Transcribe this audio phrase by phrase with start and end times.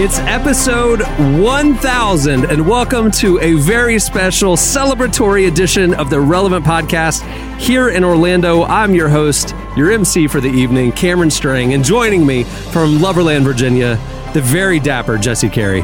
[0.00, 1.02] It's episode
[1.42, 7.24] 1000, and welcome to a very special celebratory edition of the Relevant Podcast
[7.58, 8.62] here in Orlando.
[8.62, 13.42] I'm your host, your MC for the evening, Cameron Strang, and joining me from Loverland,
[13.42, 13.96] Virginia,
[14.34, 15.80] the very dapper Jesse Carey.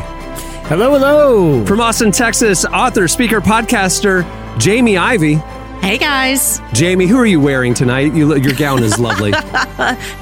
[0.69, 1.65] Hello, hello.
[1.65, 4.23] From Austin, Texas, author, speaker, podcaster,
[4.61, 5.43] Jamie Ivey.
[5.81, 6.63] Hey guys.
[6.73, 8.15] Jamie, who are you wearing tonight?
[8.15, 9.33] You, your gown is lovely.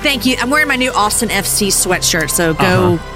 [0.01, 0.37] Thank you.
[0.39, 2.95] I'm wearing my new Austin FC sweatshirt, so go.
[2.95, 3.12] Uh-huh.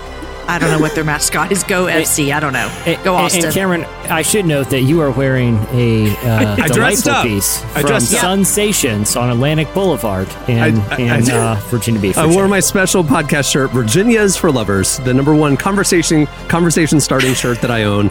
[0.48, 1.62] I don't know what their mascot is.
[1.64, 2.32] Go FC.
[2.32, 2.68] I don't know.
[3.04, 3.44] Go and- Austin.
[3.46, 7.24] And Cameron, I should note that you are wearing a uh, I dressed delightful up.
[7.26, 8.20] piece I from dressed up.
[8.20, 12.16] Sensations on Atlantic Boulevard in, I- I- in I uh, Virginia Beach.
[12.16, 17.34] I wore my special podcast shirt, Virginia's for Lovers, the number one conversation conversation starting
[17.34, 18.08] shirt that I own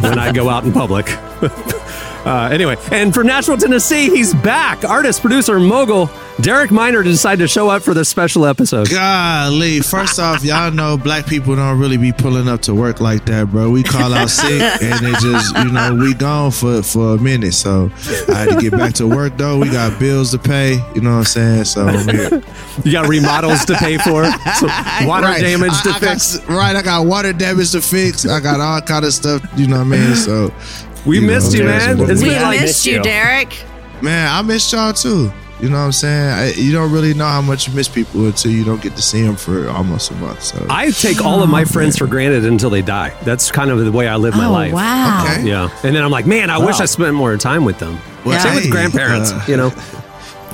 [0.00, 1.06] when I go out in public.
[2.24, 4.84] uh, anyway, and from Nashville, Tennessee, he's back.
[4.84, 6.08] Artist, producer, mogul
[6.40, 8.90] Derek Minor decided to show up for this special episode.
[8.90, 13.24] Golly, first off, y'all know black people don't really be pulling up to work like
[13.26, 13.70] that, bro.
[13.70, 17.54] We call out sick and it just, you know, we gone for for a minute.
[17.54, 17.88] So
[18.28, 19.58] I had to get back to work though.
[19.58, 21.64] We got bills to pay, you know what I'm saying?
[21.66, 22.42] So.
[22.84, 24.66] You got remodels to pay for, so
[25.06, 25.40] water Right.
[25.40, 26.44] damage to I- I got fix.
[26.48, 28.26] right, I got water damage to fix.
[28.26, 30.16] I got all kind of stuff, you know what I mean?
[30.16, 30.52] So
[31.06, 32.00] we you missed know, you, man.
[32.10, 33.02] It's we we- been I like missed missed you, you.
[33.02, 33.62] Derek.
[34.02, 35.32] man, I missed y'all too.
[35.60, 36.30] You know what I'm saying?
[36.30, 39.02] I, you don't really know how much you miss people until you don't get to
[39.02, 40.42] see them for almost a month.
[40.42, 43.16] So I take all of my friends for granted until they die.
[43.22, 44.72] That's kind of the way I live my oh life.
[44.72, 45.24] wow.
[45.24, 45.46] Okay.
[45.48, 47.98] Yeah, and then I'm like, man, I wish I spent more time with them.
[48.26, 49.70] Well, Same with grandparents, uh, you know.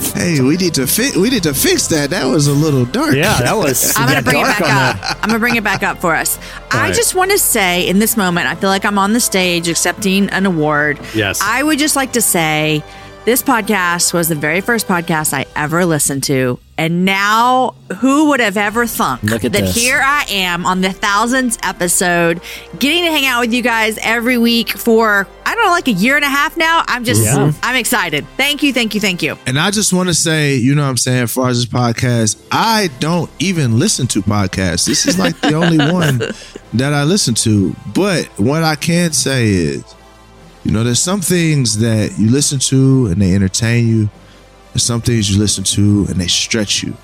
[0.01, 1.17] Hey, we need to fix.
[1.17, 2.11] We need to fix that.
[2.11, 3.15] That was a little dark.
[3.15, 3.95] Yeah, that was.
[3.97, 5.17] I'm gonna yeah, bring it back on up.
[5.23, 6.39] I'm gonna bring it back up for us.
[6.70, 6.95] I right.
[6.95, 10.28] just want to say, in this moment, I feel like I'm on the stage accepting
[10.31, 10.98] an award.
[11.15, 11.41] Yes.
[11.43, 12.83] I would just like to say,
[13.25, 18.41] this podcast was the very first podcast I ever listened to, and now who would
[18.41, 19.75] have ever thunk Look at that this.
[19.75, 22.41] here I am on the thousandth episode,
[22.79, 25.93] getting to hang out with you guys every week for I don't know, like a
[25.93, 26.83] year and a half now.
[26.87, 27.37] I'm just, Yeah.
[27.37, 27.61] Mm-hmm.
[27.63, 28.27] I'm excited.
[28.39, 29.37] Thank you, thank you, thank you.
[29.47, 31.71] And I just want to say, you know what I'm saying, as far as this
[31.71, 34.87] podcast, I don't even listen to podcasts.
[34.87, 36.19] This is like the only one
[36.73, 37.77] that I listen to.
[37.95, 39.85] But what I can say is,
[40.65, 44.11] you know, there's some things that you listen to and they entertain you.
[44.72, 46.97] There's some things you listen to and they stretch you.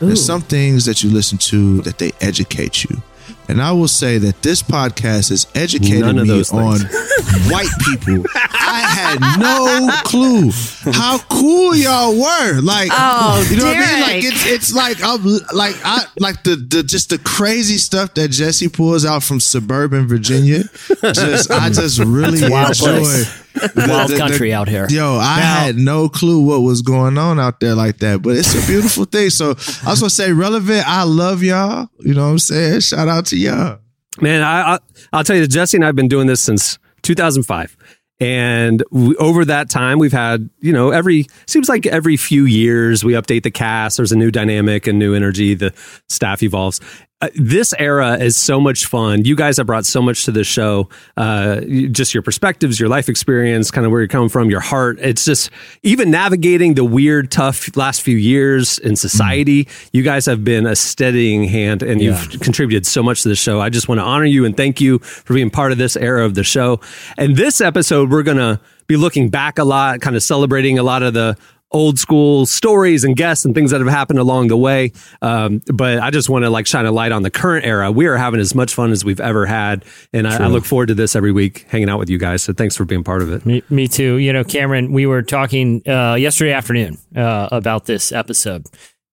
[0.00, 3.02] There's some things that you listen to that they educate you.
[3.48, 6.80] And I will say that this podcast has educated me on
[7.50, 8.24] white people.
[8.34, 10.50] I had no clue
[10.92, 12.60] how cool y'all were.
[12.60, 14.00] Like, Oh, you know what I mean?
[14.00, 18.28] Like it's it's like I'm like I like the the just the crazy stuff that
[18.28, 20.64] Jesse pulls out from suburban Virginia.
[21.02, 23.42] Just I just really wild enjoy place.
[23.74, 24.86] The- Wild the- the- country out here.
[24.90, 28.36] Yo, I Now- had no clue what was going on out there like that, but
[28.36, 29.30] it's a beautiful thing.
[29.30, 29.50] So
[29.84, 30.88] I was gonna say, relevant.
[30.88, 31.88] I love y'all.
[32.00, 32.80] You know what I'm saying?
[32.80, 33.78] Shout out to y'all.
[34.20, 34.78] Man, I, I
[35.12, 37.76] I'll tell you, Jesse and I have been doing this since 2005,
[38.18, 43.04] and we, over that time, we've had you know every seems like every few years
[43.04, 43.98] we update the cast.
[43.98, 45.54] There's a new dynamic and new energy.
[45.54, 45.72] The
[46.08, 46.80] staff evolves.
[47.22, 49.24] Uh, this era is so much fun.
[49.24, 50.90] You guys have brought so much to the show.
[51.16, 51.60] Uh,
[51.90, 54.98] just your perspectives, your life experience, kind of where you're coming from, your heart.
[55.00, 55.48] It's just
[55.82, 59.66] even navigating the weird, tough last few years in society.
[59.94, 63.62] You guys have been a steadying hand, and you've contributed so much to the show.
[63.62, 66.22] I just want to honor you and thank you for being part of this era
[66.22, 66.80] of the show.
[67.16, 70.82] And this episode, we're going to be looking back a lot, kind of celebrating a
[70.82, 71.38] lot of the
[71.72, 74.92] old school stories and guests and things that have happened along the way.
[75.20, 77.90] Um, but I just want to like shine a light on the current era.
[77.90, 79.84] We are having as much fun as we've ever had.
[80.12, 82.42] And I, I look forward to this every week, hanging out with you guys.
[82.42, 83.44] So thanks for being part of it.
[83.44, 84.16] Me, me too.
[84.16, 88.66] You know, Cameron, we were talking uh, yesterday afternoon uh, about this episode.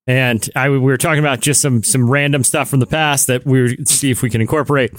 [0.05, 3.45] And I, we were talking about just some some random stuff from the past that
[3.45, 4.91] we were see if we can incorporate.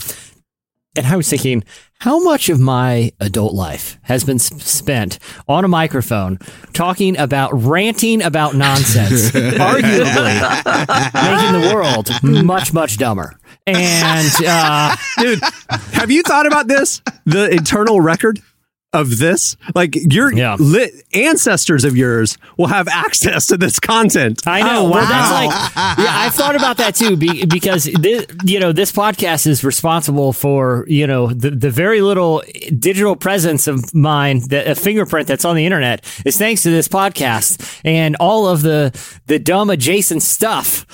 [0.96, 1.64] And I was thinking,
[1.98, 5.18] how much of my adult life has been spent
[5.48, 6.38] on a microphone
[6.72, 10.34] talking about ranting about nonsense, arguably
[11.14, 12.10] making the world
[12.44, 13.38] much, much dumber.
[13.66, 15.40] And uh, Dude,
[15.92, 17.00] have you thought about this?
[17.24, 18.40] The eternal record
[18.94, 19.56] of this?
[19.74, 20.56] Like your Yeah.
[20.58, 24.42] lit ancestors of yours will have access to this content.
[24.46, 24.86] I know.
[24.86, 25.08] Oh, Well, wow.
[25.08, 25.30] that's
[25.76, 29.64] like, yeah, I've thought about that too, be, because this, you know, this podcast is
[29.64, 32.42] responsible for, you know, the, the very little
[32.78, 36.88] digital presence of mine, that a fingerprint that's on the internet is thanks to this
[36.88, 38.92] podcast and all of the,
[39.26, 40.86] the dumb adjacent stuff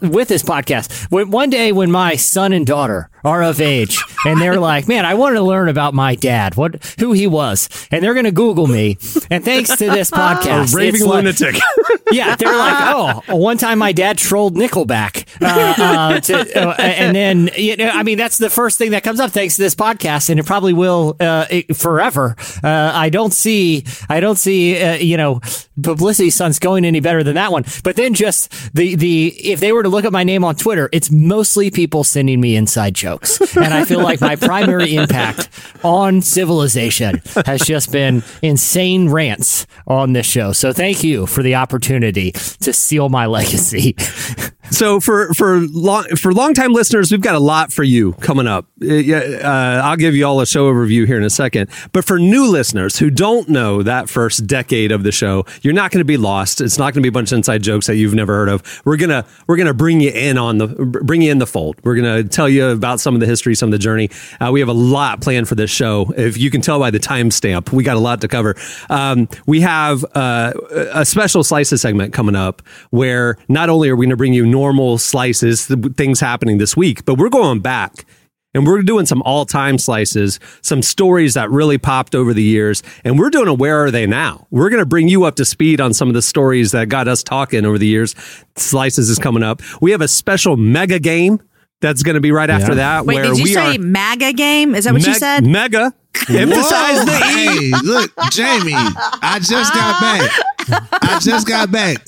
[0.00, 1.10] with this podcast.
[1.10, 5.04] When, one day when my son and daughter are of age and they're like, man,
[5.04, 8.32] I want to learn about my dad, what who he was, and they're going to
[8.32, 8.96] Google me.
[9.30, 11.56] And thanks to this podcast, a Raving it's like- lunatic.
[12.12, 12.94] yeah, they're like,
[13.28, 17.88] oh, one time my dad trolled Nickelback, uh, uh, to, uh, and then you know,
[17.88, 20.46] I mean, that's the first thing that comes up thanks to this podcast, and it
[20.46, 22.36] probably will uh, it, forever.
[22.62, 25.40] Uh, I don't see, I don't see, uh, you know,
[25.82, 27.64] publicity stunts going any better than that one.
[27.82, 30.88] But then just the the if they were to look at my name on Twitter,
[30.92, 35.48] it's mostly people sending me inside jokes, and I feel like my primary impact
[35.82, 40.52] on civilization has just been insane rants on this show.
[40.52, 43.96] So thank you for the opportunity to seal my legacy.
[44.70, 48.66] So for for long for longtime listeners, we've got a lot for you coming up.
[48.82, 51.70] Uh, uh, I'll give you all a show overview here in a second.
[51.92, 55.90] But for new listeners who don't know that first decade of the show, you're not
[55.90, 56.60] going to be lost.
[56.60, 58.82] It's not going to be a bunch of inside jokes that you've never heard of.
[58.84, 61.76] We're gonna we're gonna bring you in on the bring you in the fold.
[61.82, 64.10] We're gonna tell you about some of the history, some of the journey.
[64.40, 66.12] Uh, we have a lot planned for this show.
[66.16, 68.54] If you can tell by the timestamp, we got a lot to cover.
[68.90, 70.52] Um, we have uh,
[70.92, 72.60] a special slices segment coming up
[72.90, 76.76] where not only are we going to bring you normal slices, th- things happening this
[76.76, 78.04] week, but we're going back
[78.54, 82.82] and we're doing some all time slices, some stories that really popped over the years.
[83.04, 84.46] And we're doing a Where Are They Now?
[84.50, 87.08] We're going to bring you up to speed on some of the stories that got
[87.08, 88.14] us talking over the years.
[88.56, 89.60] Slices is coming up.
[89.80, 91.42] We have a special mega game
[91.80, 93.04] that's going to be right after that.
[93.04, 94.74] Wait, where did you we say are MAGA game?
[94.74, 95.44] Is that what you said?
[95.44, 95.92] Mega.
[96.28, 97.70] Emphasize the E.
[97.70, 100.00] Hey, look, Jamie, I just got ah.
[100.00, 100.43] back.
[100.68, 101.98] I just got back.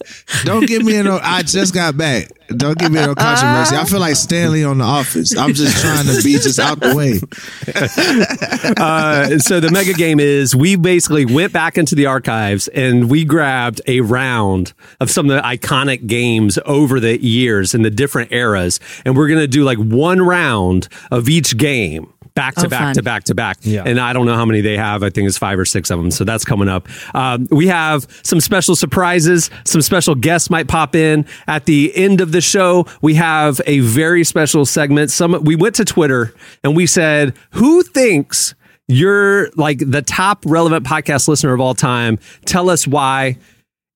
[0.44, 1.19] Don't give me no.
[1.23, 2.29] I just got back.
[2.49, 3.75] Don't give me no controversy.
[3.75, 5.37] I feel like Stanley on The Office.
[5.37, 7.20] I'm just trying to be just out the way.
[8.81, 13.25] uh, so the mega game is we basically went back into the archives and we
[13.25, 18.32] grabbed a round of some of the iconic games over the years in the different
[18.32, 22.12] eras, and we're gonna do like one round of each game.
[22.37, 22.94] Back to Oh, back fun.
[22.94, 23.56] to back to back.
[23.62, 23.83] Yeah.
[23.85, 25.03] And I don't know how many they have.
[25.03, 26.11] I think it's five or six of them.
[26.12, 26.87] So that's coming up.
[27.15, 29.50] Um, we have some special surprises.
[29.65, 32.87] Some special guests might pop in at the end of the show.
[33.03, 35.11] We have a very special segment.
[35.11, 38.55] Some we went to Twitter and we said, "Who thinks
[38.87, 42.19] you're like the top relevant podcast listener of all time?
[42.44, 43.38] Tell us why."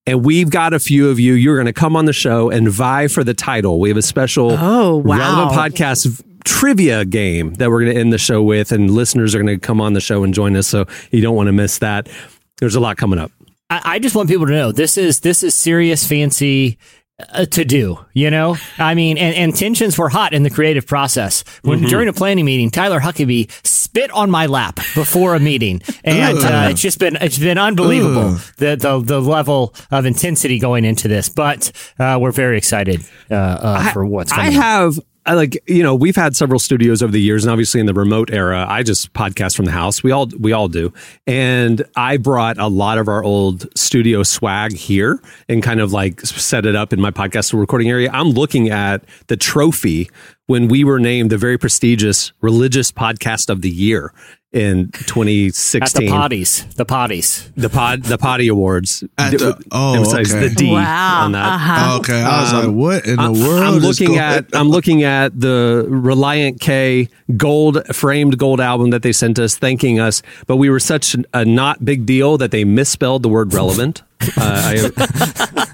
[0.07, 1.35] And we've got a few of you.
[1.35, 3.79] You're going to come on the show and vie for the title.
[3.79, 5.19] We have a special Oh, wow.
[5.19, 9.35] relevant podcast v- trivia game that we're going to end the show with, and listeners
[9.35, 10.67] are going to come on the show and join us.
[10.67, 12.09] So you don't want to miss that.
[12.59, 13.33] There's a lot coming up.
[13.71, 16.79] I, I just want people to know this is this is serious, fancy.
[17.35, 20.87] Uh, to do, you know, I mean, and, and tensions were hot in the creative
[20.87, 21.45] process.
[21.61, 26.39] When during a planning meeting, Tyler Huckabee spit on my lap before a meeting, and
[26.39, 31.09] uh, it's just been it's been unbelievable the, the the level of intensity going into
[31.09, 31.29] this.
[31.29, 34.53] But uh, we're very excited uh, uh, for what's I coming.
[34.53, 34.99] have.
[35.27, 37.95] I like you know we've had several studios over the years, and obviously in the
[37.95, 40.03] remote era, I just podcast from the house.
[40.03, 40.93] We all we all do,
[41.27, 46.21] and I brought a lot of our old studio swag here and kind of like
[46.23, 48.11] set it up in my podcast recording area.
[48.13, 50.09] I'm looking at the trophy
[50.47, 54.13] when we were named the very prestigious religious podcast of the year
[54.53, 56.09] in At the 2016.
[56.11, 57.49] potties, the potties.
[57.57, 60.49] the pod the potty awards At the- oh, emphasize okay.
[60.49, 61.25] the D Wow.
[61.25, 61.47] on that.
[61.55, 61.97] Uh-huh.
[62.01, 63.63] Okay, I was Um, like, what in the I'm- world?
[63.63, 64.47] I'm looking at?
[64.53, 70.01] I'm looking at the Relient K gold framed gold album that they sent us, thanking
[70.01, 70.21] us.
[70.49, 74.03] But we were such a not big deal that they misspelled the word relevant.
[74.37, 75.67] Uh, I,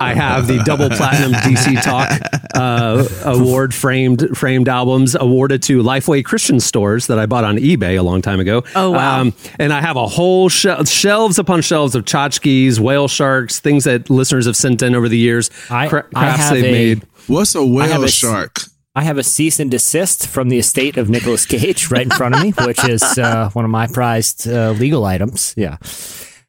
[0.00, 2.10] I have the double platinum DC Talk
[2.54, 7.98] uh, award framed framed albums awarded to Lifeway Christian stores that I bought on eBay
[7.98, 8.64] a long time ago.
[8.74, 9.20] Oh, wow.
[9.20, 13.84] Um, and I have a whole shel- shelves upon shelves of tchotchkes, whale sharks, things
[13.84, 15.50] that listeners have sent in over the years.
[15.70, 17.02] I- cra- I crafts have they've a- made.
[17.26, 18.60] What's a have whale a- shark?
[18.96, 22.34] I have a cease and desist from the estate of Nicolas Cage right in front
[22.34, 25.54] of me, which is uh, one of my prized uh, legal items.
[25.56, 25.76] Yeah.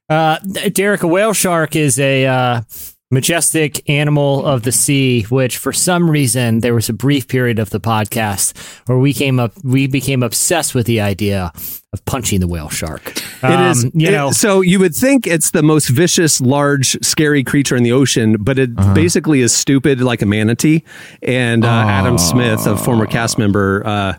[0.10, 0.40] Uh,
[0.74, 2.62] Derek, a whale shark is a uh,
[3.12, 7.70] majestic animal of the sea, which for some reason there was a brief period of
[7.70, 11.52] the podcast where we came up, we became obsessed with the idea
[11.94, 13.10] of punching the whale shark.
[13.44, 16.98] It is, Um, you it- know, so you would think it's the most vicious, large,
[17.04, 18.94] scary creature in the ocean, but it Uh-huh.
[18.94, 20.84] basically is stupid like a manatee.
[21.22, 24.14] And uh, Adam Smith, a former cast member, uh,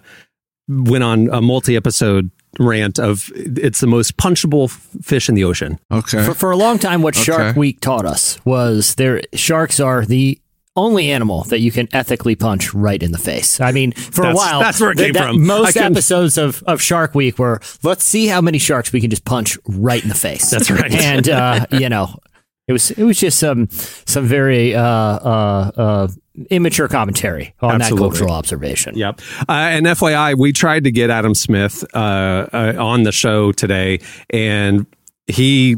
[0.68, 4.70] went on a multi-episode rant of it's the most punchable
[5.02, 5.78] fish in the ocean.
[5.90, 6.24] Okay.
[6.24, 10.38] For, for a long time, what Shark Week taught us was there sharks are the
[10.74, 13.60] only animal that you can ethically punch right in the face.
[13.60, 15.46] I mean, for a while, that's where it th- came from.
[15.46, 19.10] Most couldn't- episodes of, of Shark Week were let's see how many sharks we can
[19.10, 20.50] just punch right in the face.
[20.50, 20.90] That's right.
[20.92, 22.16] And uh, you know,
[22.68, 26.08] it was it was just some some very uh, uh, uh,
[26.50, 28.08] immature commentary on Absolutely.
[28.08, 28.96] that cultural observation.
[28.96, 29.20] Yep.
[29.48, 34.00] Uh, and FYI, we tried to get Adam Smith uh, uh, on the show today,
[34.30, 34.86] and
[35.26, 35.76] he,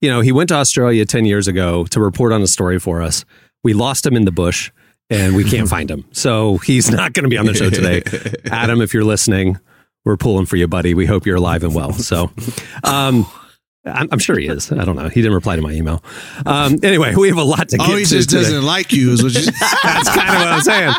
[0.00, 3.02] you know, he went to Australia 10 years ago to report on a story for
[3.02, 3.24] us.
[3.62, 4.70] We lost him in the bush
[5.10, 6.04] and we can't find him.
[6.12, 8.02] So he's not going to be on the show today.
[8.50, 9.58] Adam, if you're listening,
[10.04, 10.94] we're pulling for you, buddy.
[10.94, 11.92] We hope you're alive and well.
[11.92, 12.30] So,
[12.84, 13.26] um,
[13.82, 14.70] I'm, I'm sure he is.
[14.70, 15.08] I don't know.
[15.08, 16.04] He didn't reply to my email.
[16.44, 17.92] Um, anyway, we have a lot to get to.
[17.92, 18.42] Oh, he to just today.
[18.42, 19.10] doesn't like you.
[19.12, 19.40] Is what you,
[19.82, 20.92] That's kind of what I'm saying.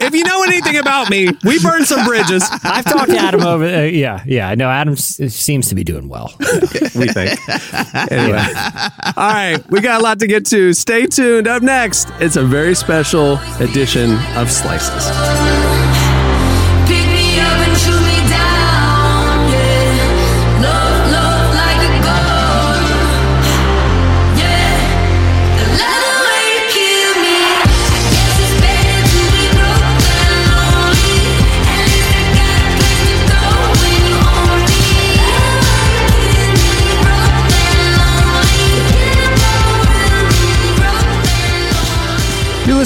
[0.00, 2.44] If you know anything about me, we burned some bridges.
[2.62, 3.64] I've talked to Adam over.
[3.64, 4.48] Uh, yeah, yeah.
[4.48, 6.32] I know Adam s- seems to be doing well.
[6.40, 7.40] we think.
[8.12, 8.38] Anyway.
[9.16, 9.58] All right.
[9.68, 10.72] We got a lot to get to.
[10.74, 11.48] Stay tuned.
[11.48, 15.73] Up next, it's a very special edition of Slices.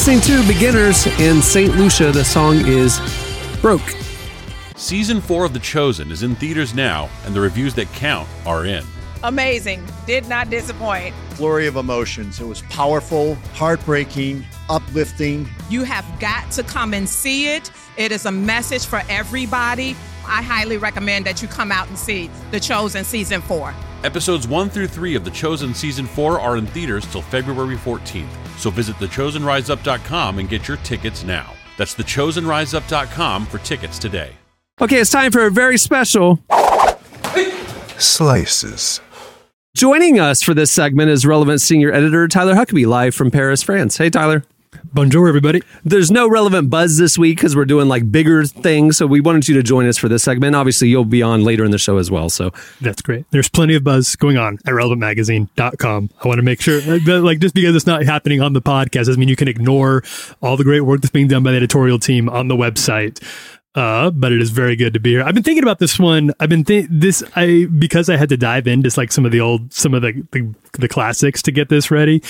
[0.09, 1.77] Listening to Beginners in St.
[1.77, 2.11] Lucia.
[2.11, 2.99] The song is
[3.61, 3.95] Broke.
[4.75, 8.65] Season 4 of The Chosen is in theaters now, and the reviews that count are
[8.65, 8.87] in.
[9.23, 9.87] amazing.
[10.07, 11.15] Did not disappoint.
[11.33, 12.41] flurry of emotions.
[12.41, 15.47] It was powerful, heartbreaking, uplifting.
[15.69, 17.71] You have got to come and see it.
[17.99, 19.95] It is a message for everybody.
[20.27, 23.75] I highly recommend that you come out and see The Chosen Season 4.
[24.05, 28.29] Episodes 1 through 3 of The Chosen Season 4 are in theaters till February 14th,
[28.59, 31.53] so visit thechosenriseup.com and get your tickets now.
[31.77, 34.33] That's thechosenriseup.com for tickets today.
[34.81, 36.41] Okay, it's time for a very special.
[37.99, 39.01] Slices.
[39.77, 43.97] Joining us for this segment is relevant senior editor Tyler Huckabee, live from Paris, France.
[43.97, 44.45] Hey, Tyler.
[44.85, 45.63] Bonjour, everybody.
[45.85, 48.97] There's no relevant buzz this week because we're doing like bigger things.
[48.97, 50.57] So we wanted you to join us for this segment.
[50.57, 52.29] Obviously, you'll be on later in the show as well.
[52.31, 53.27] So That's great.
[53.31, 56.11] There's plenty of buzz going on at relevantmagazine.com.
[56.25, 58.63] I want to make sure, like, that- like, just because it's not happening on the
[58.63, 60.03] podcast doesn't mean you can ignore
[60.41, 63.23] all the great work that's being done by the editorial team on the website.
[63.75, 65.23] Uh, but it is very good to be here.
[65.23, 66.33] I've been thinking about this one.
[66.41, 69.41] I've been think this I because I had to dive into like some of the
[69.41, 72.23] old some of the the, the classics to get this ready.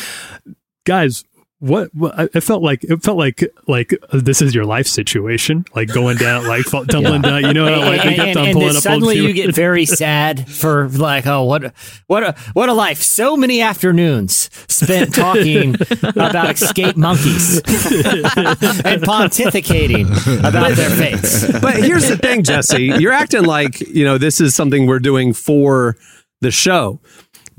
[0.85, 1.25] Guys,
[1.61, 4.87] what, what I- it felt like it felt like like uh, this is your life
[4.87, 7.43] situation, like going down, like fall, tumbling down.
[7.43, 8.83] You know, how, like we and, kept and- on and pulling then up.
[8.83, 11.73] suddenly you get very sad for like, oh, what,
[12.07, 13.03] what a, what a life!
[13.03, 20.09] So many afternoons spent talking about escape monkeys and pontificating
[20.49, 21.61] about their fates.
[21.61, 22.85] but here's the thing, Jesse.
[22.99, 25.97] You're acting like, you know, this is something we're doing for
[26.41, 27.00] the show.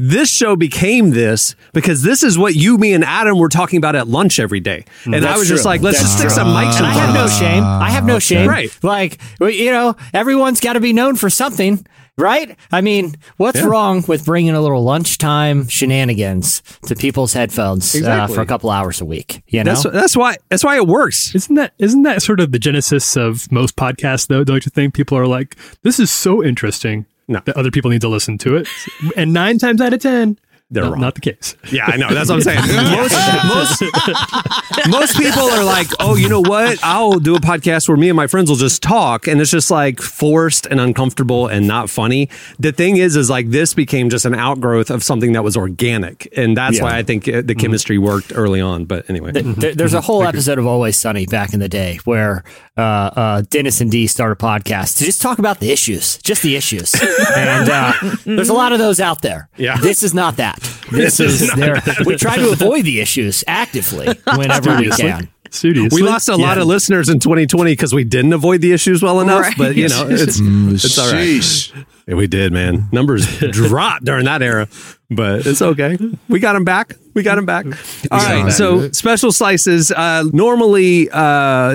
[0.01, 3.97] This show became this because this is what you, me, and Adam were talking about
[3.97, 4.85] at lunch every day.
[5.03, 6.35] And I That's was just like, let's That's just stick true.
[6.35, 7.63] some mics And I have no shame.
[7.65, 8.49] I have no shame.
[8.49, 8.75] Right.
[8.81, 11.85] Like, you know, everyone's got to be known for something,
[12.17, 12.57] right?
[12.71, 18.39] I mean, what's wrong with bringing a little lunchtime shenanigans to people's headphones uh, for
[18.39, 19.43] a couple hours a week?
[19.47, 21.35] You know, That's, that's why that's why it works.
[21.35, 24.45] Isn't that isn't that sort of the genesis of most podcasts though?
[24.45, 27.39] Don't you think people are like, this is so interesting No.
[27.45, 28.67] that other people need to listen to it?
[29.15, 30.37] And nine times out of ten,
[30.71, 31.01] They're not, wrong.
[31.01, 31.55] not the case.
[31.71, 32.13] Yeah, I know.
[32.13, 32.59] That's what I'm saying.
[32.91, 36.77] most, most, most people are like, oh, you know what?
[36.83, 39.27] I'll do a podcast where me and my friends will just talk.
[39.27, 42.29] And it's just like forced and uncomfortable and not funny.
[42.59, 46.31] The thing is, is like this became just an outgrowth of something that was organic.
[46.37, 46.83] And that's Yeah.
[46.83, 48.85] why I think uh, the chemistry worked early on.
[48.85, 49.31] But anyway.
[49.31, 52.43] There- there's a whole episode of Always Sunny back in the day where
[52.77, 56.43] uh, uh, Dennis and Dee start a podcast to just talk about the issues, just
[56.43, 56.93] the issues.
[57.35, 57.93] and uh,
[58.25, 59.49] there's a lot of those out there.
[59.57, 59.77] Yeah.
[59.77, 60.58] This is not that.
[60.91, 61.81] This is there.
[62.05, 65.29] We try to avoid the issues actively whenever we can.
[65.51, 66.01] Studiously.
[66.03, 66.61] We lost a lot Yeah.
[66.61, 69.41] of listeners in 2020 because we didn't avoid the issues well enough.
[69.41, 69.57] Right.
[69.57, 71.17] But, you know, it's, it's all right.
[71.23, 71.85] Sheesh.
[72.07, 72.87] Yeah, we did, man.
[72.91, 74.67] Numbers dropped during that era,
[75.09, 75.97] but it's okay.
[76.27, 76.93] We got them back.
[77.15, 77.65] We got them back.
[77.65, 78.43] All right.
[78.45, 78.51] back.
[78.51, 79.91] So special slices.
[79.91, 81.17] Uh, normally, uh,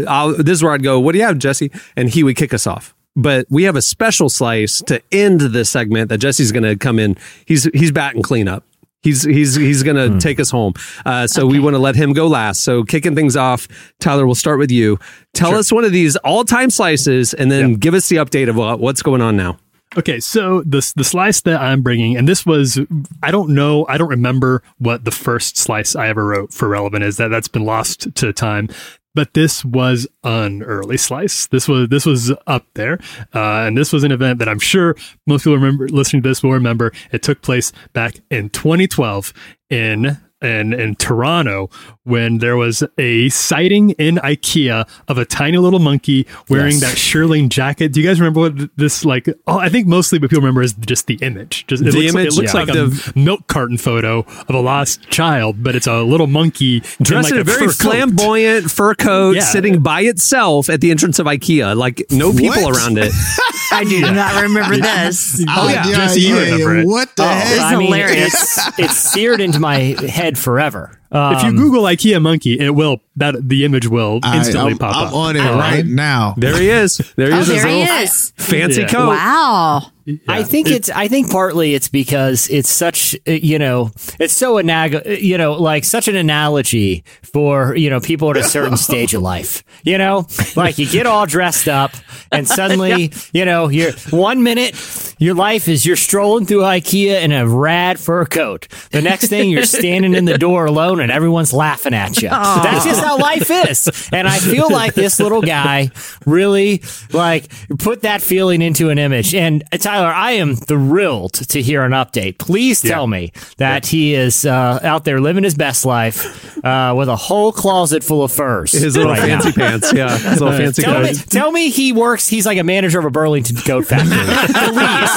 [0.09, 1.01] I'll, this is where I'd go.
[1.01, 1.71] What do you have, Jesse?
[1.97, 2.95] And he would kick us off.
[3.17, 6.99] But we have a special slice to end this segment that Jesse's going to come
[6.99, 7.17] in.
[7.47, 8.65] He's he's batting cleanup.
[9.05, 10.73] He's he's he's going to take us home.
[11.05, 12.63] Uh, so we want to let him go last.
[12.63, 13.69] So kicking things off,
[14.01, 14.99] Tyler, we'll start with you.
[15.35, 18.57] Tell us one of these all time slices, and then give us the update of
[18.57, 19.59] what, what's going on now.
[19.97, 22.81] Okay, so the the slice that I'm bringing, and this was
[23.23, 27.05] I don't know, I don't remember what the first slice I ever wrote for relevant
[27.05, 27.19] is.
[27.19, 28.69] That that's been lost to time.
[29.15, 31.47] But this was an early slice.
[31.47, 32.99] This was this was up there,
[33.35, 36.43] uh, and this was an event that I'm sure most people remember listening to this
[36.43, 36.93] will remember.
[37.13, 39.33] It took place back in 2012
[39.71, 41.71] in in, in Toronto
[42.05, 46.81] when there was a sighting in IKEA of a tiny little monkey wearing Yes.
[46.81, 47.93] that shearling jacket.
[47.93, 49.29] Do you guys remember what this like?
[49.47, 51.67] Oh, I think mostly what people remember is just the image.
[51.67, 52.61] Just it The looks, image, it looks yeah.
[52.61, 56.81] like Of a milk carton photo of a lost child, but it's a little monkey
[57.03, 57.91] Dressed in, like a very fur coat.
[57.93, 59.43] flamboyant fur coat, Yeah.
[59.43, 62.77] sitting by itself at the entrance of IKEA, like no people What?
[62.77, 63.13] around it.
[63.73, 65.43] I do not remember this.
[65.49, 65.83] Oh, yeah.
[65.85, 66.87] Jesse, you remember it.
[66.87, 67.61] What the Oh, heck?
[67.61, 68.35] I mean, hilarious.
[68.69, 70.99] it's, it's seared into my head forever.
[71.15, 74.97] Um, If you Google IKEA monkey, it will that the image will instantly I'm, pop
[74.97, 75.15] I'm up.
[75.15, 76.35] on it All right now.
[76.37, 76.99] There he is.
[77.17, 77.47] There he Oh, is.
[77.49, 78.33] his there he is.
[78.37, 78.89] Fancy Yeah.
[78.89, 79.09] coat.
[79.09, 79.83] Wow.
[80.29, 80.91] I think it's.
[80.91, 83.17] I think partly it's because it's such.
[83.27, 83.91] uh, You know,
[84.21, 85.23] it's so anag.
[85.23, 89.23] You know, like such an analogy for you know people at a certain stage of
[89.23, 89.65] life.
[89.83, 91.93] You know, like you get all dressed up,
[92.31, 94.75] and suddenly you know you're one minute
[95.19, 98.69] your life is you're strolling through IKEA in a rad fur coat.
[98.91, 102.29] The next thing you're standing in the door alone, and everyone's laughing at you.
[102.29, 104.09] That's just how life is.
[104.13, 105.91] And I feel like this little guy
[106.27, 106.83] really
[107.13, 109.35] like put that feeling into an image.
[109.35, 112.39] And uh, Tyler, I am thrilled to hear an update.
[112.39, 117.09] Please tell me that he is uh, out there living his best life uh, with
[117.09, 118.73] a whole closet full of furs.
[118.73, 119.41] His little right now.
[119.41, 119.93] fancy pants.
[119.93, 120.17] Yeah.
[120.17, 121.17] His little fancy Tell me, coat.
[121.31, 122.29] tell me he works.
[122.29, 124.05] He's like a manager of a Burlington Coat Factory.
[124.75, 125.11] Please.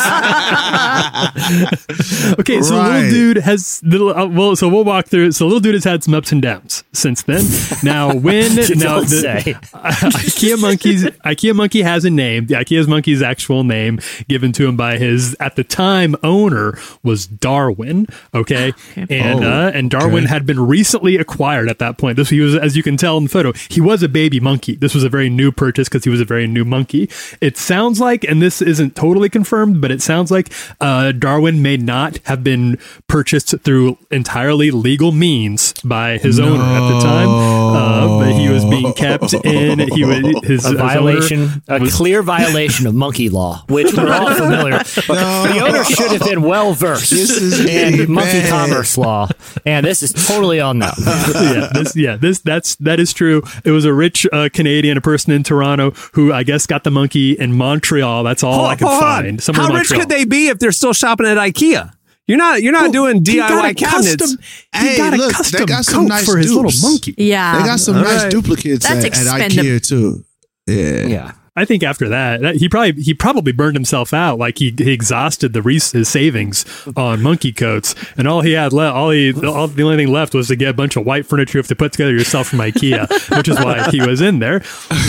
[2.39, 2.95] Okay, so Right.
[3.03, 4.15] little dude has little.
[4.15, 5.31] Uh, well, so we'll walk through.
[5.31, 7.41] So little dude has had some ups and downs since then.
[7.83, 9.41] Now, when now say.
[9.73, 12.47] IKEA monkeys, IKEA monkey has a name.
[12.47, 17.27] The IKEA's monkey's actual name given to him by his at the time owner was
[17.27, 18.07] Darwin.
[18.33, 22.15] Okay, and Oh, uh, and Darwin had been recently acquired at that point.
[22.17, 24.75] This he was, as you can tell in the photo, he was a baby monkey.
[24.75, 27.09] This was a very new purchase because he was a very new monkey.
[27.41, 31.77] It sounds like, and this isn't totally confirmed, but it sounds like uh, Darwin may
[31.77, 37.27] not have been purchased through entirely legal means by his owner at the time,
[37.75, 39.79] uh, but he was being kept in.
[39.93, 44.11] He was his a his violation, a was- clear violation of monkey law, which we're
[44.11, 44.77] all familiar.
[44.79, 44.95] with.
[45.07, 48.49] The owner should have been well versed This is getting in monkey bad.
[48.49, 49.27] commerce law,
[49.65, 50.93] and this is totally on them.
[51.07, 53.41] yeah, this, yeah, this that's that is true.
[53.65, 56.91] It was a rich uh, Canadian, a person in Toronto, who I guess got the
[56.91, 58.23] monkey in Montreal.
[58.23, 59.41] That's all I could find.
[59.41, 59.99] Somewhere How rich Montreal.
[60.01, 61.93] could they be if they're still shopping at IKEA?
[62.27, 62.61] You're not.
[62.61, 64.15] You're not doing He got a DIY cabinets.
[64.17, 64.39] custom-
[64.73, 67.15] he Hey, got a look, they custom got some coat nice for his little monkey.
[67.17, 67.59] Yeah.
[67.59, 68.31] They got some All nice right.
[68.31, 70.23] duplicates That's at, at expendab- IKEA too.
[70.67, 71.07] Yeah.
[71.07, 71.31] Yeah.
[71.55, 74.37] I think after that, that- he probably he probably burned himself out.
[74.37, 78.73] Like he, he exhausted the res- his savings on monkey coats, and all he had
[78.73, 81.25] left, all he all the only thing left was to get a bunch of white
[81.25, 84.37] furniture you have to put together yourself from IKEA, which is why he was in
[84.37, 84.59] there.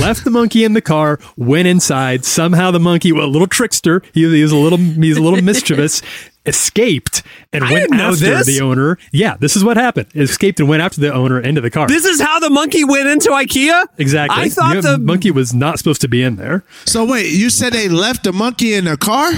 [0.01, 2.25] Left the monkey in the car, went inside.
[2.25, 5.43] Somehow the monkey, well, a little trickster, he, he was a little he's a little
[5.43, 6.01] mischievous.
[6.49, 8.47] Escaped and I went didn't know after this.
[8.47, 8.99] the owner.
[9.13, 10.09] Yeah, this is what happened.
[10.15, 11.87] Escaped and went after the owner into the car.
[11.89, 13.85] This is how the monkey went into IKEA.
[13.99, 14.43] exactly.
[14.43, 16.65] I thought the the monkey was not supposed to be in there.
[16.85, 19.31] So wait, you said they left the monkey in the car?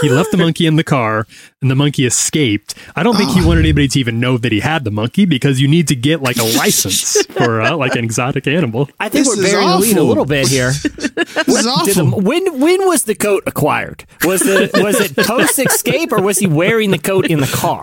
[0.00, 1.26] he left the monkey in the car
[1.64, 2.74] and the monkey escaped.
[2.94, 3.46] I don't think he Ah.
[3.46, 6.20] wanted anybody to even know that he had the monkey because you need to get
[6.22, 8.90] like a license for uh, like an exotic animal.
[9.00, 10.72] I think This we're is burying the lead a little bit here.
[11.46, 14.04] This is Did the- when when was the coat acquired?
[14.24, 17.82] Was the was it post escape or was he wearing the coat in the car?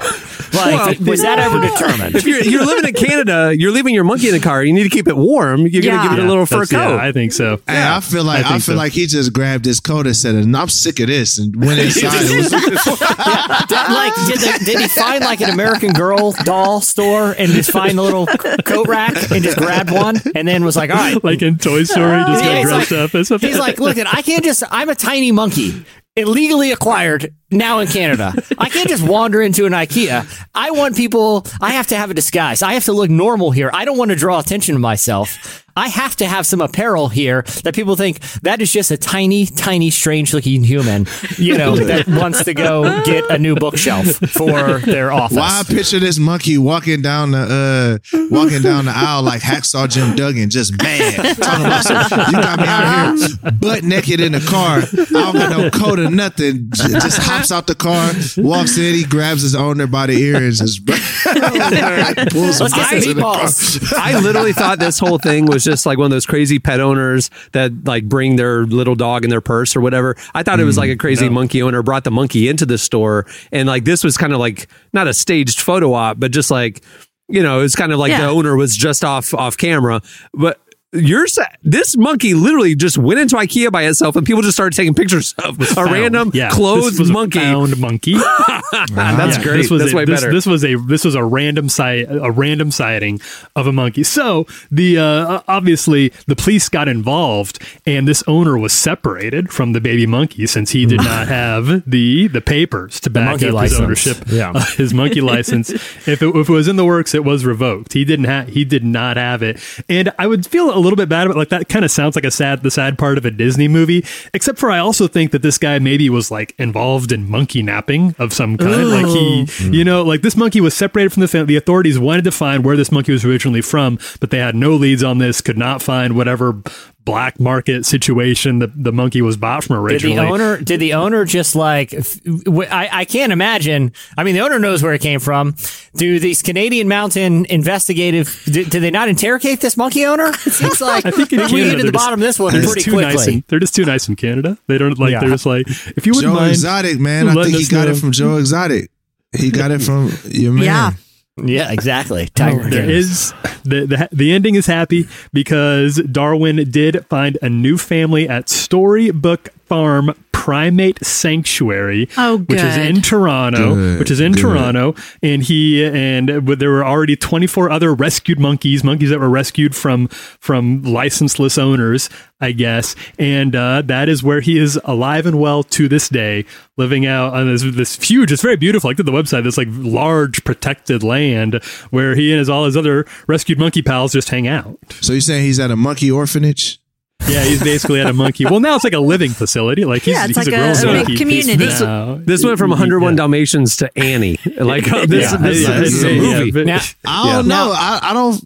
[0.53, 2.15] Like Well, was that ever determined?
[2.15, 4.63] if you're you're living in Canada, you're leaving your monkey in the car.
[4.63, 5.65] You need to keep it warm.
[5.67, 5.97] You're Yeah.
[5.97, 6.99] gonna give it a little fur That's- yeah, coat.
[6.99, 7.59] I think so.
[7.67, 8.75] Hey, I feel like I I, feel so.
[8.75, 12.11] like he just grabbed his coat and said, "I'm sick of this," and went inside.
[13.71, 13.93] It was- Did- ah.
[13.93, 17.97] like did, the, did he find like an American Girl doll store and just find
[17.97, 21.41] a little coat rack and just grabbed one and then was like, all right, Like
[21.41, 23.49] in Toy Story, just Yeah, got he's dressed like- up as something.
[23.49, 24.63] He's like, look, at I can't just.
[24.71, 28.33] I'm a tiny monkey, illegally acquired now in Canada.
[28.57, 30.45] I can't just wander into an IKEA.
[30.53, 31.45] I want people.
[31.61, 32.61] I have to have a disguise.
[32.61, 33.69] I have to look normal here.
[33.73, 35.65] I don't want to draw attention to myself.
[35.75, 39.45] I have to have some apparel here that people think that is just a tiny,
[39.45, 41.07] tiny, strange looking human,
[41.37, 45.37] you know, that wants to go get a new bookshelf for their office.
[45.37, 49.89] Why I picture this monkey walking down the uh walking down the aisle like hacksaw
[49.89, 51.37] Jim Duggan, just bad.
[51.37, 54.79] Talking about some, you got me out here butt naked in the car.
[54.79, 56.69] I don't got no coat or nothing.
[56.73, 60.53] Just hops out the car, walks in, he grabs his owner by the ear and
[60.53, 60.85] just
[62.31, 63.99] pulls him Let's get into the car.
[63.99, 67.29] I literally thought this whole thing was just like one of those crazy pet owners
[67.53, 70.15] that like bring their little dog in their purse or whatever.
[70.33, 72.77] I thought it was mm, like a crazy monkey owner brought the monkey into the
[72.77, 76.51] store and like this was kind of like not a staged photo op, but just
[76.51, 76.81] like
[77.29, 78.21] you know, it's kind of like Yeah.
[78.21, 80.01] the owner was just off off camera,
[80.33, 80.59] but.
[80.93, 84.75] You're sa- this monkey literally just went into IKEA by itself, and people just started
[84.75, 85.91] taking pictures of a Found.
[85.91, 87.39] random Yeah, clothed this was a monkey.
[87.39, 88.13] found monkey.
[88.71, 88.91] That's
[89.37, 89.57] Yeah, great.
[89.57, 90.33] This was That's a, way this, better.
[90.33, 93.19] This was a this was a random site a random sighting
[93.55, 94.03] of a monkey.
[94.03, 99.81] So the uh, obviously the police got involved, and this owner was separated from the
[99.81, 103.71] baby monkey since he did not have the the papers to back up license.
[103.71, 104.17] his ownership.
[104.27, 104.51] Yeah.
[104.53, 105.71] uh, his monkey license.
[106.11, 107.93] If it, if it was in the works, it was revoked.
[107.93, 111.09] He didn't have he did not have it, and I would feel a little bit
[111.09, 111.69] bad about like that.
[111.69, 114.05] Kind of sounds like a sad the sad part of a Disney movie.
[114.33, 118.15] Except for I also think that this guy maybe was like involved in monkey napping
[118.19, 118.89] of some kind.
[118.89, 121.47] Like he, you know, like this monkey was separated from the family.
[121.47, 124.75] The authorities wanted to find where this monkey was originally from, but they had no
[124.75, 125.41] leads on this.
[125.41, 126.61] Could not find whatever
[127.03, 130.15] black market situation the, the monkey was bought from Did originally.
[130.17, 130.57] the owner?
[130.61, 131.93] Did the owner just like?
[131.93, 133.91] I, I can't imagine.
[134.17, 135.55] I mean, the owner knows where it came from.
[135.95, 138.41] Do these Canadian Mountain investigative?
[138.45, 140.31] Do, do they not interrogate this monkey owner?
[140.63, 142.53] It's like I think in we Canada, get to the they're bottom of this one
[142.53, 143.33] they're pretty just too nice quickly.
[143.33, 144.57] in- they're just too nice in Canada.
[144.67, 145.11] They don't like.
[145.11, 145.21] Yeah.
[145.21, 147.27] They're just like, if you wouldn't Joe mind, Exotic, man.
[147.29, 147.93] I think he got know.
[147.93, 148.91] it from Joe Exotic.
[149.35, 150.63] He got it from your man.
[150.63, 150.91] Yeah.
[151.37, 152.23] Yeah, exactly.
[152.31, 157.49] Oh Tiger There is the, the the ending is happy because Darwin did find a
[157.49, 164.19] new family at Storybook Farm Primate Sanctuary, Oh, which is in Toronto, Good, which is
[164.19, 164.41] in good.
[164.41, 169.73] Toronto, and he and there were already 24 other rescued monkeys, monkeys that were rescued
[169.73, 172.09] from from licenseless owners,
[172.41, 176.43] I guess, and uh, that is where he is alive and well to this day,
[176.75, 178.29] living out on this this huge.
[178.33, 178.89] It's very beautiful.
[178.89, 179.45] I looked at the website.
[179.45, 184.11] This like large protected land where he and his all his other rescued monkey pals
[184.11, 184.77] just hang out.
[184.99, 186.80] So you're saying he's at a monkey orphanage?
[187.27, 188.45] Yeah, he's basically at a monkey.
[188.45, 189.85] Well, now it's like a living facility.
[189.85, 191.15] Like he's, Yeah, it's he's like a grown a- a big monkey.
[191.15, 191.65] community.
[191.65, 193.17] He's now- This went from 101 Yeah.
[193.17, 194.37] Dalmatians to Annie.
[194.59, 196.51] Like oh, this, Yeah, this, yeah, this is a yeah, yeah, movie.
[196.51, 197.55] but- Now, I don't Yeah.
[197.55, 197.71] know.
[197.75, 198.43] I, I don't.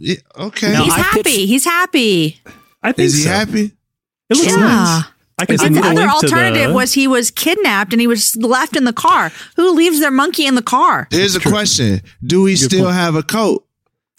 [0.47, 0.73] Okay.
[0.73, 1.23] No, He's I happy.
[1.23, 2.41] pitched- He's happy.
[2.83, 3.29] I think Is he so.
[3.29, 3.71] happy?
[4.29, 4.55] It looks Yeah.
[4.57, 5.03] nice.
[5.37, 7.99] I can Is see it The the other alternative the- was he was kidnapped and
[7.99, 9.31] he was left in the car.
[9.57, 11.07] Who leaves their monkey in the car?
[11.11, 13.64] Here's a question: Do we still have a coat?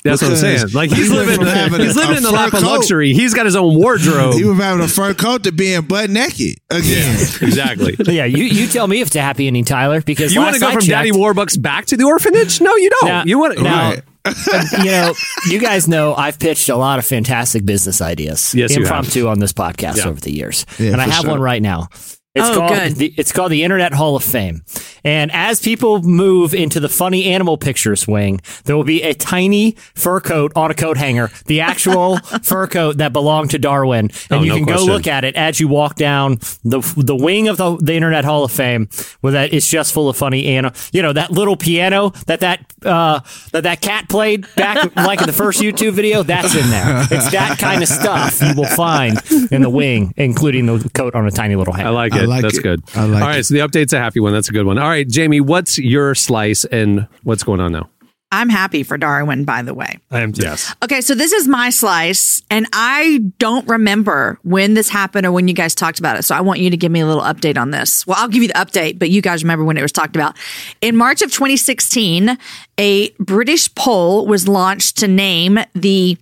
[0.06, 0.68] That's what I'm saying.
[0.72, 2.62] Like he's he living, from having he's a- living a in the fur lap of
[2.62, 3.12] luxury.
[3.12, 4.34] He's got his own wardrobe.
[4.34, 7.14] He was having a fur coat to being butt naked again.
[7.42, 7.96] exactly.
[8.14, 10.00] yeah, you, you tell me if it's a happy ending, Tyler.
[10.00, 12.60] Because You want to go I from Daddy Warbucks back to the orphanage?
[12.60, 13.08] No, you don't.
[13.08, 14.02] Now- you want now- Right.
[14.28, 14.32] Uh,
[14.78, 15.14] you know,
[15.48, 19.52] you guys know I've pitched a lot of fantastic business ideas, Yes, impromptu on this
[19.52, 20.08] podcast Yeah.
[20.08, 21.30] over the years, Yeah, and I have sure.
[21.30, 21.88] one right now.
[22.36, 22.96] It's Oh, called good.
[22.96, 24.62] the, it's called the Internet Hall of Fame.
[25.04, 29.72] And as people move into the funny animal pictures wing, there will be a tiny
[29.94, 34.40] fur coat on a coat hanger, the actual fur coat that belonged to Darwin, and
[34.40, 34.86] Oh, you no can question.
[34.86, 38.24] go look at it as you walk down the the wing of the, the Internet
[38.24, 38.88] Hall of Fame,
[39.20, 40.76] where that it's just full of funny animal.
[40.92, 43.20] You know that little piano that that uh,
[43.52, 46.22] that that cat played back like in the first YouTube video.
[46.24, 47.06] That's in there.
[47.12, 49.18] It's that kind of stuff you will find
[49.52, 51.88] in the wing, including the coat on a tiny little hanger.
[51.88, 52.30] I like I it.
[52.30, 52.62] like That's it.
[52.62, 52.82] good.
[52.94, 53.44] I like All right, it.
[53.44, 54.32] so the update's a happy one.
[54.32, 54.78] That's a good one.
[54.78, 57.88] All right, Jamie, what's your slice and what's going on now?
[58.32, 60.00] I'm happy for Darwin, by the way.
[60.10, 60.42] I am too.
[60.42, 60.74] Yes.
[60.82, 65.46] Okay, so this is my slice, and I don't remember when this happened or when
[65.46, 66.24] you guys talked about it.
[66.24, 68.04] So I want you to give me a little update on this.
[68.04, 70.36] Well, I'll give you the update, but you guys remember when it was talked about.
[70.80, 72.36] In March of 2016,
[72.78, 76.18] a British poll was launched to name the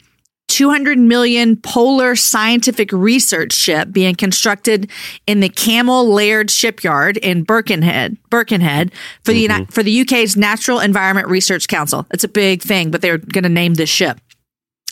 [0.48, 4.90] 200 million polar scientific research ship being constructed
[5.26, 9.72] in the Cammell Laird shipyard in Birkenhead, Birkenhead for the Uni- mm-hmm.
[9.72, 12.06] for the UK's Natural Environment Research Council.
[12.12, 14.20] It's a big thing, but they're going to name this ship.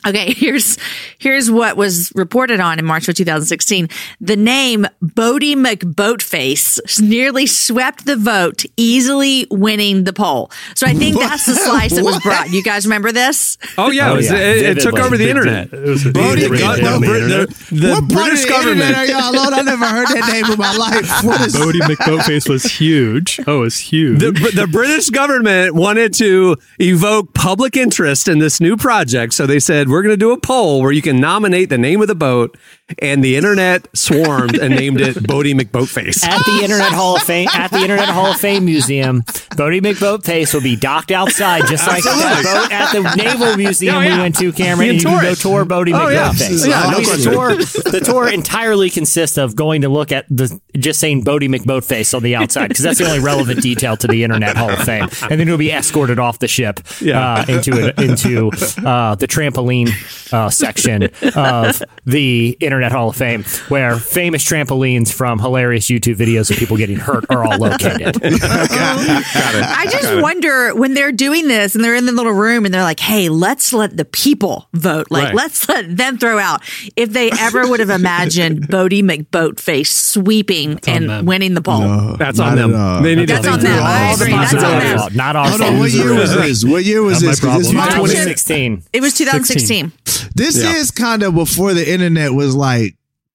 [0.06, 0.78] Okay, here's
[1.18, 3.88] here's what was reported on in March of 2016.
[4.20, 10.50] The name Boaty McBoatface nearly swept the vote, easily winning the poll.
[10.74, 12.50] So I think that's the slice that was brought.
[12.50, 13.58] You guys remember this?
[13.78, 14.36] Oh yeah, Oh, it, was, yeah.
[14.38, 15.72] it, it took over the internet.
[15.72, 19.08] It was Bodie big Mc- ring no, on the The what British of are government.
[19.08, 19.54] y'all on?
[19.54, 21.24] I never heard that name in my life.
[21.24, 23.40] What is Boaty McBoatface was huge.
[23.46, 24.18] Oh, it was huge.
[24.20, 29.60] The, the British government wanted to evoke public interest in this new project, so they
[29.60, 32.14] said we're going to do a poll where you can nominate the name of the
[32.14, 32.56] boat,
[32.98, 36.24] and the internet swarmed and named it Boaty McBoatface.
[36.24, 39.22] at the Internet Hall of Fame at the Internet Hall of Fame Museum.
[39.22, 43.98] Boaty McBoatface will be docked outside, just like that boat at the Naval Museum Oh,
[44.00, 44.18] we yeah.
[44.18, 44.86] went to, Cameron.
[44.88, 45.98] You and can you can go tour Bodie Oh.
[45.98, 46.66] McBoatface.
[46.68, 47.56] Yeah, no the tour,
[47.92, 52.22] the tour entirely consists of going to look at the just saying Boaty McBoatface on
[52.22, 55.38] the outside because that's the only relevant detail to the Internet Hall of Fame, and
[55.38, 57.34] then you'll be escorted off the ship Yeah.
[57.34, 58.48] uh, into into
[58.86, 65.12] uh, the trampoline trampoline uh, section of the Internet Hall of Fame, where famous trampolines
[65.12, 68.18] from hilarious YouTube videos of people getting hurt are all located.
[68.24, 72.82] I just wonder when they're doing this and they're in the little room and they're
[72.82, 75.06] like, "Hey, let's let the people vote.
[75.10, 75.34] Like, Right.
[75.34, 76.62] let's let them throw out."
[76.96, 81.26] If they ever would have imagined Boaty McBoatface sweeping and them.
[81.26, 83.02] winning the poll, No, That's on them.
[83.02, 83.72] They need That's to on them.
[83.74, 84.34] through I all the agree.
[84.34, 85.16] That's on them.
[85.16, 85.78] Not our Hold on, fault.
[85.80, 86.64] what year was this?
[86.64, 87.40] What year was Not my this?
[87.40, 87.76] 'Cause this problem.
[87.76, 88.82] might- 2016.
[88.92, 89.92] it was 2016.
[90.34, 90.74] This Yeah.
[90.76, 92.71] is kind of before the internet was like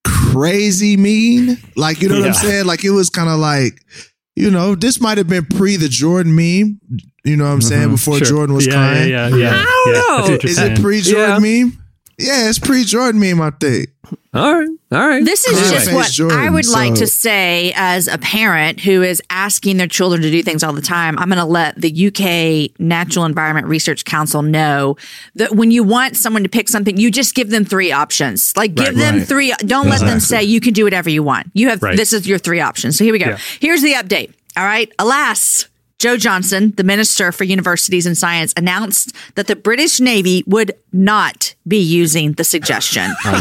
[0.03, 1.57] crazy mean.
[1.75, 2.65] Like, you know what I'm saying?
[2.65, 3.83] Like, it was kind of like,
[4.35, 6.79] you know, this might have been pre the Jordan meme.
[7.23, 7.81] You know what I'm saying?
[7.83, 7.91] Mm-hmm.
[7.91, 8.27] Before Sure.
[8.27, 9.09] Jordan was yeah, crying.
[9.09, 9.49] Yeah, yeah, yeah.
[9.53, 10.33] I don't Yeah, know.
[10.33, 10.71] what Is saying.
[10.77, 11.83] it pre Jordan meme?
[12.19, 13.89] Yeah, it's pre Jordan meme, I think.
[14.33, 14.67] All right.
[14.91, 15.23] All right.
[15.23, 15.73] This is Anyway.
[15.73, 19.87] just what Jordan, I would like to say as a parent who is asking their
[19.87, 21.17] children to do things all the time.
[21.19, 24.95] I'm going to let the UK Natural Environment Research Council know
[25.35, 28.55] that when you want someone to pick something, you just give them three options.
[28.55, 29.27] Like give them right.
[29.27, 29.53] three.
[29.59, 31.47] Don't let them say you can do whatever you want.
[31.53, 31.97] You have Right.
[31.97, 32.97] this is your three options.
[32.97, 33.31] So here we go.
[33.31, 33.37] Yeah.
[33.59, 34.31] Here's the update.
[34.55, 34.91] All right.
[34.97, 35.67] Alas.
[35.99, 41.55] Jo Johnson, the Minister for Universities and Science, announced that the British Navy would not
[41.67, 43.11] be using the suggestion.
[43.23, 43.35] Come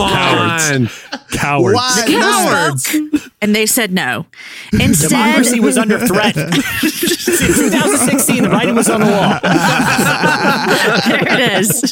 [0.00, 0.90] on.
[1.30, 1.74] Cowards.
[1.76, 2.02] Why?
[2.06, 2.96] They Cowards.
[3.40, 4.26] and they said no.
[4.72, 6.34] Instead, Democracy was under threat.
[6.80, 9.38] See, 2016, the writing was on the wall.
[11.06, 11.82] there it is.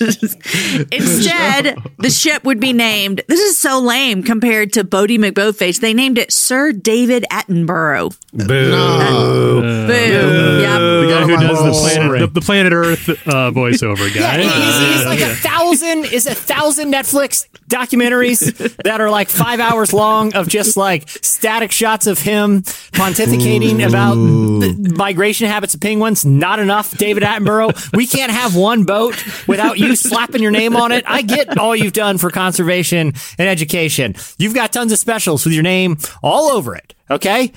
[0.93, 3.23] Instead, the ship would be named.
[3.29, 5.81] This is so lame compared to Boaty McBoatface.
[5.81, 8.17] They named it Sir David Attenborough.
[8.33, 8.47] Boo.
[8.47, 9.91] Boom.
[9.91, 9.91] Yep.
[9.91, 13.15] The guy who does the planet, the, the planet Earth uh,
[13.55, 14.41] voiceover guy.
[14.43, 19.93] He's, he's like a thousand, is a thousand Netflix documentaries that are like five hours
[19.93, 26.25] long of just like static shots of him pontificating about the migration habits of penguins.
[26.25, 27.95] Not enough, David Attenborough.
[27.95, 31.05] We can't have one boat without you slapping your name on it.
[31.07, 34.15] I get all you've done for conservation and education.
[34.39, 36.95] You've got tons of specials with your name all over it.
[37.11, 37.53] Okay.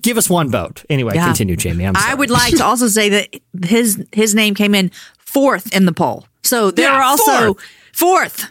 [0.00, 0.84] Give us one vote.
[0.88, 1.26] Anyway, Yeah.
[1.26, 1.84] continue, Jamie.
[1.84, 2.10] I'm sorry.
[2.12, 5.92] I would like to also say that his his name came in fourth in the
[5.92, 6.26] poll.
[6.42, 7.56] So there Yeah, were also
[7.92, 8.50] fourth.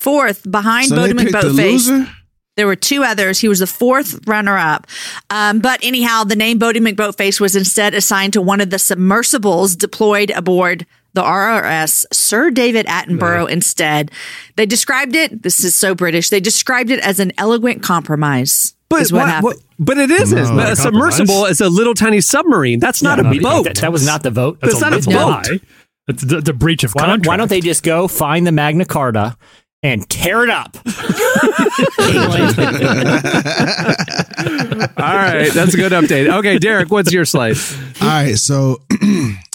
[0.00, 2.08] Fourth behind So Bodie they picked the loser?
[2.56, 3.38] There were two others.
[3.38, 4.86] He was the fourth runner up.
[5.30, 9.76] Um, but anyhow, the name Boaty McBoatface was instead assigned to one of the submersibles
[9.76, 14.10] deployed aboard the RRS, Sir David Attenborough, instead.
[14.56, 18.74] They described it, this is so British, they described it as an eloquent compromise.
[18.90, 19.44] But is what, what- happened.
[19.44, 20.56] what- but it isn't.
[20.56, 21.52] No, a submersible compromise.
[21.52, 22.80] is a little tiny submarine.
[22.80, 23.64] That's not No, a we- boat.
[23.64, 24.58] That, that was not the vote.
[24.60, 25.14] That's not a It's boat.
[25.48, 25.60] Lie.
[26.08, 27.28] It's, it's a breach of Why don't, contract.
[27.28, 29.36] why don't they just go find the Magna Carta
[29.82, 30.76] and tear it up?
[34.98, 36.30] All right, that's a good update.
[36.38, 37.56] Okay, Derek, what's your slide?
[38.02, 38.82] All right, so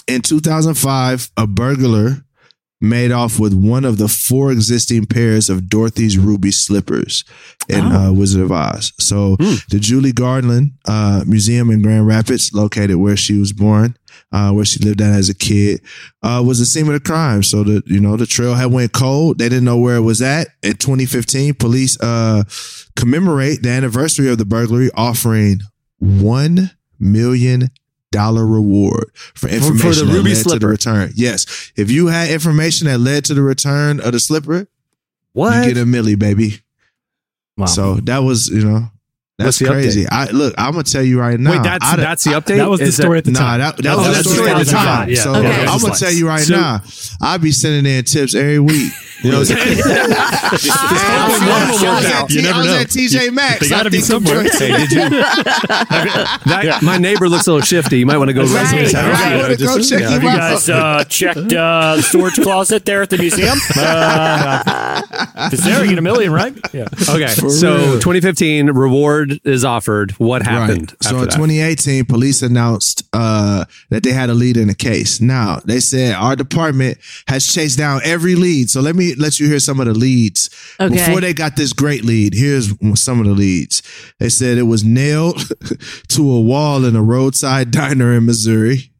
[0.08, 2.24] in 2005, a burglar
[2.80, 7.24] made off with one of the four existing pairs of Dorothy's ruby slippers
[7.68, 8.92] in uh, Wizard of Oz.
[8.98, 9.36] So
[9.70, 13.96] the Judy Garland uh, Museum in Grand Rapids, located where she was born,
[14.32, 15.80] uh, where she lived at as a kid,
[16.22, 17.42] uh, was the scene of the crime.
[17.42, 19.38] So the you know the trail had went cold.
[19.38, 20.48] They didn't know where it was at.
[20.62, 22.44] In 2015, police uh,
[22.94, 25.60] commemorate the anniversary of the burglary, offering
[25.98, 27.70] one million
[28.12, 31.12] dollar reward for information the that ruby led to the return.
[31.14, 34.66] Yes, if you had information that led to the return of the slipper,
[35.32, 35.66] What?
[35.66, 36.60] you get a milli, baby.
[37.56, 37.66] Wow.
[37.66, 38.90] So that was you know
[39.38, 40.06] that's the crazy.
[40.08, 41.50] I look, I'm gonna tell you right now.
[41.52, 42.56] Wait, that's I- that's the update.
[42.56, 43.60] That was the Is story at the Nah, time.
[43.60, 44.98] that, that Oh, was the story at the 2005.
[44.98, 45.08] time.
[45.10, 45.22] Yeah.
[45.22, 45.66] So Okay.
[45.66, 46.82] I'm gonna tell you right So- now,
[47.20, 48.92] I'll be sending in tips every week.
[49.22, 49.78] You know, what I'm saying?
[49.86, 51.28] I
[51.96, 52.84] was at You never know.
[52.84, 53.60] TJ Maxx.
[53.60, 54.44] They gotta I be think the somewhere.
[54.44, 55.08] choice- Hey, did you?
[55.10, 57.98] that, My neighbor looks a little shifty.
[57.98, 58.70] You might want to go Right.
[58.70, 59.20] raise his house.
[59.20, 59.50] Right.
[59.58, 60.10] You Go just- check yeah.
[60.10, 63.58] him Have you guys uh, checked uh, the storage closet there at the museum?
[63.76, 65.02] Uh,
[65.46, 66.54] if it's there, you get a million, right?
[66.72, 66.86] Yeah.
[67.08, 70.12] Okay, so 2015 reward is offered.
[70.12, 70.92] What happened?
[70.92, 71.02] Right.
[71.04, 71.30] So after in that?
[71.36, 75.20] 2018, police announced uh, that they had a lead in the case.
[75.20, 78.70] Now they said our department has chased down every lead.
[78.70, 80.94] So let me let you hear some of the leads Okay.
[80.94, 82.34] before they got this great lead.
[82.34, 83.82] Here's some of the leads.
[84.18, 85.40] They said it was nailed
[86.08, 88.90] to a wall in a roadside diner in Missouri.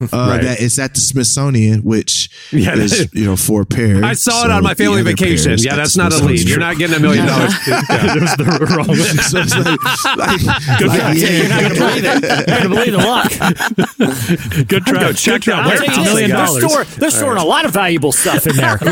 [0.00, 0.42] Uh, Right.
[0.42, 4.02] That it's at the Smithsonian, which Yeah, is you know four pairs.
[4.02, 5.56] I saw it So on my family vacation.
[5.58, 6.48] Yeah, that's not a lead.
[6.48, 7.52] You're not getting a million dollars.
[7.66, 8.96] That was the wrong one.
[8.96, 9.78] So it's like,
[10.16, 11.16] like, Good like, luck.
[11.16, 12.22] yeah, You're not going to believe it.
[12.22, 14.68] You're not going to believe the luck.
[14.68, 15.12] Good try.
[15.12, 15.42] check Good that.
[15.42, 15.54] try.
[15.60, 16.64] I'll Where's tell It's you a this, million they're, dollars.
[16.70, 18.78] store, they're storing a lot of valuable stuff in there.
[18.80, 18.90] and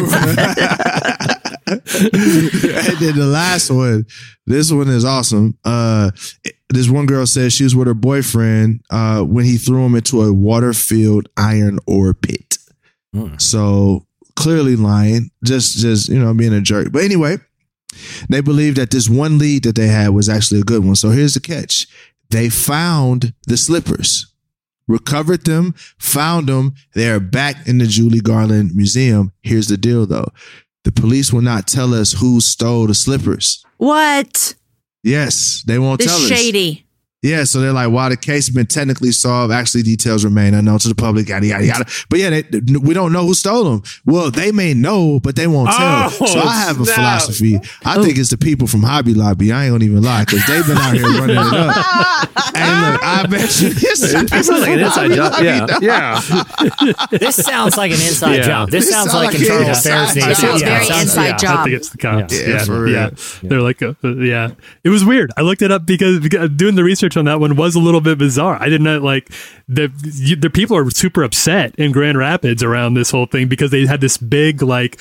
[2.98, 4.06] then the last one,
[4.46, 5.56] this one is awesome.
[5.64, 6.10] Uh,
[6.70, 10.22] this one girl says she was with her boyfriend uh, when he threw him into
[10.22, 12.58] a water-filled iron ore pit.
[13.38, 16.92] So clearly lying, just just you know being a jerk.
[16.92, 17.38] But anyway,
[18.28, 20.94] they believe that this one lead that they had was actually a good one.
[20.94, 21.86] So here's the catch:
[22.30, 24.32] they found the slippers,
[24.86, 26.74] recovered them, found them.
[26.94, 29.32] They are back in the Judy Garland Museum.
[29.42, 30.28] Here's the deal, though:
[30.84, 33.64] the police will not tell us who stole the slippers.
[33.78, 34.54] What?
[35.02, 36.28] Yes, they won't This tell us.
[36.28, 36.86] shady.
[37.20, 40.78] Yeah, so they're like, while the case has been technically solved, actually details remain unknown
[40.78, 41.84] to the public, yada yada yada.
[42.08, 42.44] But yeah, they,
[42.80, 43.82] we don't know who stole them.
[44.06, 46.12] Well, they may know, but they won't tell.
[46.20, 46.94] Oh, so I have a snap.
[46.94, 47.58] philosophy.
[47.84, 49.50] I think it's the people from Hobby Lobby.
[49.50, 52.54] I ain't gonna even lie, because they've been out here running it up.
[52.54, 55.34] and look, I bet you this It sounds like an inside job.
[55.42, 56.20] Yeah, yeah.
[57.18, 58.42] This sounds like an inside Yeah.
[58.46, 58.70] job.
[58.70, 60.12] This, This sounds sounds like like internal affairs.
[60.12, 60.30] thing.
[60.30, 62.40] It sounds Yeah, very it inside yeah, I think it's the cops.
[62.40, 63.04] Yeah, Yeah, for yeah.
[63.08, 63.10] real.
[63.42, 64.50] They're like, uh, uh, yeah.
[64.84, 65.32] It was weird.
[65.36, 68.00] I looked it up because, because doing the research on that one was a little
[68.00, 68.56] bit bizarre.
[68.60, 69.30] I didn't know, like
[69.68, 69.88] the
[70.38, 74.00] the people are super upset in Grand Rapids around this whole thing because they had
[74.00, 74.98] this big like.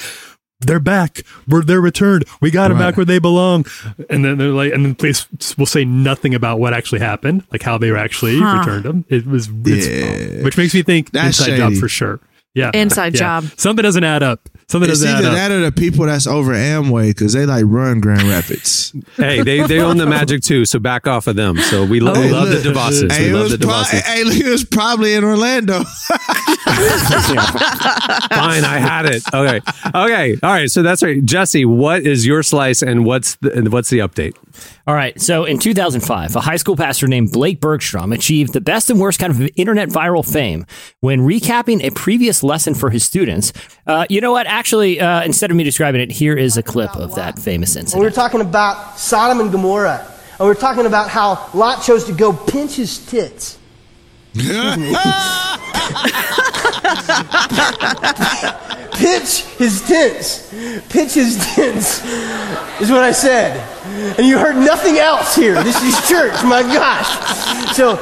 [0.59, 1.21] They're back.
[1.47, 2.25] We're they're returned.
[2.41, 3.67] We got them back where they belong.
[4.09, 7.61] And then they're like, and then police will say nothing about what actually happened, like
[7.61, 8.57] how they were actually Huh.
[8.57, 9.05] returned them.
[9.07, 10.43] It was, it's, Yeah.
[10.43, 12.19] which makes me think That's inside job for sure.
[12.57, 13.41] Yeah, Inside Yeah.
[13.41, 13.45] job.
[13.57, 14.41] Something doesn't add up.
[14.69, 15.33] Something It's doesn't add either up.
[15.35, 18.93] that or the people that's over Amway because they like run Grand Rapids.
[19.15, 21.57] Hey, they, they own the Magic too, so back off of them.
[21.57, 22.63] So we, lo- we love look.
[22.63, 23.11] the DeVosses.
[23.11, 24.01] Hey, we love was the pro- DeVosses.
[24.01, 25.83] hey, it was probably in Orlando.
[26.67, 29.23] Fine, I had it.
[29.33, 29.59] Okay,
[29.95, 30.69] okay, all right.
[30.69, 31.65] So that's right, Jesse.
[31.65, 34.35] What is your slice, and what's the, and what's the update?
[34.87, 35.19] All right.
[35.19, 39.19] So in 2005, a high school pastor named Blake Bergstrom achieved the best and worst
[39.19, 40.65] kind of internet viral fame
[41.01, 43.51] when recapping a previous lesson for his students.
[43.85, 44.47] Uh, you know what?
[44.47, 47.93] Actually, uh, instead of me describing it, here is a clip of that famous And
[47.95, 50.09] we were talking about Sodom and Gomorrah.
[50.39, 53.59] And we were talking about how Lot chose to go pinch his tits.
[58.93, 60.49] pinch his tits.
[60.87, 62.05] Pinch his tits
[62.79, 63.76] is what I said.
[63.97, 65.55] And you heard nothing else here.
[65.63, 67.75] This is church, my gosh.
[67.75, 67.95] So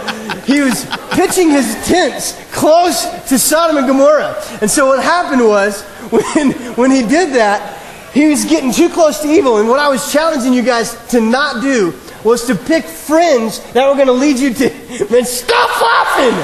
[0.43, 4.35] he was pitching his tents close to Sodom and Gomorrah.
[4.61, 7.81] And so what happened was, when, when he did that,
[8.13, 9.59] he was getting too close to evil.
[9.59, 11.93] And what I was challenging you guys to not do
[12.25, 14.69] was to pick friends that were going to lead you to.
[15.11, 16.35] Man, stop laughing!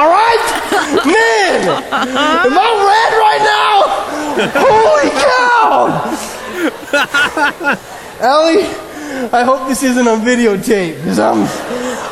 [0.00, 0.40] All right?
[1.04, 1.68] Man!
[1.92, 3.82] Am I red right now?
[4.56, 5.10] Holy
[7.76, 7.96] cow!
[8.20, 8.64] Allie,
[9.32, 11.42] I hope this isn't on videotape because I'm.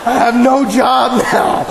[0.06, 1.64] I have no job now.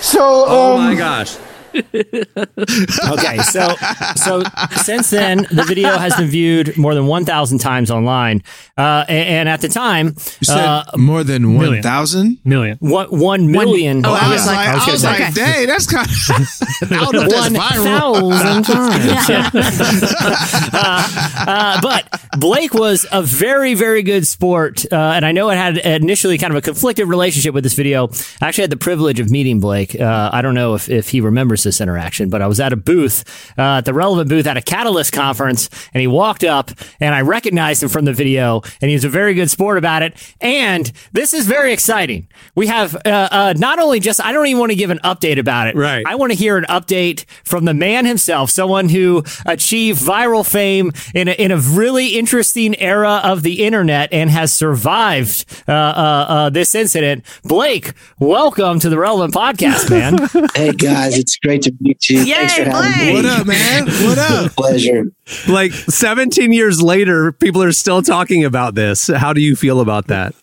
[0.00, 1.36] So, um, Oh my gosh!
[3.10, 3.74] Okay, so
[4.16, 4.42] so
[4.82, 8.42] since then, the video has been viewed more than 1,000 times online,
[8.76, 11.74] uh, a- and, at the time, You said uh, more than million.
[11.82, 12.38] 1,000?
[12.44, 12.76] Million.
[12.80, 14.04] one, one million.
[14.04, 16.06] Oh, I I was was like- like, I gonna was say- like, dang, that's kind
[16.08, 16.92] of.
[16.92, 17.84] I don't know if that's One viral.
[17.84, 20.10] thousand times.
[20.72, 25.78] uh, but Blake was a very, very good sport, uh, and I know it had
[25.78, 28.08] initially kind of a conflicted relationship with this video.
[28.40, 29.98] I actually had the privilege of meeting Blake.
[29.98, 32.76] Uh, I don't know if, if he remembers this interaction, but I was at a
[32.76, 33.24] booth,
[33.58, 37.22] uh, at the relevant booth at a Catalyst conference, and he walked up, and I
[37.22, 40.14] recognized him from the video, and he was a very good sport about it.
[40.40, 42.28] And this is very exciting.
[42.54, 45.38] We have uh, uh, not only just I don't even want to give an update
[45.38, 45.76] about it.
[45.76, 46.04] Right.
[46.06, 50.92] I want to hear an update from the man himself, someone who achieved viral fame
[51.14, 56.26] in a, in a really interesting era of the internet and has survived uh, uh,
[56.28, 57.24] uh, this incident.
[57.44, 60.18] Blake, welcome to the Relevant Podcast, man.
[60.54, 62.20] Hey guys, it's great to meet you.
[62.20, 63.06] Yay, Thanks for having Blake.
[63.06, 63.12] me.
[63.14, 63.86] What up, man?
[63.86, 64.52] What up?
[64.56, 65.04] Pleasure.
[65.48, 69.06] Like 17 years later, people are still talking about this.
[69.08, 70.34] How do you feel about that?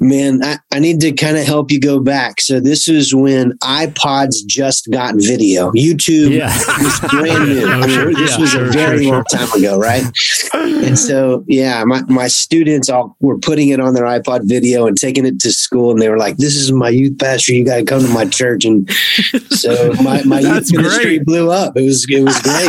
[0.00, 2.40] Man, I, I need to kind of help you go back.
[2.40, 5.70] So this is when iPods just got video.
[5.72, 6.48] YouTube Yeah.
[6.82, 7.66] was brand new.
[7.66, 10.04] Oh, I mean, this Yeah, was sure, a very sure, long time ago, right?
[10.54, 14.96] And so, yeah, my, my students all were putting it on their iPod video and
[14.96, 15.90] taking it to school.
[15.92, 17.52] And they were like, this is my youth pastor.
[17.54, 18.64] You got to come to my church.
[18.64, 18.90] And
[19.50, 21.24] so my, my youth That's ministry great.
[21.26, 21.76] blew up.
[21.76, 22.68] It was, it was great.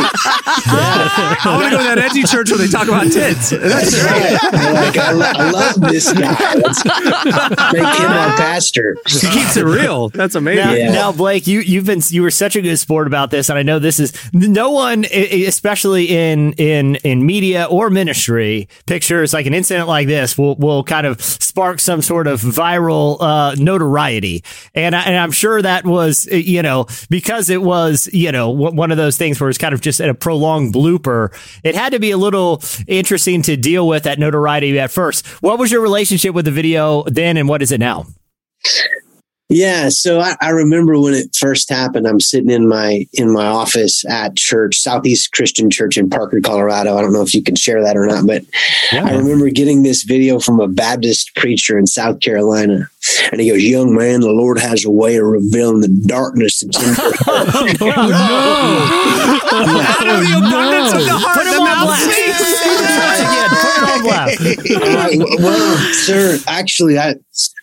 [0.68, 3.50] I want to go to that edgy church where they talk about tits.
[3.50, 4.52] That's That's right.
[4.52, 6.54] They're like, I, lo- I love this guy.
[6.54, 8.96] Let's make him our pastor.
[9.06, 10.08] He keeps it real.
[10.10, 10.64] That's amazing.
[10.64, 10.92] Now, Yeah.
[10.92, 13.62] now, Blake, you you've been you were such a good sport about this, and I
[13.62, 19.54] know this is no one, especially in in in media or ministry, pictures like an
[19.54, 24.42] incident like this will will kind of spark some sort of viral uh, notoriety,
[24.74, 28.90] and I, and I'm sure that was you know because it was you know one
[28.90, 31.32] of those things where it's kind of just a prolonged blooper.
[31.62, 35.26] It had to be a little interesting to deal with that notoriety at first.
[35.42, 38.06] What was your relationship with the video then, and what is it now?
[39.48, 42.08] Yeah, so I, I remember when it first happened.
[42.08, 46.96] I'm sitting in my in my office at church, Southeast Christian Church in Parker, Colorado.
[46.96, 48.42] I don't know if you can share that or not, but
[48.90, 52.90] I remember getting this video from a Baptist preacher in South Carolina,
[53.32, 56.78] and he goes, "Young man, the Lord has a way of revealing the darkness that's
[56.82, 57.48] in your heart."
[59.48, 62.04] Oh, Out of the abundance of the heart, Put him the on mouth blast.
[62.04, 62.38] speaks.
[62.66, 64.40] Put it on blast.
[65.42, 67.14] Well, sir, actually, I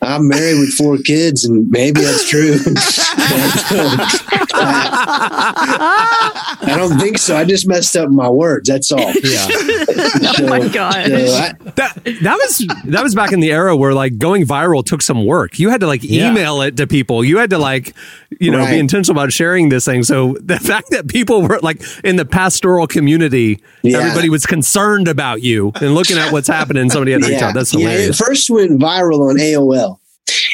[0.01, 2.57] I'm married with four kids, and maybe that's true.
[6.66, 7.36] I don't think so.
[7.36, 8.70] I just messed up my words.
[8.70, 9.12] That's all.
[9.24, 9.47] Yeah.
[9.49, 11.08] oh my gosh.
[11.08, 14.86] So I- That, that was that was back in the era where like going viral
[14.86, 15.60] took some work.
[15.60, 16.32] You had to like Yeah.
[16.32, 17.24] email it to people.
[17.24, 17.93] You had to like
[18.39, 20.04] you know be intentional about sharing this thing.
[20.04, 23.99] So the fact that people were like in the pastoral community, Yeah.
[23.99, 26.89] everybody was concerned about you and looking at what's happening.
[26.89, 27.54] Somebody had to reach out.
[27.54, 28.18] That's Yeah, it hilarious.
[28.20, 29.99] first went viral on AOL.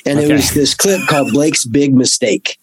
[0.09, 2.57] And it was this clip called Blake's Big Mistake.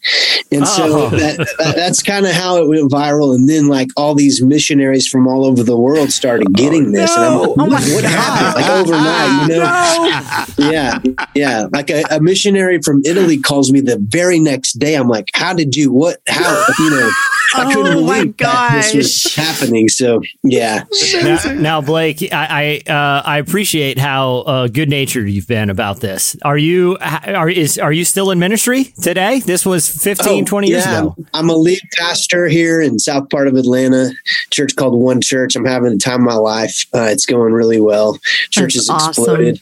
[0.50, 1.10] And so Oh.
[1.10, 3.34] that, that, that's kind of how it went viral.
[3.34, 7.14] And then, like, all these missionaries from all over the world started getting this.
[7.16, 8.62] And I'm like, Oh what, my happened?
[8.62, 10.70] Like, overnight, you know?
[10.70, 10.98] Yeah.
[11.34, 11.66] Yeah.
[11.72, 14.94] Like, a, a missionary from Italy calls me the very next day.
[14.94, 17.10] I'm like, how did you, what, how, you know?
[17.54, 18.94] I couldn't Oh my believe that this
[19.24, 19.88] was happening.
[19.88, 20.84] So, yeah.
[21.22, 26.00] Now, now, Blake, I I, uh, I appreciate how uh, good natured you've been about
[26.00, 26.36] this.
[26.42, 26.98] Are you
[27.36, 29.40] are is are you still in ministry today?
[29.40, 31.16] This was 15, 20 years Oh, yeah, ago.
[31.34, 34.10] I'm a lead pastor here in south part of Atlanta,
[34.50, 35.54] church called One Church.
[35.56, 36.86] I'm having the time of my life.
[36.94, 38.18] Uh, it's going really well.
[38.50, 39.10] Church That's has awesome.
[39.10, 39.60] exploded.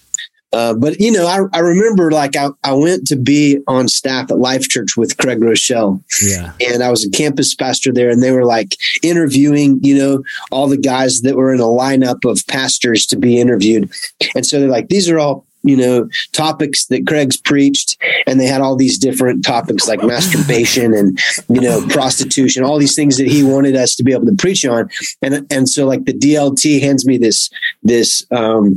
[0.53, 4.31] Uh, but you know, I, I remember like I, I went to be on staff
[4.31, 6.53] at Life Church with Craig Groeschel, Yeah.
[6.61, 10.23] and I was a campus pastor there, and they were like interviewing, you know,
[10.53, 13.91] all the guys that were in a lineup of pastors to be interviewed,
[14.37, 17.97] and so they're like, these are all you know topics that Craig's preached,
[18.27, 22.95] and they had all these different topics like masturbation and you know prostitution, all these
[22.95, 24.89] things that he wanted us to be able to preach on,
[25.23, 27.51] and and so like the DLT hands me this
[27.83, 28.77] this um,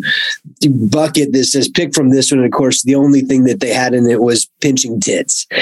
[0.90, 3.74] bucket that says pick from this one, and of course the only thing that they
[3.74, 5.46] had in it was pinching tits.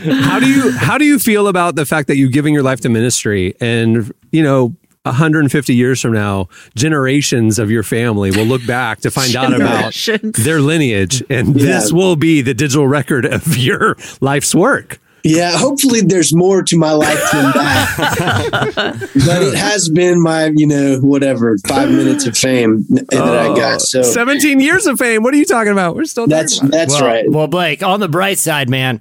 [0.00, 2.80] How do you how do you feel about the fact that you giving your life
[2.80, 3.54] to ministry?
[3.60, 6.46] And you know 150 years from now
[6.76, 9.94] generations of your family will look back to find out about
[10.34, 16.02] their lineage and this will be the digital record of your life's work Yeah, hopefully
[16.02, 19.10] there's more to my life than that.
[19.26, 23.56] but it has been my, you know, whatever, five minutes of fame that I oh,
[23.56, 23.80] got.
[23.80, 27.00] So 17 years of fame what are you talking about we're still that's about that's
[27.00, 27.30] well, right.
[27.30, 29.00] Well, Blake, on the bright side, man.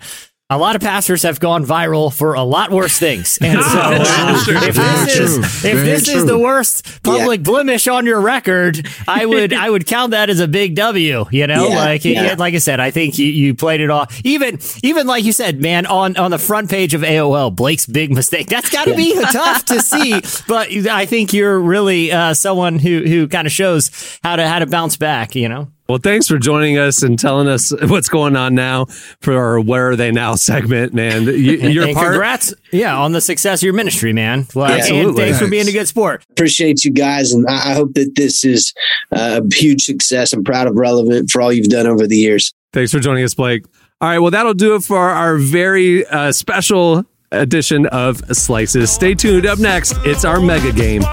[0.52, 4.44] A lot of pastors have gone viral for a lot worse things, and so uh,
[4.48, 9.54] if this is if this is the worst public blemish on your record, I would
[9.54, 11.26] I would count that as a big W.
[11.30, 12.34] You know, Yeah, like yeah.
[12.40, 14.20] like I said, I think you, you played it off.
[14.24, 18.12] Even even like you said, man, on on the front page of AOL, Blake's big
[18.12, 18.48] mistake.
[18.48, 23.04] That's got to be tough to see, but I think you're really uh, someone who
[23.06, 23.92] who kind of shows
[24.24, 25.36] how to how to bounce back.
[25.36, 25.72] You know.
[25.90, 28.86] Well thanks for joining us and telling us what's going on now
[29.20, 33.12] for our where are they now segment man you, you're and part congrats, yeah, on
[33.12, 34.48] the success of your ministry, man.
[34.54, 35.24] Like, and Absolutely.
[35.24, 36.26] thanks for being a good sport.
[36.32, 38.74] Appreciate you guys, and I, I hope that this is
[39.12, 40.34] uh, a huge success.
[40.34, 42.54] I'm proud of Relevant for all you've done over the years.
[42.74, 43.66] Thanks for joining us, Blake.
[44.02, 48.92] All right, well, that'll do it for our very uh, special edition of Slices.
[48.92, 49.46] Stay tuned.
[49.46, 51.04] Up next, it's our mega game.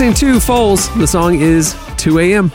[0.00, 0.88] Listening to Foals.
[0.94, 2.50] The song is 2 a.m.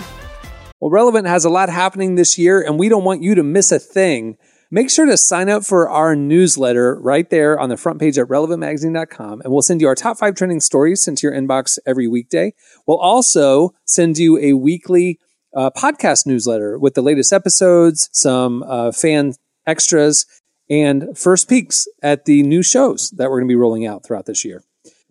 [0.79, 3.71] Well, Relevant has a lot happening this year, and we don't want you to miss
[3.71, 4.37] a thing.
[4.71, 8.27] Make sure to sign up for our newsletter right there on the front page at
[8.27, 12.07] relevantmagazine.com, and we'll send you our top five trending stories sent to your inbox every
[12.07, 12.53] weekday.
[12.85, 15.19] We'll also send you a weekly
[15.55, 19.33] uh, podcast newsletter with the latest episodes, some uh, fan
[19.65, 20.25] extras,
[20.69, 24.25] and first peeks at the new shows that we're going to be rolling out throughout
[24.25, 24.63] this year.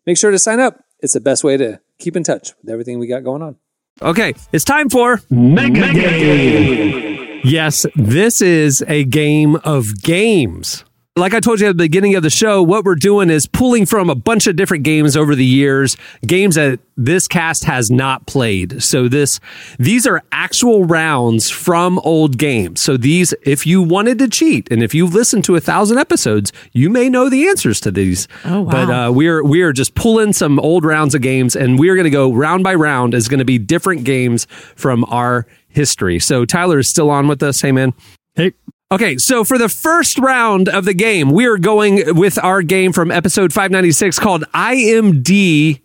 [0.05, 0.85] Make sure to sign up.
[1.01, 3.57] It's the best way to keep in touch with everything we got going on.
[4.03, 7.40] Okay, it's time for Mega Game.
[7.45, 10.84] Yes, this is a game of games.
[11.17, 13.87] Like I told you at the beginning of the show, what we're doing is pulling
[13.87, 15.97] from a bunch of different games over the years,
[16.27, 18.83] games that this cast has not played.
[18.83, 19.39] So this,
[19.79, 22.81] these are actual rounds from old games.
[22.81, 26.53] So these, if you wanted to cheat and if you've listened to a thousand episodes,
[26.73, 28.27] you may know the answers to these.
[28.45, 28.73] Oh, wow.
[28.73, 32.05] But uh, we're we are just pulling some old rounds of games, and we're going
[32.05, 33.15] to go round by round.
[33.15, 36.19] Is going to be different games from our history.
[36.19, 37.61] So Tyler is still on with us.
[37.61, 37.93] Hey man.
[38.35, 38.53] Hey.
[38.93, 42.93] Okay, so for the first round of the game, we are going with our game
[42.93, 45.80] from episode 596 called IMDb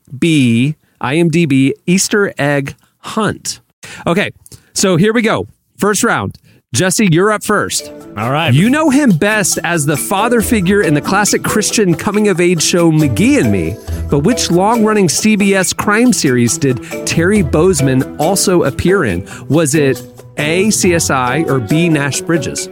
[1.02, 3.62] IMDb Easter Egg Hunt.
[4.06, 4.32] Okay,
[4.74, 5.48] so here we go.
[5.78, 6.38] First round.
[6.74, 7.88] Jesse, you're up first.
[8.16, 8.54] All right.
[8.54, 12.62] You know him best as the father figure in the classic Christian coming of age
[12.62, 13.76] show McGee and Me.
[14.12, 19.28] But which long running CBS crime series did Terry Bozeman also appear in?
[19.48, 20.00] Was it
[20.38, 22.68] A, CSI, or B, Nash Bridges?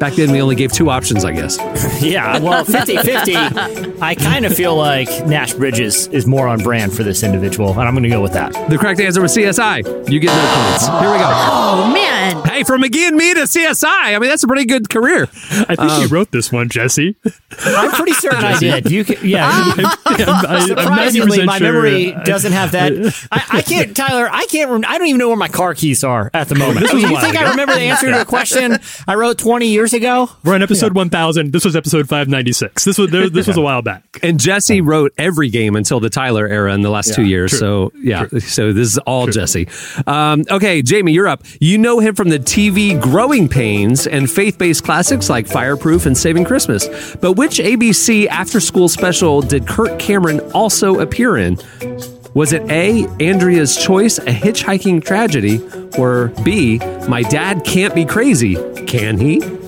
[0.00, 1.58] Back then, we only gave two options, I guess.
[2.00, 3.34] Yeah, well, 50 50.
[3.36, 7.82] I kind of feel like Nash Bridges is more on brand for this individual, and
[7.82, 8.52] I'm going to go with that.
[8.70, 10.08] The correct answer was CSI.
[10.10, 10.86] You get no points.
[10.86, 11.28] Here we go.
[11.28, 12.36] Oh man.
[12.60, 13.86] Hey, from McGee and me to CSI.
[13.86, 15.22] I mean, that's a pretty good career.
[15.22, 17.16] I think you wrote this one, Jesse.
[17.58, 18.90] I'm pretty certain I did.
[18.90, 19.48] You can, yeah.
[19.50, 19.94] I,
[20.36, 21.72] I'm Surprisingly, 90% my sure.
[21.72, 22.92] memory doesn't have that.
[23.32, 24.28] I, I can't, Tyler.
[24.30, 24.70] I can't.
[24.70, 26.80] Rem- I don't even know where my car keys are at the moment.
[26.80, 28.76] This was Do you think I remember the answer to a question
[29.08, 30.28] I wrote 20 years ago?
[30.44, 31.52] We're on episode 1000.
[31.52, 32.84] This was episode 596.
[32.84, 34.04] This was this was a while back.
[34.22, 37.52] And Jesse wrote every game until the Tyler era in the last two years.
[37.52, 37.58] true.
[37.58, 39.66] So yeah, so this is all Jesse.
[40.06, 41.42] Um, okay, Jamie, you're up.
[41.58, 46.44] You know him from the TV Growing Pains and faith-based classics like Fireproof and Saving
[46.44, 47.14] Christmas.
[47.20, 51.58] But which ABC after-school special did Kirk Cameron also appear in?
[52.34, 55.60] Was it A, Andrea's Choice, a hitchhiking tragedy,
[55.96, 56.78] or B,
[57.08, 58.56] My Dad Can't Be Crazy?
[58.84, 59.59] Can he?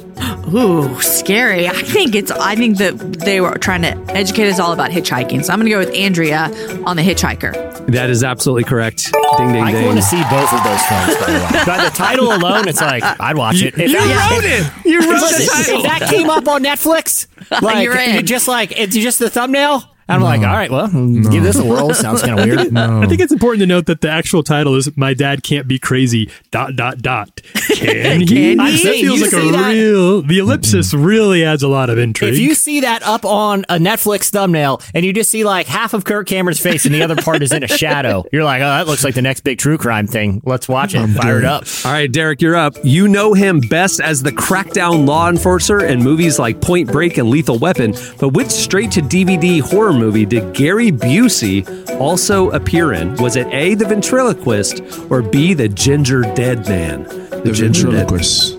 [0.55, 1.67] Ooh, scary.
[1.69, 2.31] I think it's.
[2.31, 5.45] I think that they were trying to educate us all about hitchhiking.
[5.45, 6.45] So I'm going to go with Andrea
[6.85, 7.87] on the hitchhiker.
[7.87, 9.11] That is absolutely correct.
[9.13, 9.85] Ding, ding, I ding.
[9.85, 11.65] I want to see both of those films, by the way.
[11.67, 13.75] By the title alone, it's like, I'd watch it.
[13.79, 14.87] If You that- wrote it.
[14.87, 15.77] You wrote the title.
[15.79, 17.27] If that came up on Netflix,
[17.63, 18.17] like, You're in.
[18.17, 19.83] you just like, it's just the thumbnail.
[20.09, 21.95] I'm like, all right, well, give this a whirl.
[21.95, 22.77] Sounds kind of weird.
[22.77, 25.79] I think it's important to note that the actual title is "My Dad Can't Be
[25.79, 27.41] Crazy." Dot dot dot.
[27.75, 28.27] Can he?
[28.27, 29.73] Can That feels You like a that?
[29.73, 30.23] real.
[30.23, 31.05] The ellipsis mm-hmm.
[31.05, 32.35] really adds a lot of intrigue.
[32.35, 35.95] If you see that up on a Netflix thumbnail and you just see like half
[35.95, 38.67] of Kirk Cameron's face and the other part is in a shadow, you're like, oh,
[38.67, 40.43] that looks like the next big true crime thing.
[40.45, 41.07] Let's watch it.
[41.09, 41.65] Fire it up.
[41.85, 42.75] All right, Derek, you're up.
[42.83, 47.29] You know him best as the crackdown law enforcer in movies like Point Break and
[47.31, 51.67] Lethal Weapon, but which straight to DVD horror movie did Gary Busey
[52.01, 53.15] also appear in?
[53.17, 54.81] Was it A, the ventriloquist,
[55.11, 57.05] or B, the ginger dead man?
[57.05, 58.59] The ventriloquist.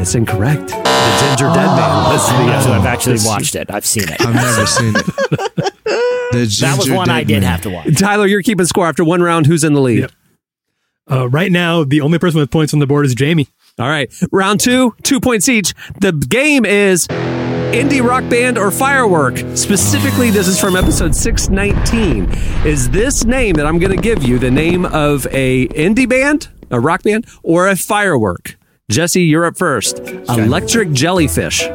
[0.00, 0.68] It's incorrect.
[0.68, 2.10] The ginger dead man.
[2.10, 3.70] That's the, So uh, I've actually watched it.
[3.70, 4.20] I've seen it.
[4.20, 5.72] I've never seen it.
[6.32, 7.50] The That was ginger one I did man.
[7.50, 7.98] have to watch.
[7.98, 9.46] Tyler, you're keeping score after one round.
[9.46, 9.98] Who's in the lead?
[10.02, 10.12] Yep.
[11.10, 13.48] Uh, right now, the only person with points on the board is Jamie.
[13.78, 14.12] All right.
[14.30, 15.74] Round two, two points each.
[16.00, 19.38] The game is indie rock band or firework.
[19.54, 22.28] Specifically, this is from episode 619.
[22.66, 26.48] Is this name that I'm going to give you the name of a indie band,
[26.70, 28.56] a rock band, or a firework?
[28.90, 30.00] Jesse, you're up first.
[30.00, 31.68] Electric Jellyfish.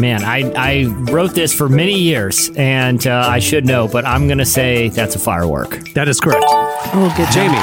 [0.00, 4.28] Man, I, I wrote this for many years and uh, I should know, but I'm
[4.28, 5.92] going to say that's a firework.
[5.92, 6.42] That is correct.
[6.48, 7.28] Oh, good.
[7.30, 7.58] Jamie.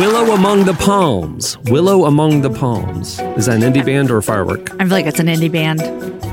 [0.00, 1.58] Willow Among the Palms.
[1.64, 3.20] Willow Among the Palms.
[3.36, 4.72] Is that an indie band or a firework?
[4.80, 5.82] I feel like it's an indie band.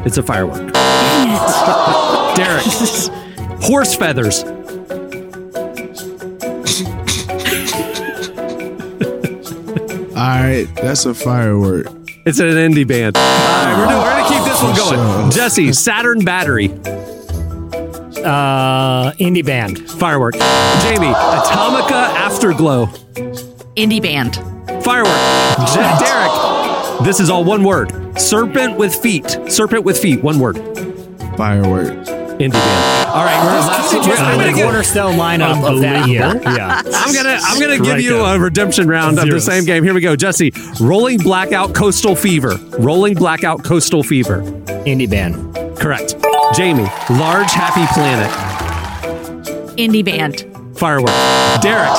[0.06, 0.72] It's a firework.
[2.38, 2.64] Derek.
[3.62, 4.42] Horse feathers.
[10.16, 11.88] All right, that's a firework.
[12.26, 13.16] It's an indie band.
[13.18, 15.32] All right, we're, doing, we're gonna keep this one going.
[15.32, 16.70] Jesse, Saturn Battery,
[18.26, 19.88] Uh, indie band.
[19.92, 20.34] firework.
[20.34, 22.88] Jamie, Atomica Afterglow,
[23.78, 24.36] Indie band.
[24.84, 25.14] firework.
[25.74, 27.92] Je- Derek, this is all one word.
[28.20, 29.38] Serpent with feet.
[29.48, 30.24] Serpent with feet.
[30.24, 30.58] One word.
[31.38, 32.08] Firework.
[32.40, 33.10] Indie band.
[33.10, 33.92] All right, we're last.
[33.94, 34.66] Just we're- I'm the gonna give.
[34.66, 36.20] cornerstone lineup of that year.
[36.44, 36.82] Yeah.
[36.86, 38.36] I'm gonna I'm gonna give Strike you out.
[38.36, 39.46] a redemption round of the Zeros.
[39.46, 39.84] same game.
[39.84, 40.52] Here we go, Jesse.
[40.82, 42.60] Rolling blackout coastal fever.
[42.78, 44.42] Rolling blackout coastal fever.
[44.86, 45.36] Indie band.
[45.80, 46.16] Correct.
[46.56, 48.32] Jamie, large happy planet.
[49.78, 50.46] Indie band.
[50.78, 51.12] Firework.
[51.62, 51.90] Derek,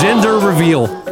[0.00, 0.86] gender reveal.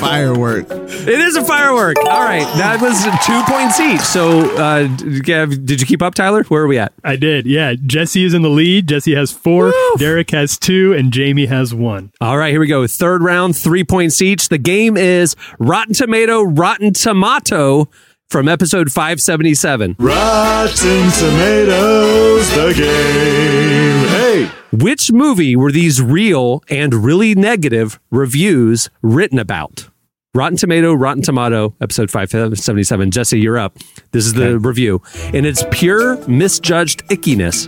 [0.00, 0.66] firework.
[1.02, 1.96] It is a firework.
[1.98, 4.00] All right, that was two points each.
[4.02, 4.86] So, uh,
[5.22, 6.44] Gav, did you keep up, Tyler?
[6.44, 6.92] Where are we at?
[7.02, 7.46] I did.
[7.46, 7.74] Yeah.
[7.86, 8.88] Jesse is in the lead.
[8.88, 9.72] Jesse has four.
[9.96, 12.12] Derek has two, and Jamie has one.
[12.20, 12.86] All right, here we go.
[12.86, 14.48] Third round, three points each.
[14.50, 17.88] The game is Rotten Tomato, Rotten Tomato
[18.28, 19.96] from episode 577.
[19.98, 24.08] Rotten Tomatoes, the game.
[24.08, 24.50] Hey!
[24.72, 29.88] Which movie were these real and really negative reviews written about?
[30.32, 33.10] Rotten Tomato, Rotten Tomato, episode 577.
[33.10, 33.76] Jesse, you're up.
[34.12, 35.02] This is the review.
[35.32, 37.66] In its pure, misjudged ickiness,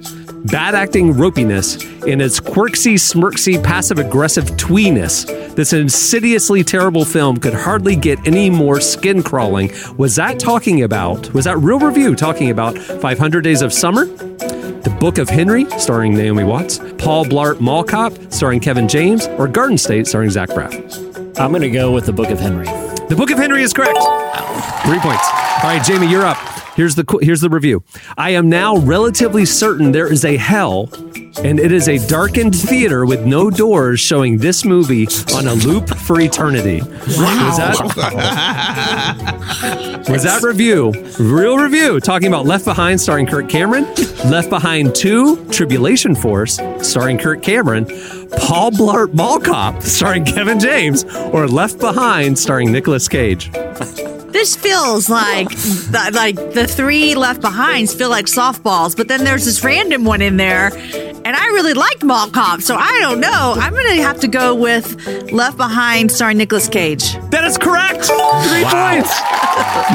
[0.49, 7.53] bad acting ropiness, in its quirksy, smirksy, passive aggressive tweeness, this insidiously terrible film could
[7.53, 9.73] hardly get any more skin crawling.
[9.97, 14.05] Was that talking about, was that real review talking about 500 Days of Summer?
[14.05, 19.49] The Book of Henry, starring Naomi Watts, Paul Blart Mall Cop, starring Kevin James, or
[19.49, 21.12] Garden State, starring Zach Braff?
[21.37, 22.67] I'm going to go with the Book of Henry.
[23.09, 23.97] The Book of Henry is correct.
[24.85, 25.27] Three points.
[25.63, 26.37] All right, Jamie, you're up.
[26.75, 27.85] Here's the here's the review.
[28.17, 30.89] I am now relatively certain there is a hell,
[31.45, 35.89] and it is a darkened theater with no doors, showing this movie on a loop
[35.91, 36.81] for eternity.
[36.81, 37.77] Was that
[40.09, 40.93] was that review?
[41.19, 43.85] Real review talking about Left Behind, starring Kirk Cameron,
[44.25, 47.85] Left Behind Two, Tribulation Force, starring Kirk Cameron,
[48.39, 53.51] Paul Blart Mall Cop, starring Kevin James, or Left Behind, starring Nicolas Cage.
[54.33, 59.45] This feels like the, like the three left behinds feel like softballs, but then there's
[59.45, 60.69] this random one in there,
[61.25, 63.55] and I really liked Mall Cop, so I don't know.
[63.57, 67.13] I'm gonna have to go with Left Behind, starring Nicolas Cage.
[67.31, 68.05] That is correct.
[68.05, 69.13] Three points.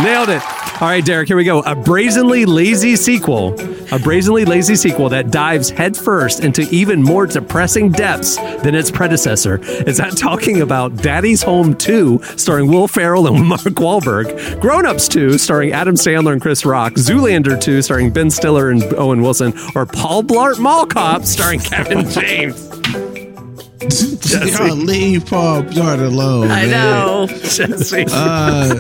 [0.03, 0.66] Nailed it.
[0.80, 1.61] All right, Derek, here we go.
[1.61, 3.59] A brazenly lazy sequel.
[3.91, 9.57] A brazenly lazy sequel that dives headfirst into even more depressing depths than its predecessor.
[9.88, 15.07] Is that talking about Daddy's Home 2, starring Will Ferrell and Mark Wahlberg, Grown Ups
[15.07, 19.53] 2, starring Adam Sandler and Chris Rock, Zoolander 2, starring Ben Stiller and Owen Wilson,
[19.73, 23.07] or Paul Blart Mall Cop, starring Kevin James?
[23.82, 26.49] Y'all leave Paul Blart alone.
[26.51, 26.69] I man.
[26.71, 27.28] know.
[27.28, 28.05] Jesse.
[28.11, 28.73] Uh,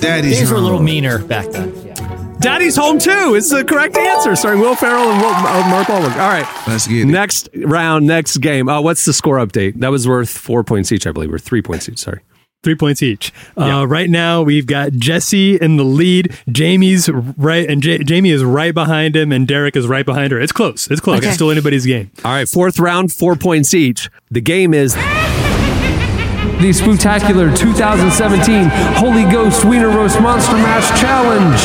[0.00, 0.84] Daddy's Things were a little home.
[0.84, 1.74] meaner back then.
[1.86, 1.94] Yeah.
[2.40, 6.12] Daddy's Home 2 is the correct answer, starring Will Ferrell and Will, uh, Mark Wahlberg.
[6.12, 6.46] All right.
[6.66, 7.04] Let's get it.
[7.06, 8.68] Next round, next game.
[8.68, 9.80] Uh, what's the score update?
[9.80, 11.98] That was worth four points each, I believe, or three points each.
[11.98, 12.20] Sorry.
[12.62, 13.32] Three points each.
[13.56, 16.36] Uh, right now, we've got Jesse in the lead.
[16.52, 20.38] Jamie's right, and J- Jamie is right behind him, and Derek is right behind her.
[20.38, 20.86] It's close.
[20.90, 21.18] It's close.
[21.18, 21.28] Okay.
[21.28, 22.10] It's still anybody's game.
[22.22, 24.10] All right, fourth round, four points each.
[24.30, 31.60] The game is the spectacular 2017 Holy Ghost Wiener Roast Monster Mash Challenge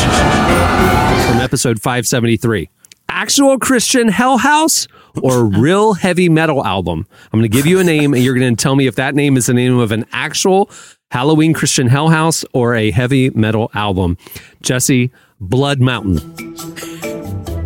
[1.30, 2.70] from episode 573.
[3.08, 4.86] Actual Christian Hell House
[5.22, 7.06] or real heavy metal album?
[7.32, 9.14] I'm going to give you a name and you're going to tell me if that
[9.14, 10.70] name is the name of an actual
[11.10, 14.18] Halloween Christian Hell House or a heavy metal album.
[14.62, 16.16] Jesse, Blood Mountain.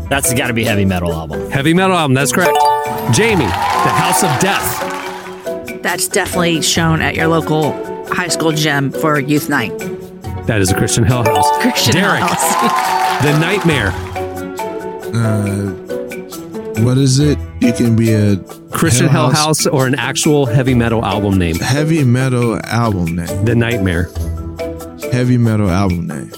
[0.09, 1.51] That's got to be heavy metal album.
[1.51, 2.57] Heavy metal album, that's correct.
[3.13, 5.83] Jamie, The House of Death.
[5.83, 7.73] That's definitely shown at your local
[8.09, 9.77] high school gym for youth night.
[10.47, 11.49] That is a Christian Hell House.
[11.63, 13.01] Christian Derek, house.
[13.23, 13.93] The Nightmare.
[15.15, 15.71] Uh,
[16.83, 17.39] what is it?
[17.61, 18.37] It can be a
[18.71, 19.67] Christian Hell House.
[19.67, 21.57] or an actual heavy metal album name.
[21.57, 23.45] heavy metal album name.
[23.45, 24.09] The Nightmare.
[25.13, 26.31] Heavy metal album name.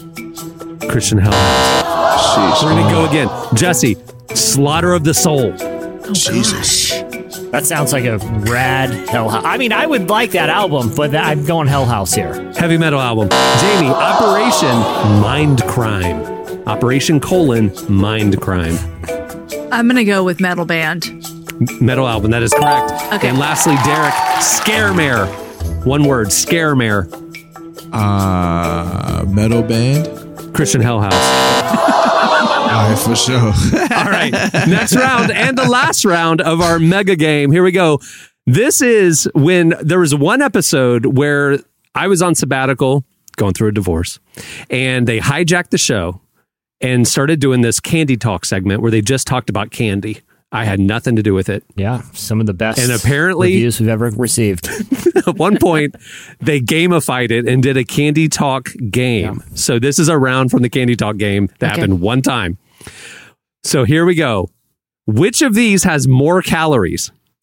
[0.88, 2.62] Christian Hell House.
[2.62, 3.28] We're going to go again.
[3.54, 3.96] Jesse,
[4.34, 5.52] Slaughter of the Soul.
[6.12, 6.90] Jesus.
[7.52, 9.44] That sounds like a rad Hell House.
[9.44, 12.32] I mean, I would like that album, but that, I'm going Hell House here.
[12.54, 13.28] Heavy metal album.
[13.60, 14.74] Jamie, Operation
[15.20, 16.31] Mind Crime.
[16.66, 18.76] Operation colon Mind Crime.
[19.72, 21.10] I'm gonna go with metal band.
[21.80, 22.30] Metal album.
[22.30, 22.92] That is correct.
[23.14, 23.28] Okay.
[23.28, 25.26] And lastly, Derek, Scaremare.
[25.84, 27.12] One word, Scaremare.
[27.92, 30.54] Uh, metal band.
[30.54, 31.12] Christian Hell House.
[31.12, 33.38] All right, for sure.
[33.96, 34.32] All right.
[34.68, 37.50] Next round and the last round of our mega game.
[37.50, 38.00] Here we go.
[38.46, 41.58] This is when there was one episode where
[41.94, 43.04] I was on sabbatical
[43.36, 44.20] going through a divorce
[44.70, 46.21] and they hijacked the show
[46.82, 50.20] and started doing this candy talk segment where they just talked about candy.
[50.54, 51.64] I had nothing to do with it.
[51.76, 54.68] Yeah, some of the best And apparently- reviews we've ever received.
[55.26, 55.94] At one point,
[56.40, 59.42] they gamified it and did a candy talk game.
[59.54, 61.80] So this is a round from the candy talk game that Okay.
[61.80, 62.58] happened one time.
[63.64, 64.50] So here we go.
[65.06, 67.12] Which of these has more calories?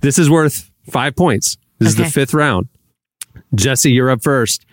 [0.00, 1.56] this is worth five points.
[1.80, 2.68] This is the fifth round.
[3.54, 4.64] Jesse, you're up first.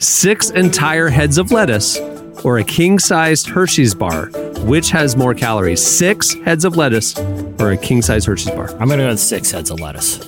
[0.00, 1.98] Six entire heads of lettuce
[2.44, 4.26] or a king sized Hershey's bar.
[4.66, 5.84] Which has more calories?
[5.84, 7.18] Six heads of lettuce
[7.58, 8.70] or a king sized Hershey's bar?
[8.72, 10.18] I'm going to go with six heads of lettuce.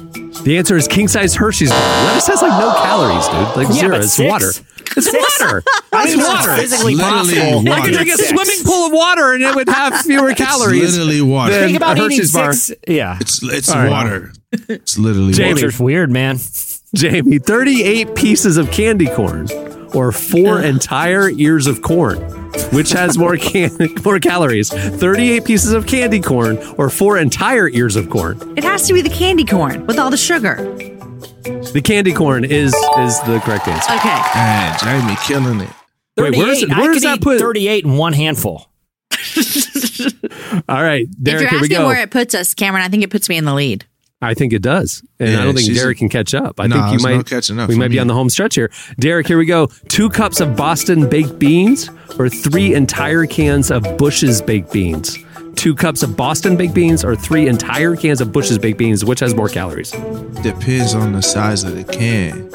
[0.43, 2.05] The answer is king sized Hershey's bar.
[2.07, 3.57] Lettuce has like no calories, dude.
[3.57, 3.91] Like Yeah, zero.
[3.97, 4.31] but It's six?
[4.31, 4.51] water.
[4.97, 5.41] It's Six?
[5.41, 5.63] water.
[5.93, 6.57] I It's it's water.
[6.57, 7.73] physically Literally possible.
[7.73, 8.29] I could drink a Six.
[8.31, 10.99] swimming pool of water and it would have fewer calories.
[10.99, 11.53] literally water.
[11.53, 12.53] than Think about a eating Hershey's bar.
[12.53, 12.81] six.
[12.89, 13.19] Yeah.
[13.21, 13.91] It's it's All right.
[13.91, 14.33] water.
[14.53, 15.55] It's literally Jamie.
[15.55, 15.69] water.
[15.69, 16.39] It's weird, man.
[16.95, 19.47] Jamie, 38 pieces of candy corn
[19.95, 22.19] or four entire ears of corn.
[22.73, 24.71] Which has more can- more calories?
[24.71, 28.39] 38 pieces of candy corn or four entire ears of corn?
[28.57, 30.57] It has to be the candy corn with all the sugar.
[31.73, 33.93] The candy corn is is the correct answer.
[33.95, 34.23] Okay.
[34.35, 35.71] Man, Jamie killing it.
[36.17, 36.39] Wait, 38.
[36.39, 37.39] where's, I where's could that eat put?
[37.41, 38.69] 38 in one handful.
[40.69, 41.87] All right, if Derek, you're here we asking go.
[41.87, 43.87] where it puts us, Cameron, I think it puts me in the lead.
[44.23, 45.03] I think it does.
[45.19, 46.61] And I don't think Derek can catch up.
[46.61, 48.55] I Nah, think you might no catching up We might be on the home stretch
[48.55, 48.71] here.
[48.99, 49.67] Derek, here we go.
[49.89, 55.19] Two cups of Boston baked beans or three entire cans of Bush's baked beans.
[55.57, 59.05] Two cups of Boston baked beans or three entire cans of Bush's baked beans.
[59.05, 59.91] Which has more calories?
[59.91, 62.49] Depends on the size of the can.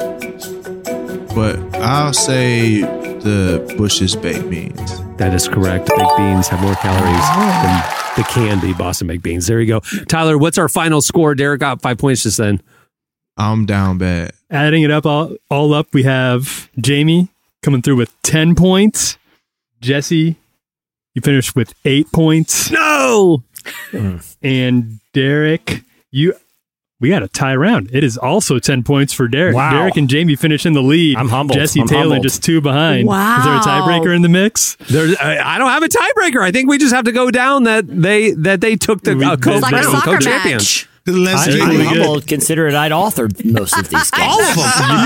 [1.34, 5.00] But I'll say the Bush's baked beans.
[5.18, 5.86] That is correct.
[5.88, 9.46] Baked beans have more calories than the candy Boston baked beans.
[9.46, 9.80] There you go.
[10.08, 11.36] Tyler, what's our final score?
[11.36, 12.60] Derek got five points just then.
[13.36, 14.32] I'm down bad.
[14.50, 17.28] Adding it up all, all up, we have Jamie
[17.62, 19.18] coming through with 10 points.
[19.80, 20.34] Jesse,
[21.14, 22.72] you finished with eight points.
[22.72, 23.44] No!
[24.42, 26.34] And Derek, you
[27.00, 27.90] we got a tie round.
[27.92, 29.54] It is also 10 points for Derek.
[29.54, 29.70] Wow.
[29.70, 31.16] Derek and Jamie finish in the lead.
[31.16, 31.56] I'm humbled.
[31.58, 32.22] Jesse I'm Taylor humbled.
[32.24, 33.06] just two behind.
[33.06, 33.38] Wow.
[33.38, 34.76] Is there a tiebreaker in the mix?
[34.88, 36.42] There's, I I don't have a tiebreaker.
[36.42, 39.24] I think we just have to go down that they that they took the We-
[39.24, 39.92] uh, co It's It's like a Bro,
[41.12, 41.56] soccer co-champions.
[41.56, 41.86] I, do I'm it.
[41.98, 44.36] humbled considering I'd authored most of these games.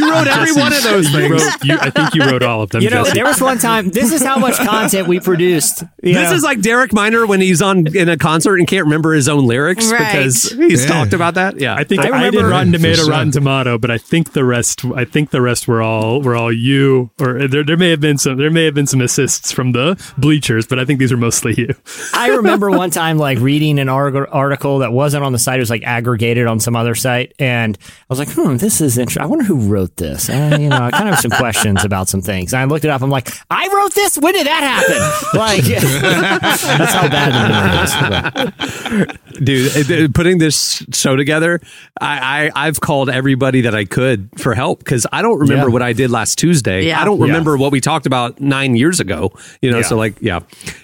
[0.01, 1.31] You wrote every Jesse, one of those things.
[1.45, 2.83] wrote- you- I think you wrote all of them.
[2.83, 3.15] You know, Jesse.
[3.15, 3.91] there was one time.
[3.91, 5.85] This is how much content we produced.
[6.03, 6.33] This know.
[6.35, 9.47] is like Derek Minor when he's on in a concert and can't remember his own
[9.47, 9.99] lyrics Right.
[10.13, 10.89] because he's Yeah.
[10.91, 11.61] talked about that.
[11.61, 13.11] Yeah, I think I I, did remember- Rotten Tomato, sure.
[13.11, 14.85] Rotten Tomato, but I think the rest.
[14.97, 18.19] I think the rest were all were all you, or there there may have been
[18.19, 21.17] some there may have been some assists from the bleachers, but I think these were
[21.19, 21.73] mostly you.
[22.15, 25.71] I remember one time like reading an article that wasn't on the site; it was
[25.71, 29.23] like aggregated on some other site, and I was like, "Hmm, this is interesting.
[29.23, 32.09] I wonder who wrote this." Uh, you know, I kind of have some questions about
[32.09, 32.53] some things.
[32.55, 33.03] And I looked it up.
[33.03, 34.17] I'm like, "I wrote this.
[34.19, 35.03] When did that happen?"
[35.39, 39.19] Like, that's how bad the memory is.
[39.87, 41.61] Dude, putting this show together,
[42.01, 45.73] I, I I've called everybody that I could for help because I don't remember Yeah.
[45.73, 46.87] what I did last Tuesday.
[46.87, 47.01] Yeah.
[47.01, 47.27] I don't Yeah.
[47.27, 49.33] remember what we talked about nine years ago.
[49.61, 49.85] You know, Yeah.
[49.85, 50.41] so like, yeah.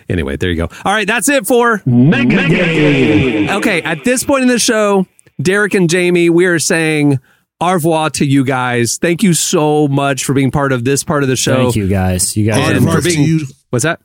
[0.09, 0.69] Anyway, there you go.
[0.85, 3.51] All right, that's it for Mega Game.
[3.51, 4.98] Okay, at this point in the show,
[5.41, 7.20] Derek and Jamie, we are saying.
[7.61, 8.99] Au revoir to you guys.
[8.99, 11.57] Thank you so much for being part of this part of the show.
[11.64, 12.36] Thank you guys.
[12.36, 12.68] You guys.
[12.68, 13.47] And are for Aardvark to being, you.
[13.70, 14.01] what's that?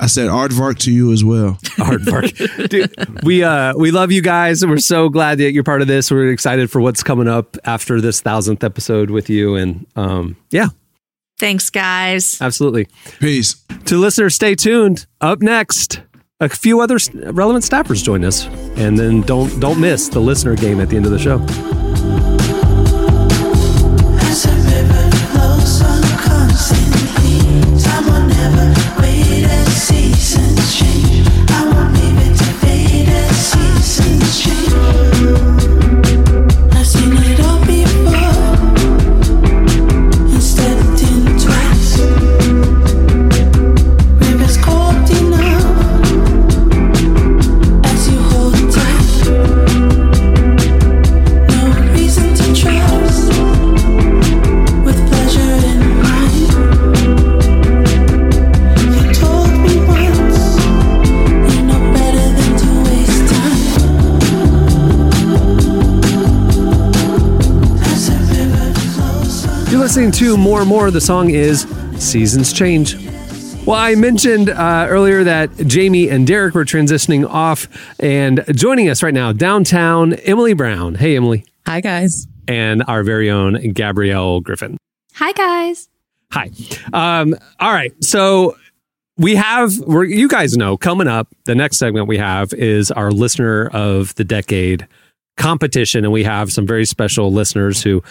[0.00, 1.58] I said aardvark to you as well.
[1.76, 2.24] hard work.
[2.68, 5.86] Dude, we uh we love you guys and we're so glad that you're part of
[5.86, 6.10] this.
[6.10, 9.54] We're excited for what's coming up after this thousandth episode with you.
[9.54, 10.68] And um yeah,
[11.38, 12.40] Thanks, guys.
[12.42, 12.88] absolutely.
[13.20, 13.64] Peace.
[13.86, 15.06] To listeners, stay tuned.
[15.20, 16.00] Up next,
[16.40, 16.98] a few other
[17.32, 18.46] relevant staffers join us.
[18.76, 21.38] And then don't don't miss the listener game at the end of the show.
[69.88, 70.90] Listening to more and more.
[70.90, 71.62] The song is
[71.96, 72.94] Seasons Change.
[73.64, 77.66] Well, I mentioned uh, earlier that Jamie and Derek were transitioning off
[77.98, 80.94] and joining us right now downtown, Emily Brown.
[80.94, 81.46] Hey, Emily.
[81.64, 82.26] Hi, guys.
[82.46, 84.76] And our very own Gabrielle Griffin.
[85.14, 85.88] Hi, guys.
[86.32, 86.50] Hi.
[86.92, 87.94] Um, all right.
[88.04, 88.58] So
[89.16, 93.10] we have, we're, you guys know, coming up, the next segment we have is our
[93.10, 94.86] listener of the decade
[95.38, 96.04] competition.
[96.04, 98.02] And we have some very special listeners who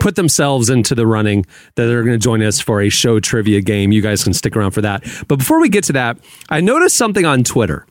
[0.00, 3.60] put themselves into the running that they're going to join us for a show trivia
[3.60, 3.92] game.
[3.92, 5.04] You guys can stick around for that.
[5.28, 6.18] But before we get to that,
[6.48, 7.86] I noticed something on Twitter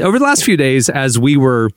[0.00, 1.70] over the last few days as we were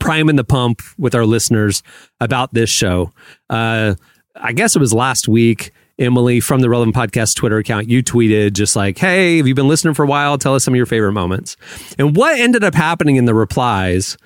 [0.00, 1.82] priming the pump with our listeners
[2.20, 3.12] about this show.
[3.50, 3.94] Uh,
[4.36, 5.72] I guess it was last week.
[5.98, 9.68] Emily from the Relevant Podcast Twitter account, you tweeted just like, Hey, have you been
[9.68, 10.38] listening for a while?
[10.38, 11.56] Tell us some of your favorite moments.
[11.98, 14.16] And what ended up happening in the replies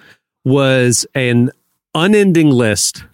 [0.45, 1.51] was an
[1.93, 3.05] unending list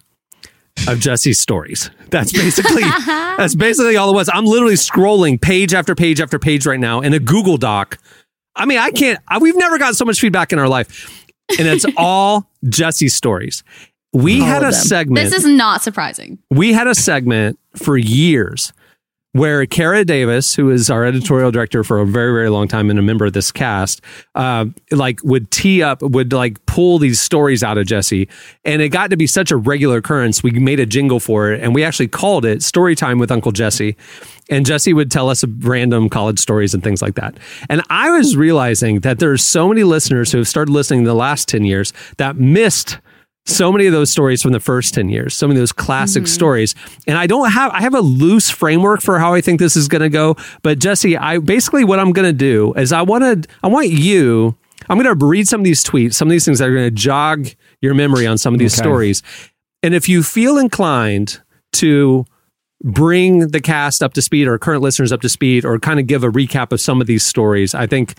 [0.87, 1.89] of Jesse's stories.
[2.09, 4.29] That's basically that's basically all it was.
[4.33, 7.97] I'm literally scrolling page after page after page right now in a Google Doc.
[8.55, 9.19] I mean, I can't.
[9.27, 11.25] I, we've never gotten so much feedback in our life,
[11.57, 13.63] and it's all Jesse's stories.
[14.13, 15.23] We All had a segment.
[15.23, 16.37] This is not surprising.
[16.51, 18.71] we had a segment for years
[19.33, 22.99] where Kara Davis, who is our editorial director for a very, very long time and
[22.99, 23.99] a member of this cast,
[24.35, 28.29] uh, like would tee up, would like pull these stories out of Jesse.
[28.63, 30.43] And it got to be such a regular occurrence.
[30.43, 33.51] We made a jingle for it and we actually called it Story Time with Uncle
[33.51, 33.97] Jesse.
[34.49, 37.35] And Jesse would tell us random college stories and things like that.
[37.69, 41.15] And I was realizing that there's so many listeners who have started listening in the
[41.15, 42.99] last 10 years that missed
[43.45, 46.27] so many of those stories from the first 10 years some of those classic mm-hmm.
[46.27, 46.75] stories.
[47.07, 49.87] And i don't have i have a loose framework for how i think this is
[49.87, 53.43] going to go but jesse i basically what i'm going to do is i want
[53.43, 54.55] to i want you
[54.89, 56.85] i'm going to read some of these tweets some of these things that are going
[56.85, 57.49] to jog
[57.83, 58.81] your memory on some of these Okay.
[58.81, 59.21] stories.
[59.83, 61.41] And if you feel inclined
[61.73, 62.25] to
[62.81, 66.07] bring the cast up to speed or current listeners up to speed or kind of
[66.07, 68.15] give a recap of some of these stories i think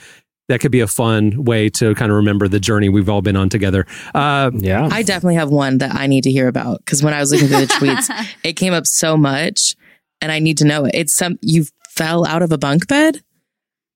[0.48, 3.36] that could be a fun way to kind of remember the journey we've all been
[3.36, 3.86] on together.
[4.14, 4.88] Uh, yeah.
[4.92, 7.48] I definitely have one that I need to hear about because when I was looking
[7.48, 9.74] through the tweets, it came up so much,
[10.20, 10.94] and I need to know it.
[10.94, 13.22] It's some you fell out of a bunk bed.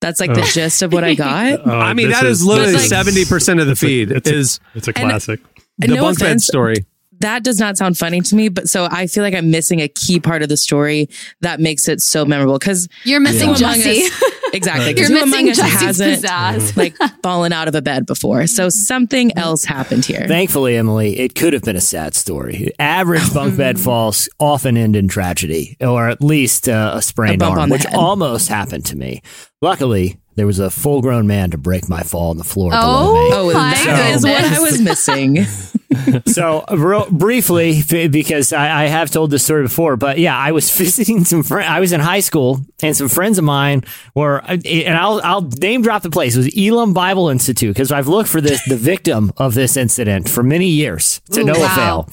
[0.01, 0.47] That's like the Oh.
[0.47, 1.61] gist of what I got.
[1.67, 4.35] Oh, I mean, this that is literally like- seventy percent of the feed it's a-
[4.35, 5.41] is it's a And- classic.
[5.79, 6.77] the no bunk bed story.
[7.21, 9.89] That does not sound funny to me, but so I feel like I'm missing a
[9.89, 11.09] key part of the story
[11.41, 12.61] that makes it so memorable.
[12.61, 14.05] Because You're missing Jesse.
[14.53, 14.95] Exactly.
[14.95, 16.77] 'cause You're who missing among us Jesse's hasn't pizzazz.
[16.77, 18.47] like fallen out of a bed before.
[18.47, 20.27] So something else happened here.
[20.27, 22.71] Thankfully, Emily, it could have been a sad story.
[22.79, 27.47] Average bunk bed falls often end in tragedy, or at least uh, a sprained A
[27.47, 27.95] arm, which head.
[27.95, 29.23] almost happened to me.
[29.61, 33.13] Luckily, there was a full grown man to break my fall on the floor below
[33.15, 33.31] me.
[33.33, 35.45] Oh, that is what I was missing.
[36.27, 40.71] so real briefly because I, I have told this story before but yeah i was
[40.77, 43.85] visiting some friends i was in high school and some friends of mine
[44.15, 47.91] were uh, and i'll i'll name drop the place it was elim bible institute because
[47.91, 51.55] i've looked for this the victim of this incident for many years to Ooh, no
[51.59, 51.73] wow.
[51.73, 52.09] avail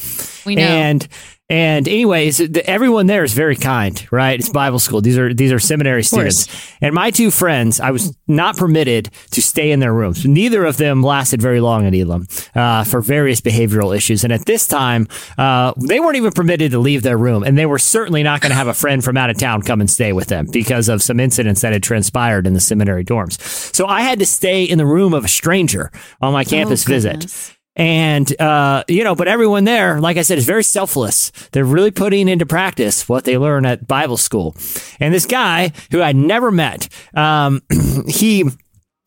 [0.45, 0.61] We know.
[0.61, 1.05] and
[1.47, 4.39] and anyways, the, everyone there is very kind, right?
[4.39, 4.99] It's Bible school.
[4.99, 6.47] These are these are seminary students.
[6.81, 10.25] And my two friends, I was not permitted to stay in their rooms.
[10.25, 14.23] Neither of them lasted very long at Elim uh, for various behavioral issues.
[14.23, 17.67] And at this time, uh, they weren't even permitted to leave their room, and they
[17.67, 20.13] were certainly not going to have a friend from out of town come and stay
[20.13, 23.39] with them because of some incidents that had transpired in the seminary dorms.
[23.75, 25.91] So I had to stay in the room of a stranger
[26.21, 27.54] on my campus visit.
[27.75, 31.31] And, uh, you know, but everyone there, like I said, is very selfless.
[31.51, 34.55] They're really putting into practice what they learn at Bible school.
[34.99, 37.61] And this guy who I never met, um,
[38.07, 38.45] he,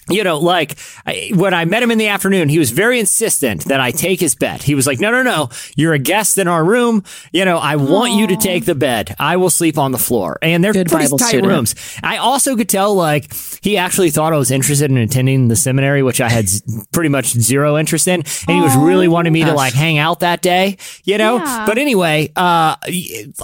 [0.09, 3.65] you know, like I, when I met him in the afternoon, he was very insistent
[3.67, 4.63] that I take his bed.
[4.63, 7.05] He was like, no, no, no, you're a guest in our room.
[7.33, 9.15] You know, I want you to take the bed.
[9.19, 10.39] I will sleep on the floor.
[10.43, 11.53] And they're Good pretty Bible tight student.
[11.53, 11.75] rooms.
[12.03, 13.33] I also could tell, like,
[13.63, 17.09] he actually thought I was interested in attending the seminary, which I had z- pretty
[17.09, 18.23] much zero interest in.
[18.47, 21.37] And he was really wanting me to, like, hang out that day, you know?
[21.37, 21.67] Yeah.
[21.67, 22.77] But anyway, uh,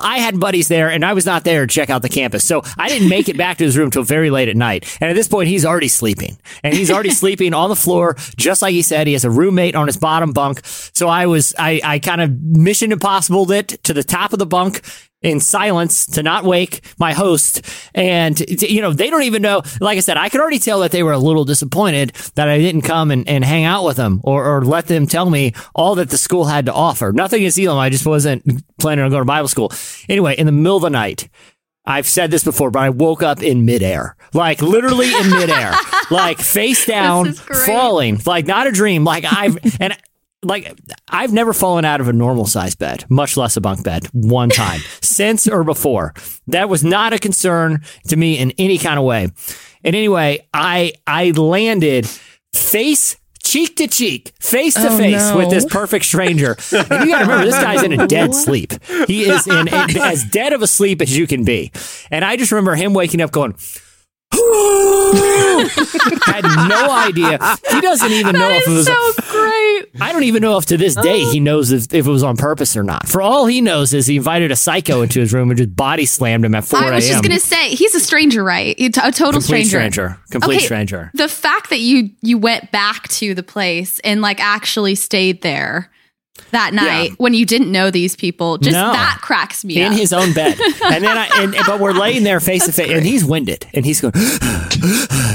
[0.01, 2.45] I had buddies there and I was not there to check out the campus.
[2.45, 4.97] So I didn't make it back to his room till very late at night.
[5.01, 6.37] And at this point, he's already sleeping.
[6.63, 9.07] And he's already sleeping on the floor, just like he said.
[9.07, 10.61] He has a roommate on his bottom bunk.
[10.65, 14.47] So I was, I, I kind of mission impossible it to the top of the
[14.47, 14.83] bunk
[15.25, 17.63] in silence to not wake my host.
[17.95, 19.63] And, you know, they don't even know.
[19.81, 22.59] Like I said, I could already tell that they were a little disappointed that I
[22.59, 25.95] didn't come and, and hang out with them or, or let them tell me all
[25.97, 27.11] that the school had to offer.
[27.13, 27.79] Nothing against Elim.
[27.79, 28.45] I just wasn't
[28.79, 29.73] planning on going to Bible school.
[30.09, 31.29] Anyway, in the middle of the night,
[31.87, 35.75] I've said this before, but I woke up in midair, like literally in midair,
[36.11, 39.05] like face down, falling, like not a dream.
[39.05, 39.97] Like I've, and
[40.43, 40.79] like
[41.09, 44.49] I've never fallen out of a normal size bed, much less a bunk bed, one
[44.49, 46.15] time since or before.
[46.47, 49.29] That was not a concern to me in any kind of way.
[49.83, 52.09] And anyway, I I landed
[52.53, 53.17] face
[53.55, 56.57] cheek to cheek, face to Oh, face with this perfect stranger.
[56.73, 58.73] And you got to remember, this guy's in a dead sleep.
[59.07, 61.71] He is in a, as dead of a sleep as you can be.
[62.11, 63.55] And I just remember him waking up going.
[66.27, 67.39] had no idea.
[67.71, 68.87] He doesn't even know if it was.
[68.87, 70.03] so great.
[70.03, 72.37] I don't even know if to this day he knows if, if it was on
[72.37, 73.09] purpose or not.
[73.09, 76.07] For all he knows is he invited a psycho into his room and just body
[76.07, 76.93] slammed him at 4 a.m.
[76.93, 78.75] I was just gonna say he's a stranger, right?
[78.79, 79.69] A total Complete stranger.
[79.71, 80.19] stranger.
[80.31, 81.11] Complete Okay, stranger.
[81.15, 85.91] The fact that you you went back to the place and like actually stayed there
[86.51, 88.93] that night when you didn't know these people, just No.
[88.93, 89.99] that cracks me in up.
[89.99, 90.59] his own bed.
[90.85, 93.85] And then I, and, but we're laying there face to face and he's winded and
[93.87, 94.13] he's going,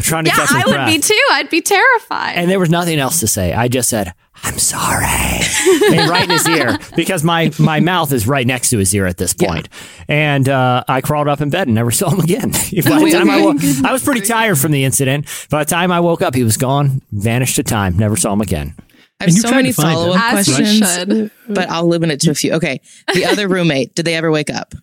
[0.01, 0.87] trying to yeah, catch his I would breath.
[0.87, 1.21] be too.
[1.31, 2.33] I'd be terrified.
[2.35, 3.51] And there was nothing else to say.
[3.53, 5.05] I just said, I'm sorry.
[5.91, 9.05] and right in his ear because my, my mouth is right next to his ear
[9.05, 9.67] at this point.
[10.07, 12.51] And uh, I crawled up in bed and never saw him again.
[12.51, 15.25] By the time I, wo- I was pretty tired from the incident.
[15.49, 18.41] By the time I woke up, he was gone, vanished to time, never saw him
[18.41, 18.75] again.
[19.19, 21.31] I have so many follow up As you questions, should.
[21.47, 22.53] but I'll limit it to a few.
[22.53, 22.79] Okay.
[23.13, 24.73] The other roommate, did they ever wake up?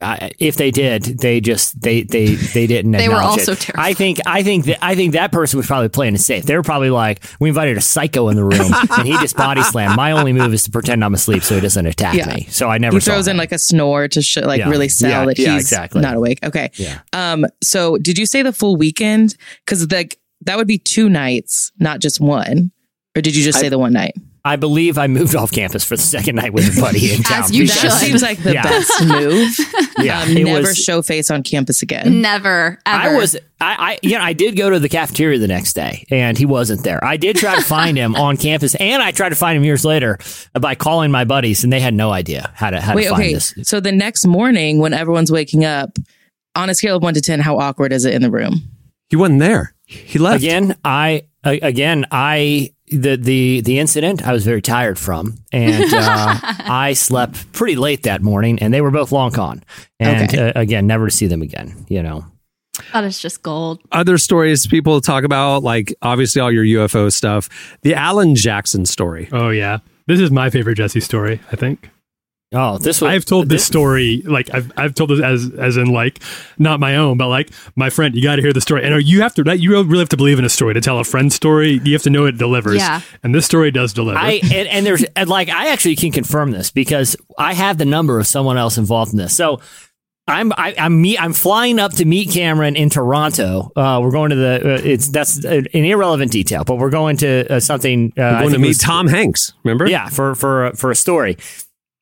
[0.00, 2.90] I, if they did, they just they they they didn't.
[2.90, 3.60] They were also it.
[3.60, 3.84] terrified.
[3.90, 6.42] I think I think that I think that person was probably playing it safe.
[6.44, 9.62] They were probably like, we invited a psycho in the room, and he just body
[9.62, 9.94] slammed.
[9.94, 12.34] My only move is to pretend I'm asleep so he doesn't attack Yeah.
[12.34, 12.46] me.
[12.50, 13.32] So I never he saw throws him.
[13.32, 14.70] in like a snore to sh- like Yeah.
[14.70, 16.00] really sell Yeah, that yeah, he's exactly.
[16.00, 16.40] not awake.
[16.44, 16.70] Okay.
[16.74, 16.98] Yeah.
[17.12, 17.46] Um.
[17.62, 19.36] So did you say the full weekend?
[19.64, 22.72] Because like that would be two nights, not just one.
[23.16, 24.14] Or did you just I- say the one night?
[24.44, 27.52] I believe I moved off campus for the second night with a buddy in town.
[27.52, 27.92] you that should.
[27.92, 28.62] seems like the Yeah.
[28.64, 29.54] best move.
[29.98, 32.20] Yeah, Um, never was- show face on campus again.
[32.20, 32.76] Never.
[32.84, 32.98] Ever.
[33.14, 36.04] I was, I, I, you know, I did go to the cafeteria the next day,
[36.10, 37.04] and he wasn't there.
[37.04, 39.84] I did try to find him on campus, and I tried to find him years
[39.84, 40.18] later
[40.54, 43.04] by calling my buddies, and they had no idea how to how Wait.
[43.04, 43.34] to find Okay.
[43.34, 43.54] this.
[43.62, 45.90] So the next morning, when everyone's waking up,
[46.56, 48.60] on a scale of one to ten, how awkward is it in the room?
[49.08, 49.72] He wasn't there.
[49.86, 50.42] He left.
[50.42, 55.92] Again, I a- again I the the the incident I was very tired from, and
[55.92, 59.62] uh, I slept pretty late that morning, and they were both long gone,
[59.98, 60.50] and Okay.
[60.50, 61.84] uh, again, never to see them again.
[61.88, 62.24] You know.
[62.94, 63.80] That is just gold.
[63.92, 67.48] Other stories people talk about, like obviously all your UFO stuff.
[67.82, 69.28] The Alan Jackson story.
[69.32, 71.40] Oh yeah, this is my favorite Jesse story.
[71.52, 71.90] I think.
[72.52, 73.08] Oh, this was.
[73.08, 76.22] I've told this story like I've I've told this as as in like
[76.58, 78.14] not my own, but like my friend.
[78.14, 80.38] You got to hear the story, and you have to you really have to believe
[80.38, 81.80] in a story to tell a friend's story.
[81.82, 82.76] You have to know it delivers.
[82.76, 83.00] Yeah.
[83.22, 84.18] and this story does deliver.
[84.18, 87.86] I and, and there's and like I actually can confirm this because I have the
[87.86, 89.34] number of someone else involved in this.
[89.34, 89.60] So
[90.28, 93.72] I'm I, I'm me I'm flying up to meet Cameron in Toronto.
[93.74, 97.54] Uh, we're going to the uh, it's that's an irrelevant detail, but we're going to
[97.54, 98.12] uh, something.
[98.16, 99.52] Uh, We're going to meet was- Tom Hanks.
[99.64, 99.88] Remember?
[99.88, 101.38] Yeah, for for for a story.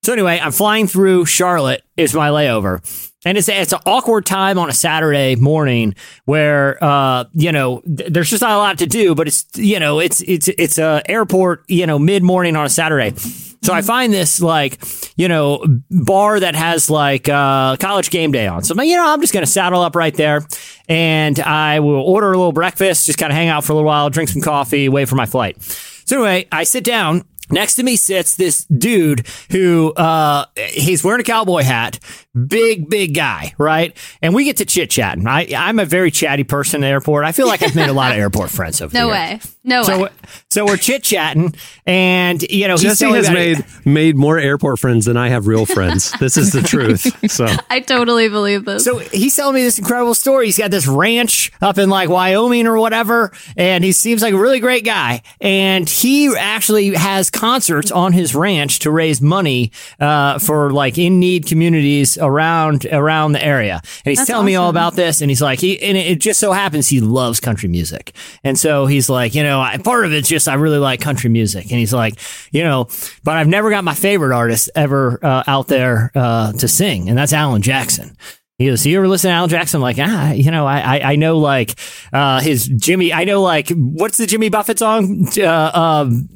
[0.03, 1.82] So anyway, I'm flying through Charlotte.
[1.96, 2.80] Is my layover,
[3.26, 5.94] and it's it's an awkward time on a Saturday morning
[6.24, 9.78] where uh you know th- there's just not a lot to do, but it's you
[9.78, 13.14] know it's it's it's a airport you know mid morning on a Saturday.
[13.62, 14.82] So I find this like
[15.16, 18.64] you know bar that has like uh, college game day on.
[18.64, 20.46] So I'm like, you know I'm just gonna saddle up right there,
[20.88, 23.86] and I will order a little breakfast, just kind of hang out for a little
[23.86, 25.61] while, drink some coffee, wait for my flight.
[26.07, 27.24] So anyway, I sit down.
[27.51, 31.98] Next to me sits this dude who uh he's wearing a cowboy hat,
[32.46, 33.96] big big guy, right?
[34.22, 35.26] And we get to chit chatting.
[35.26, 37.24] I I'm a very chatty person in the airport.
[37.24, 39.03] I feel like I've made a lot of airport friends over there.
[39.03, 39.28] No the way.
[39.30, 39.57] years.
[39.62, 40.09] No so way.
[40.51, 41.55] so we're chit chatting,
[41.86, 45.28] and you know he's Jesse telling has about- made made more airport friends than I
[45.28, 46.12] have real friends.
[46.20, 47.30] This is the truth.
[47.30, 48.84] So I totally believe this.
[48.84, 50.46] So he's telling me this incredible story.
[50.46, 54.38] He's got this ranch up in like Wyoming or whatever, and he seems like a
[54.38, 55.22] really great guy.
[55.40, 61.18] And he actually has concerts on his ranch to raise money uh, for like in
[61.18, 63.80] need communities around around the area.
[64.05, 65.22] And he's That's telling me all about this.
[65.22, 68.14] And he's like, he and it just so happens he loves country music.
[68.45, 71.30] And so he's like, you know, I, part of it's just I really like country
[71.30, 71.70] music.
[71.70, 72.14] And he's like,
[72.53, 72.88] you know,
[73.24, 77.16] but I've never got my favorite artist ever uh, out there uh, to sing, and
[77.16, 78.16] that's Alan Jackson.
[78.61, 79.78] He goes, you ever listen to Alan Jackson?
[79.78, 81.76] I'm like, ah, you know, I, I, I know like,
[82.12, 85.26] uh, his Jimmy, I know like, what's the Jimmy Buffett song?
[85.38, 86.28] Uh, um,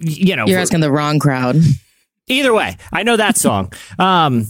[0.00, 1.54] you know, You're asking the wrong crowd.
[2.26, 3.72] either way, I know that song.
[3.96, 4.46] Um,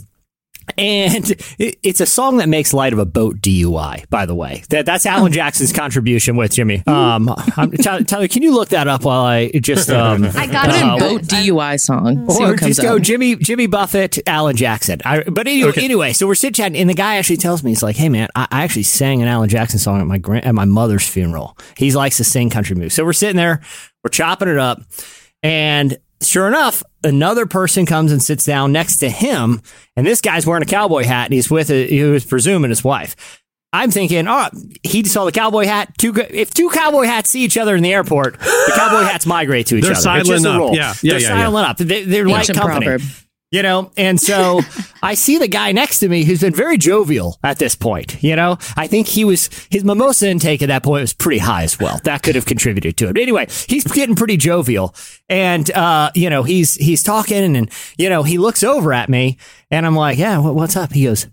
[0.76, 4.62] and it, it's a song that makes light of a boat DUI, by the way.
[4.70, 6.82] That that's Alan Jackson's contribution with Jimmy.
[6.86, 10.66] Um, I'm, Tyler, Tyler, can you look that up while I just um, I got
[10.66, 12.28] Put in uh, boat DUI song.
[12.30, 13.02] See or what comes just go up.
[13.02, 15.00] Jimmy Jimmy Buffett, Alan Jackson.
[15.04, 15.84] I, but anyway, Okay.
[15.84, 18.28] anyway, so we're sitting chatting, and the guy actually tells me, he's like, "Hey man,
[18.34, 21.56] I, I actually sang an Alan Jackson song at my grand, at my mother's funeral.
[21.76, 23.60] He likes to sing country music." So we're sitting there,
[24.02, 24.80] we're chopping it up,
[25.42, 29.62] and sure enough, another person comes and sits down next to him,
[29.96, 32.82] and this guy's wearing a cowboy hat, and he's with a, he was presuming his
[32.84, 33.42] wife.
[33.72, 34.48] I'm thinking, oh,
[34.82, 35.92] he saw the cowboy hat.
[35.98, 39.66] Two, if two cowboy hats see each other in the airport, the cowboy hats migrate
[39.66, 40.20] to each They're other.
[40.20, 40.58] It's just sidling a up.
[40.58, 40.74] rule.
[40.74, 41.58] Yeah, yeah, they're yeah, yeah.
[41.58, 41.76] up.
[41.76, 42.86] They, they're like Ancient company.
[42.86, 43.02] proverb.
[43.50, 44.60] You know, and so
[45.02, 48.22] I see the guy next to me who's been very jovial at this point.
[48.22, 51.62] You know, I think he was his mimosa intake at that point was pretty high
[51.62, 51.98] as well.
[52.04, 53.14] That could have contributed to it.
[53.14, 54.94] But anyway, he's getting pretty jovial,
[55.30, 59.38] and uh, you know, he's he's talking, and you know, he looks over at me,
[59.70, 61.26] and I'm like, "Yeah, what, what's up?" He goes,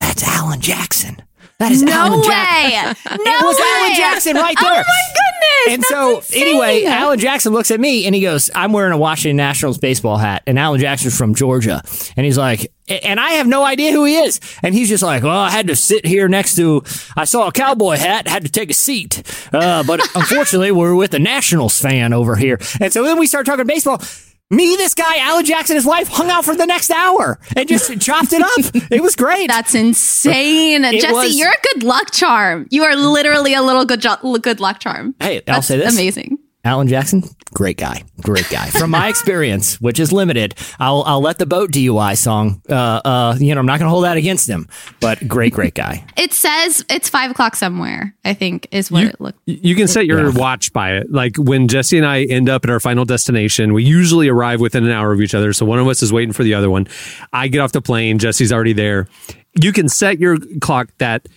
[0.00, 1.25] "That's Alan Jackson."
[1.58, 2.26] That is no Alan way.
[2.26, 3.18] Jackson.
[3.24, 3.64] No it was way.
[3.64, 4.70] Alan Jackson right there.
[4.72, 5.74] Oh my goodness.
[5.74, 6.42] And so, insane.
[6.42, 10.16] anyway, Alan Jackson looks at me and he goes, I'm wearing a Washington Nationals baseball
[10.18, 10.42] hat.
[10.46, 11.82] And Alan Jackson's from Georgia.
[12.16, 14.38] And he's like, and I have no idea who he is.
[14.62, 16.82] And he's just like, well, I had to sit here next to,
[17.16, 19.22] I saw a cowboy hat, had to take a seat.
[19.52, 22.60] Uh, but unfortunately, we're with a Nationals fan over here.
[22.80, 24.00] And so then we start talking baseball.
[24.48, 27.90] Me, this guy, Alan Jackson, his wife, hung out for the next hour and just
[28.00, 28.92] chopped it up.
[28.92, 29.48] It was great.
[29.48, 30.84] That's insane.
[30.84, 32.68] It Jesse, was- you're a good luck charm.
[32.70, 35.16] You are literally a little good jo- good luck charm.
[35.18, 35.92] Hey, I'll say this.
[35.92, 36.35] Amazing.
[36.66, 37.22] Alan Jackson,
[37.54, 38.66] great guy, great guy.
[38.70, 42.60] From my experience, which is limited, I'll I'll let the boat DUI song.
[42.68, 44.68] Uh, uh, you know, I'm not going to hold that against him,
[45.00, 46.04] but great, great guy.
[46.16, 48.14] It says it's five o'clock somewhere.
[48.24, 49.38] I think is what it looked.
[49.46, 51.12] You can set your watch by it.
[51.12, 54.84] Like when Jesse and I end up at our final destination, we usually arrive within
[54.84, 55.52] an hour of each other.
[55.52, 56.88] So one of us is waiting for the other one.
[57.32, 59.06] I get off the plane, Jesse's already there.
[59.54, 61.28] You can set your clock that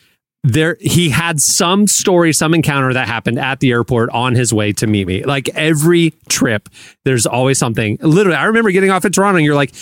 [0.43, 4.71] there he had some story, some encounter that happened at the airport on his way
[4.73, 5.23] to meet me.
[5.23, 6.69] Like every trip,
[7.03, 7.97] there's always something.
[8.01, 9.73] Literally, I remember getting off at Toronto and you're like,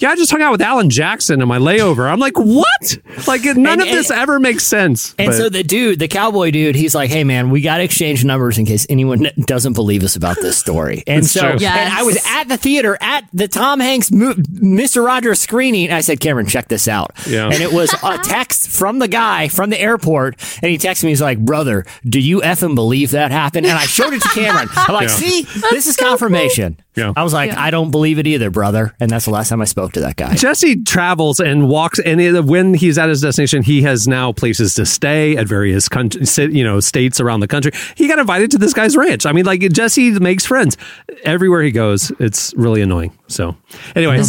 [0.00, 2.10] yeah, I just hung out with Alan Jackson on my layover.
[2.10, 2.98] I'm like, what?
[3.28, 5.14] Like, none And- of this ever makes sense.
[5.18, 7.84] And But- so the dude, the cowboy dude, he's like, "Hey man, we got to
[7.84, 11.66] exchange numbers in case anyone doesn't believe us about this story." And so, true.
[11.66, 15.04] and I was at the theater at the Tom Hanks mo- Mr.
[15.04, 15.86] Rogers screening.
[15.86, 17.44] And I said, "Cameron, check this out." Yeah.
[17.46, 21.10] And it was a text from the guy from the airport, and he texted me.
[21.10, 24.68] He's like, "Brother, do you effing believe that happened?" And I showed it to Cameron.
[24.74, 25.14] I'm like, Yeah.
[25.14, 27.12] "See, this is confirmation." Yeah.
[27.16, 29.64] I was like, "I don't believe it either, brother." And that's the last time I
[29.64, 30.34] spoke to that guy.
[30.36, 34.74] Jesse travels and walks, and it- when he's at his destination, he has now places
[34.74, 36.22] to stay at various country,
[36.52, 37.72] you know, states around the country.
[37.96, 39.26] He got invited to this guy's ranch.
[39.26, 40.76] I mean, like Jesse makes friends
[41.24, 42.12] everywhere he goes.
[42.20, 43.12] It's really annoying.
[43.28, 43.56] So,
[43.96, 44.22] anyway,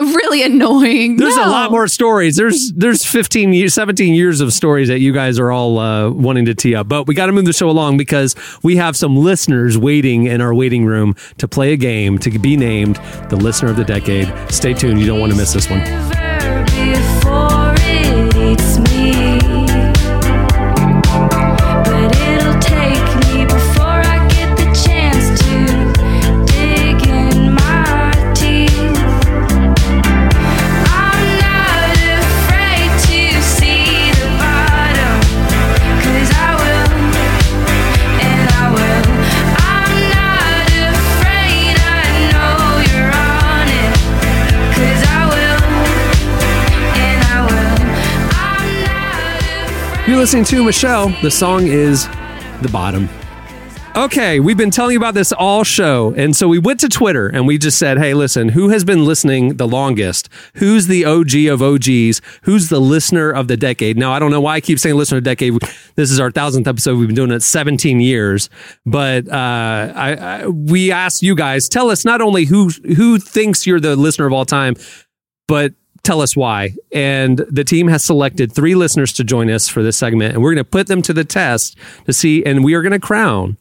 [0.00, 1.16] Really annoying.
[1.16, 2.36] there's a lot more stories.
[2.36, 6.46] There's there's 15 years, 17 years of stories that you guys are all uh, wanting
[6.46, 6.88] to tee up.
[6.88, 10.40] But we got to move the show along because we have some listeners waiting in
[10.40, 12.96] our waiting room to play a game to be named
[13.30, 14.32] the listener of the decade.
[14.50, 15.00] Stay tuned.
[15.00, 16.23] You don't want to miss this one.
[50.24, 51.10] Listening to Michelle.
[51.20, 52.08] The song is
[52.62, 53.10] The Bottom.
[53.94, 56.14] Okay, we've been telling you about this all show.
[56.16, 59.04] And so we went to Twitter and we just said, hey, listen, who has been
[59.04, 60.30] listening the longest?
[60.54, 62.22] Who's the OG of OGs?
[62.44, 63.98] Who's the listener of the decade?
[63.98, 65.58] Now, I don't know why I keep saying listener of the decade.
[65.96, 66.96] This is our thousandth episode.
[66.96, 68.48] We've been doing it 17 years.
[68.86, 73.66] But uh, I, I, we asked you guys, tell us not only who, who thinks
[73.66, 74.74] you're the listener of all time,
[75.46, 75.74] but
[76.04, 76.74] tell us why.
[76.92, 80.54] And the team has selected three listeners to join us for this segment, and we're
[80.54, 81.76] going to put them to the test
[82.06, 83.56] to see, and we are going to crown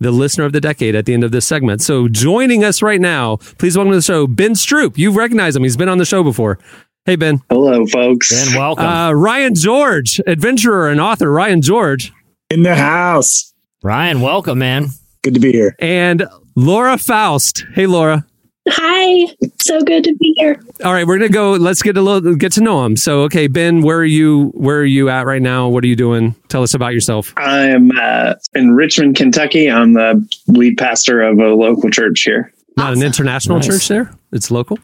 [0.00, 1.82] the listener of the decade at the end of this segment.
[1.82, 4.96] So joining us right now, please welcome to the show, Ben Stroop.
[4.96, 6.58] You recognize him; he's been on the show before.
[7.04, 7.40] Hey, Ben.
[7.50, 8.30] Hello, folks.
[8.30, 8.84] Ben, welcome.
[8.84, 11.30] Uh, Ryan George, adventurer and author.
[11.32, 12.12] Ryan George
[12.50, 13.52] in the house.
[13.82, 14.88] Ryan, welcome, man.
[15.22, 15.74] Good to be here.
[15.78, 17.64] And Laura Faust.
[17.74, 18.26] Hey, Laura.
[18.70, 20.60] Hi, so good to be here.
[20.84, 21.52] All right, we're gonna go.
[21.52, 22.96] Let's get a little get to know him.
[22.96, 24.48] So, okay, Ben, where are you?
[24.54, 25.68] Where are you at right now?
[25.68, 26.34] What are you doing?
[26.48, 27.32] Tell us about yourself.
[27.36, 29.70] I'm uh, in Richmond, Kentucky.
[29.70, 32.52] I'm the lead pastor of a local church here.
[32.76, 33.66] Not an international Nice.
[33.66, 34.10] church there.
[34.32, 34.78] It's local.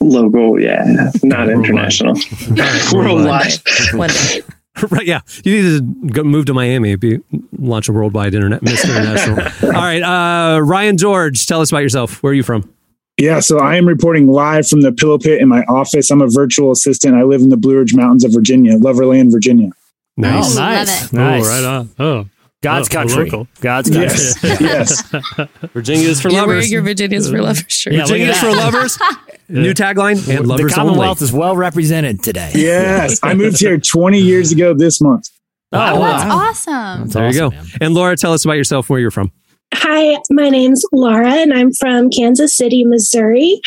[0.00, 2.14] Local, yeah, not international.
[2.92, 3.52] Worldwide.
[4.90, 5.20] right, yeah.
[5.44, 6.94] You need to go, move to Miami.
[6.96, 7.18] Be
[7.58, 8.96] launch a worldwide internet, Mr.
[8.96, 9.74] International.
[9.74, 12.22] All right, uh, Ryan George, tell us about yourself.
[12.22, 12.72] Where are you from?
[13.18, 16.10] Yeah, so I am reporting live from the Pillow Pit in my office.
[16.10, 17.16] I'm a virtual assistant.
[17.16, 19.70] I live in the Blue Ridge Mountains of Virginia, Loverland, Virginia.
[20.16, 20.56] Nice.
[20.56, 21.12] Oh, nice.
[21.12, 21.44] Nice.
[21.44, 21.90] Oh, right on.
[21.98, 22.28] Oh,
[22.62, 23.24] God's oh, country.
[23.24, 23.48] local.
[23.60, 24.08] God's country.
[24.08, 24.42] Yes.
[24.60, 25.02] yes.
[25.72, 26.54] Virginia is for You're lovers.
[26.54, 27.92] wearing your Virginia's for lovers shirt.
[27.92, 28.98] Yeah, look Virginia is for lovers.
[29.48, 31.28] New tagline and the lovers Commonwealth only.
[31.28, 32.52] is well represented today.
[32.54, 33.18] Yes.
[33.22, 35.28] I moved here 20 years ago this month.
[35.72, 36.36] Oh, oh That's wow.
[36.36, 37.08] awesome.
[37.08, 37.52] there you go.
[37.80, 38.88] And Laura, tell us about yourself.
[38.88, 39.32] Where you're from.
[39.74, 43.60] Hi, my name's Laura, and I'm from Kansas City, Missouri.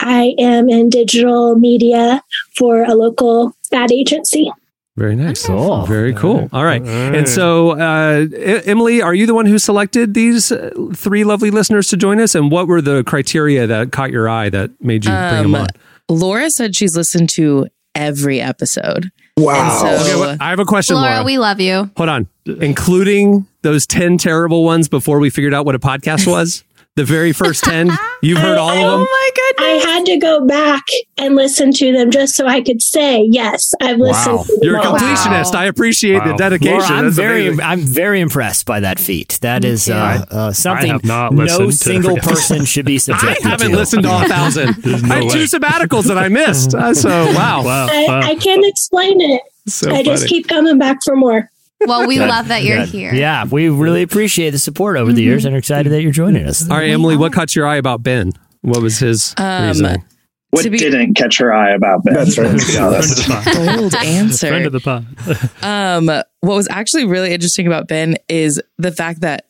[0.00, 2.22] I am in digital media
[2.56, 4.50] for a local ad agency.
[4.96, 5.46] Very nice.
[5.46, 6.48] Very cool.
[6.52, 6.82] All right.
[6.82, 8.26] And so, uh,
[8.64, 12.34] Emily, are you the one who selected these uh, three lovely listeners to join us?
[12.34, 15.62] And what were the criteria that caught your eye that made you bring them Um,
[15.62, 15.68] on?
[16.08, 19.10] Laura said she's listened to every episode.
[19.38, 19.54] Wow.
[19.62, 21.24] And so- Okay, well, I have a question, Laura, Laura.
[21.24, 21.90] we love you.
[21.96, 22.28] Hold on.
[22.46, 26.64] Including those 10 terrible ones before we figured out what a podcast was?
[26.98, 27.90] The very first 10?
[28.22, 28.84] You've heard all of them?
[28.84, 29.84] Oh my goodness.
[29.86, 30.84] I had to go back
[31.16, 34.58] and listen to them just so I could say, yes, I've listened to them.
[34.62, 34.96] You're a all.
[34.98, 35.54] completionist.
[35.54, 36.72] I appreciate the dedication.
[36.80, 37.64] Laura, I'm That's very, amazing.
[37.64, 39.38] I'm very impressed by that feat.
[39.42, 43.76] That is uh, uh, something no listened to single person should be I haven't to.
[43.76, 44.84] listened to all a thousand.
[44.84, 46.74] No I had two sabbaticals that I missed.
[46.74, 47.62] Uh, So, wow.
[47.66, 49.42] I, I can't explain it.
[49.68, 51.50] So I just keep coming back for more.
[51.86, 52.88] Well, we Good, love that you're good.
[52.88, 53.14] here.
[53.14, 56.44] Yeah, we really appreciate the support over the years and are excited that you're joining
[56.46, 56.68] us.
[56.68, 58.32] All right, Emily, what caught your eye about Ben?
[58.62, 60.04] What was his Um, reasoning?
[60.50, 62.14] What To be- didn't catch her eye about Ben?
[62.14, 62.50] That's right.
[62.50, 63.28] Let's be honest.
[63.54, 64.48] Bold answer.
[64.48, 65.06] Friend of the pod.
[65.62, 66.24] Um, what
[66.56, 69.44] was actually really interesting about Ben is the fact that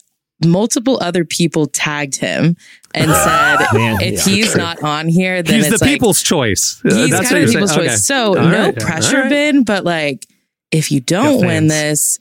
[0.45, 2.57] multiple other people tagged him
[2.95, 4.61] and said, Man, if yeah, he's true.
[4.61, 6.81] not on here, then He's it's the like, people's choice.
[6.85, 7.81] Uh, he's That's kind what of you're people's saying.
[7.83, 7.89] choice.
[7.91, 7.97] Okay.
[7.97, 8.77] So All no right.
[8.79, 9.31] pressure, All right.
[9.31, 10.27] Ben, but like
[10.71, 12.19] if you don't win this,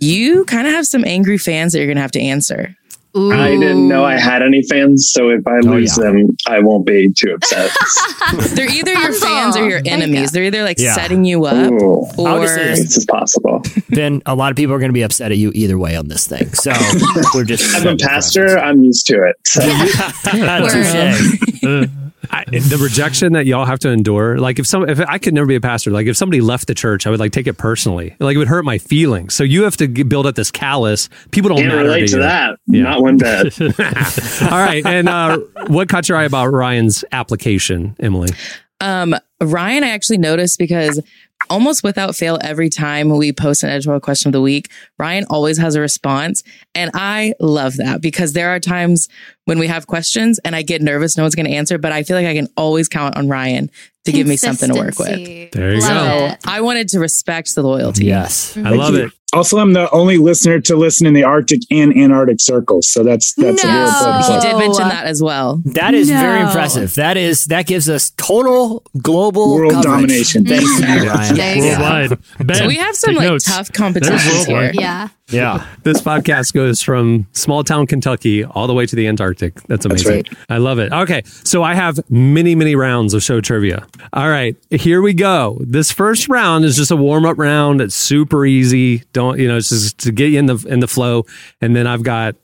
[0.00, 2.74] you kind of have some angry fans that you're gonna have to answer.
[3.16, 3.32] Ooh.
[3.32, 6.04] I didn't know I had any fans, so if I oh, lose yeah.
[6.04, 7.70] them, I won't be too upset.
[8.54, 10.30] They're either your fans or your enemies.
[10.30, 10.94] They're either like Yeah.
[10.94, 12.80] setting you up Ooh, I'll just say or this.
[12.80, 13.62] this is possible.
[13.88, 16.06] Then a lot of people are going to be upset at you either way on
[16.06, 16.52] this thing.
[16.54, 16.72] So
[17.34, 17.74] we're just.
[17.74, 19.36] I'm a pastor, I'm used to it.
[19.44, 19.60] So.
[20.68, 21.90] Touche.
[22.30, 24.38] I, the rejection that y'all have to endure.
[24.38, 26.74] Like if some, if I could never be a pastor, like if somebody left the
[26.74, 28.14] church, I would like take it personally.
[28.20, 29.34] Like it would hurt my feelings.
[29.34, 31.08] So you have to build up this callous.
[31.30, 32.22] People don't Can't relate to you.
[32.22, 32.58] that.
[32.66, 32.82] Yeah.
[32.82, 33.58] Not one bit.
[34.42, 34.84] All right.
[34.84, 35.38] And uh,
[35.68, 38.28] what caught your eye about Ryan's application, Emily?
[38.80, 41.00] Um, Ryan, I actually noticed because
[41.50, 45.58] almost without fail, every time we post an editorial question of the week, Ryan always
[45.58, 46.42] has a response.
[46.74, 49.08] And I love that because there are times
[49.44, 52.04] when we have questions and I get nervous, no one's going to answer, but I
[52.04, 53.70] feel like I can always count on Ryan
[54.04, 55.08] to give me something to work with.
[55.08, 55.50] Consistency.
[55.52, 56.26] There you Love go.
[56.26, 56.38] it.
[56.46, 58.06] I wanted to respect the loyalty.
[58.06, 58.54] Yes.
[58.54, 58.66] Mm-hmm.
[58.66, 59.12] I love it.
[59.32, 63.32] Also, I'm the only listener to listen in the Arctic and Antarctic circles, so that's
[63.34, 63.86] that's a real No.
[63.86, 65.62] important He did mention that as well.
[65.66, 66.94] That is very impressive.
[66.96, 69.84] That is that gives us total global World coverage.
[69.84, 70.44] domination.
[70.44, 71.34] Thank you, Ryan.
[71.36, 71.56] There.
[71.78, 72.18] Worldwide.
[72.40, 73.44] Ben, So we have some like notes.
[73.44, 74.72] tough There's competitions here.
[74.74, 75.08] Yeah.
[75.28, 75.64] Yeah.
[75.84, 79.54] This podcast goes from small town Kentucky all the way to the Antarctic.
[79.68, 80.24] That's That's amazing.
[80.48, 80.92] I love it.
[80.92, 81.22] Okay.
[81.44, 83.86] So I have many, many rounds of show trivia.
[84.12, 84.56] All right.
[84.70, 85.56] Here we go.
[85.60, 87.80] This first round is just a warm up round.
[87.80, 89.04] It's super easy.
[89.12, 91.24] Don't, you know, it's just to get you in the, in the flow.
[91.60, 92.36] And then I've got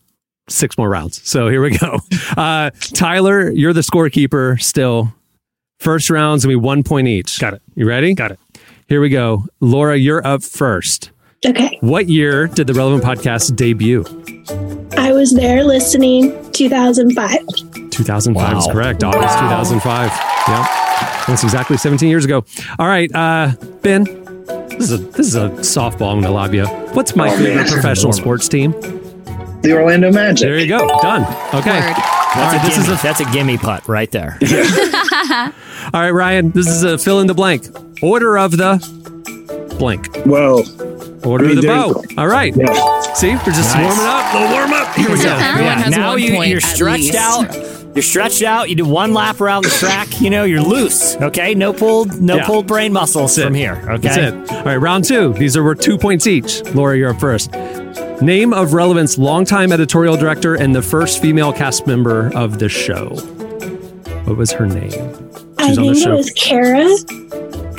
[0.49, 1.27] six more rounds.
[1.29, 1.99] So here we go.
[2.37, 5.15] Uh, Tyler, you're the scorekeeper still.
[5.79, 7.39] First round's gonna be one point each.
[7.41, 7.63] Got it.
[7.75, 8.13] You ready?
[8.15, 8.39] Got it.
[8.89, 9.47] Here we go.
[9.61, 11.13] Laura, you're up first.
[11.47, 11.79] Okay.
[11.81, 14.05] What year did the Relevant Podcast debut?
[14.99, 17.91] I was there listening 2005.
[17.91, 19.03] 2005 is correct.
[19.03, 20.11] August 2005.
[20.49, 20.67] Yep.
[21.27, 22.45] That's exactly 17 years ago.
[22.79, 24.05] All right, uh, Ben,
[24.79, 26.67] this is a this is a softball I'm going to lob you.
[26.95, 27.69] What's my Oh, favorite man.
[27.69, 28.73] professional sports team?
[29.63, 30.47] The Orlando Magic.
[30.47, 30.87] There you go.
[31.01, 31.23] Done.
[31.55, 31.81] Okay.
[31.81, 31.97] Word.
[32.37, 32.99] That's, right, a this is gimme.
[32.99, 34.39] a That's a gimme putt right there.
[35.95, 37.67] All right, Ryan, this is a fill in the blank.
[38.03, 38.77] Order of the
[39.79, 40.09] blank.
[40.27, 40.59] Well,
[41.27, 42.03] Order I mean, of the there bow.
[42.19, 42.55] All right.
[42.55, 43.01] yeah.
[43.15, 43.85] See, we're just Nice.
[43.87, 44.35] warming up.
[44.35, 44.95] A little warm up.
[44.95, 45.23] Here we go.
[45.25, 47.15] Yeah, now you, you're stretched least.
[47.17, 47.49] out.
[47.97, 48.69] You're stretched out.
[48.69, 50.21] You do one lap around the track.
[50.21, 51.17] You know, you're loose.
[51.17, 52.45] Okay, no pulled, no Yeah.
[52.47, 53.45] pulled brain muscles That's it.
[53.47, 53.83] from here.
[53.89, 54.53] Okay, That's it.
[54.53, 55.33] All right, round two.
[55.33, 56.63] These are worth two points each.
[56.75, 57.51] Laura, you're up first.
[58.21, 63.09] Name of Relevance longtime editorial director and the first female cast member of the show.
[64.25, 64.93] What was her name?
[65.59, 66.87] I She's on the think it was Kara.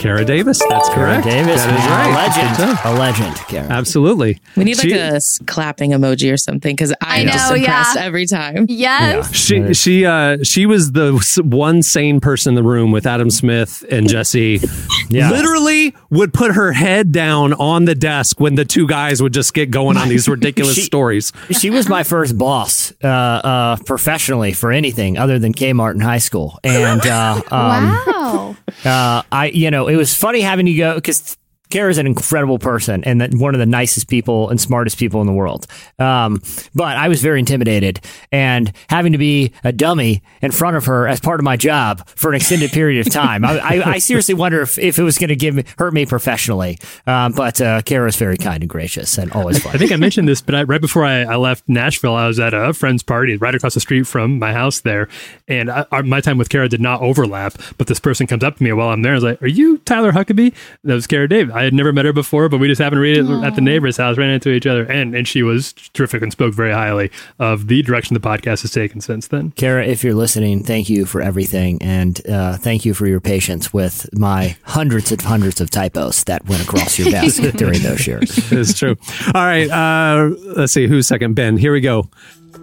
[0.08, 0.60] Kara Davis.
[0.70, 1.26] That's Kara correct.
[1.26, 2.08] Davis, That is right.
[2.08, 3.36] a legend, a legend.
[3.48, 3.68] Kara.
[3.70, 4.40] Absolutely.
[4.56, 7.96] We need like She- a s- clapping emoji or something because I I'm just impressed
[7.98, 8.02] yeah.
[8.04, 8.66] every time.
[8.70, 9.36] Yes.
[9.36, 11.12] She she uh she was the
[11.44, 14.62] one sane person in the room with Adam Smith and Jesse.
[15.10, 15.30] Yeah.
[15.30, 19.54] Literally would put her head down on the desk when the two guys would just
[19.54, 21.34] get going on these ridiculous She- stories.
[21.52, 26.18] She was my first boss uh, uh, professionally for anything other than Kmart in high
[26.20, 28.56] school, and uh, um, wow.
[28.86, 31.38] uh, I, you know, it was funny having you go because
[31.70, 35.34] Kara's an incredible person and one of the nicest people and smartest people in the
[35.34, 35.68] world.
[36.00, 36.42] Um,
[36.76, 38.00] but I was very intimidated
[38.32, 42.08] and having to be a dummy in front of her as part of my job
[42.10, 43.44] for an extended period of time.
[43.44, 46.06] I, I, I seriously wonder if, if it was going to give me, hurt me
[46.06, 46.78] professionally.
[47.06, 49.74] Um, but uh, is very kind and gracious and always fun.
[49.74, 52.54] I think I mentioned this, but I, right before I, left Nashville, I was at
[52.54, 55.08] a friend's party right across the street from my house there,
[55.48, 55.70] and
[56.06, 57.54] my time with Kara did not overlap.
[57.78, 59.78] But this person comes up to me while I'm there and is like, "Are you
[59.80, 60.54] Tyler Huckabee?"
[60.84, 61.54] That was Kara Davis.
[61.58, 63.62] I had never met her before, but we just happened to read it at the
[63.62, 67.12] neighbor's house, ran into each other, and and she was terrific and spoke very highly
[67.40, 69.52] of the direction the podcast has taken since then.
[69.52, 73.74] Kara, if you're listening, thank you for everything, and uh, thank you for your patience
[73.74, 78.52] with my hundreds and hundreds of typos that went across your desk during those years.
[78.52, 78.96] it's true.
[79.34, 79.70] All right.
[79.70, 81.34] Uh, let's see who's second.
[81.34, 81.58] Ben.
[81.58, 82.10] Here we go.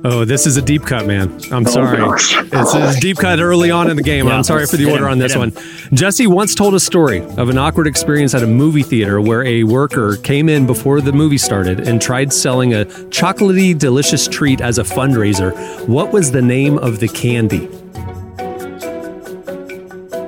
[0.07, 1.33] Oh, this is a deep cut, man.
[1.51, 1.97] I'm Oh, sorry.
[1.97, 2.37] gosh.
[2.53, 4.27] It's a deep cut early on in the game.
[4.27, 4.37] Yeah.
[4.37, 5.51] I'm sorry for the order him, on this one.
[5.95, 9.65] Jesse once told a story of an awkward experience at a movie theater where a
[9.65, 14.77] worker came in before the movie started and tried selling a chocolatey, delicious treat as
[14.79, 15.53] a fundraiser.
[15.89, 17.67] What was the name of the candy?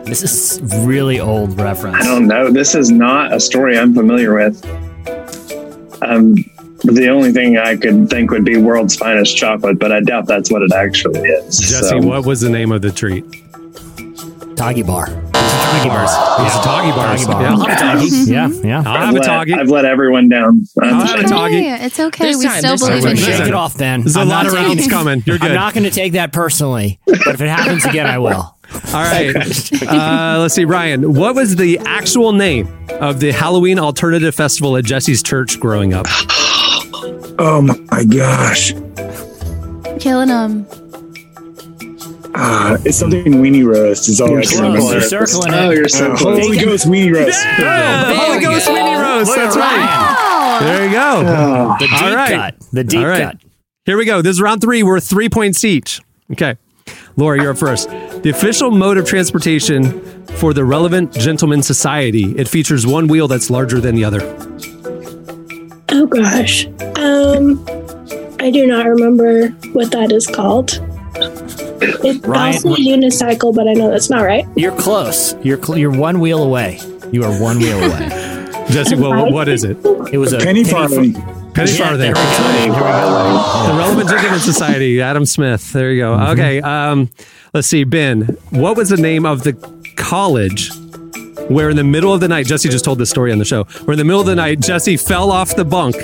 [0.06, 1.96] This is really old reference.
[1.96, 2.50] I don't know.
[2.50, 4.64] This is not a story I'm familiar with.
[6.00, 6.34] Um,
[6.86, 10.50] the only thing I could think would be world's finest chocolate, but I doubt that's
[10.50, 11.58] what it actually is.
[11.58, 13.24] Jesse, So- what was the name of the treat?
[14.56, 15.06] Toggy bar.
[15.06, 16.10] Toggy bars.
[16.46, 17.26] It's a Toggy bars.
[17.26, 17.42] Toggy bar.
[17.42, 17.50] Yeah.
[17.52, 18.30] I'll have a Toggy.
[18.30, 18.78] Yeah, yeah.
[18.86, 19.54] I'll I've a let, Toggy.
[19.54, 20.62] I've let everyone down.
[20.82, 21.60] I'll I'm have a Toggy.
[21.60, 22.24] Hey, it's okay.
[22.24, 22.58] There's we time.
[22.60, 23.10] still There's believe time.
[23.12, 23.46] in Shake you.
[23.48, 24.00] it off, Ben.
[24.00, 25.22] There's a I'm lot not of taking- coming.
[25.26, 25.50] You're good.
[25.50, 28.32] I'm not going to take that personally, but if it happens again, I will.
[28.88, 29.34] All right.
[29.86, 31.14] Uh, let's see, Ryan.
[31.14, 32.66] What was the actual name
[33.00, 36.06] of the Halloween alternative festival at Jesse's church growing up?
[37.38, 38.72] Oh my gosh.
[40.00, 40.66] Killing them.
[42.38, 44.92] Uh, it's something weenie roast is all You're I can remember.
[44.92, 45.76] You're circling Oh, it.
[45.76, 46.38] you're so Uh, close.
[46.44, 47.42] Holy Ghost weenie roast.
[47.58, 49.34] Yeah, the Holy Ghost Winnie Roast.
[49.34, 50.58] That's right.
[50.60, 51.22] There you go.
[51.26, 52.34] Oh, The deep All right.
[52.34, 52.54] cut.
[52.72, 53.22] The deep All right.
[53.22, 53.36] cut.
[53.86, 54.20] Here we go.
[54.22, 54.82] This is round three.
[54.82, 56.00] We're three points each.
[56.32, 56.56] Okay.
[57.16, 57.88] Laura, you're up first.
[57.88, 60.00] The official mode of transportation
[60.36, 62.34] for the relevant gentleman society.
[62.36, 64.20] It features one wheel that's larger than the other.
[65.98, 66.66] Oh gosh.
[66.98, 67.64] Um,
[68.40, 70.78] I do not remember what that is called.
[71.18, 74.46] It's Ryan- also a unicycle, but I know that's not right.
[74.56, 75.34] You're close.
[75.42, 76.78] You're cl- you're one wheel away.
[77.12, 78.08] You are one wheel away.
[78.70, 79.78] Jesse, what, what is it?
[80.12, 81.14] It was a Penny farthing.
[81.54, 81.98] Penny Yeah, farthing.
[81.98, 82.52] there we go.
[82.52, 83.66] There we go.
[83.72, 85.72] The Relevant Gentleman Society, Adam Smith.
[85.72, 86.14] There you go.
[86.32, 86.60] Okay.
[86.60, 87.08] Um,
[87.54, 88.22] let's see, Ben.
[88.50, 89.54] What was the name of the
[89.96, 90.70] college
[91.48, 93.64] where in the middle of the night, Jesse just told this story on the show,
[93.84, 95.96] where in the middle of the night, Jesse fell off the bunk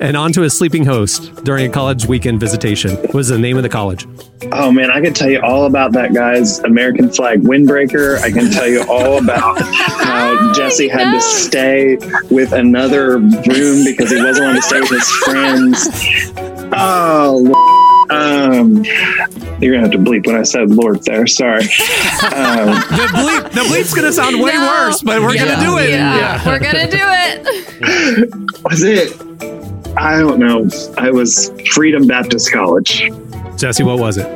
[0.00, 2.96] and onto a sleeping host during a college weekend visitation?
[2.96, 4.06] What was the name of the college?
[4.52, 8.18] Oh man, I could tell you all about that guy's American flag windbreaker.
[8.20, 11.96] I can tell you all about how oh, Jesse had to stay
[12.30, 16.30] with another room because he wasn't allowed to stay with his friends.
[16.76, 17.73] Oh, Lord.
[18.10, 18.84] Um,
[19.60, 21.26] you're gonna have to bleep when I said Lord there.
[21.26, 21.62] Sorry.
[21.62, 21.68] Um,
[22.94, 24.66] The bleep, the bleep's going to sound way No.
[24.66, 25.90] worse, but we're going to do it.
[25.90, 28.34] Yeah, we're gonna do it.
[28.64, 29.12] was it?
[29.96, 30.68] I don't know.
[30.98, 33.10] I was Freedom Baptist College.
[33.56, 34.26] Jesse, what was it?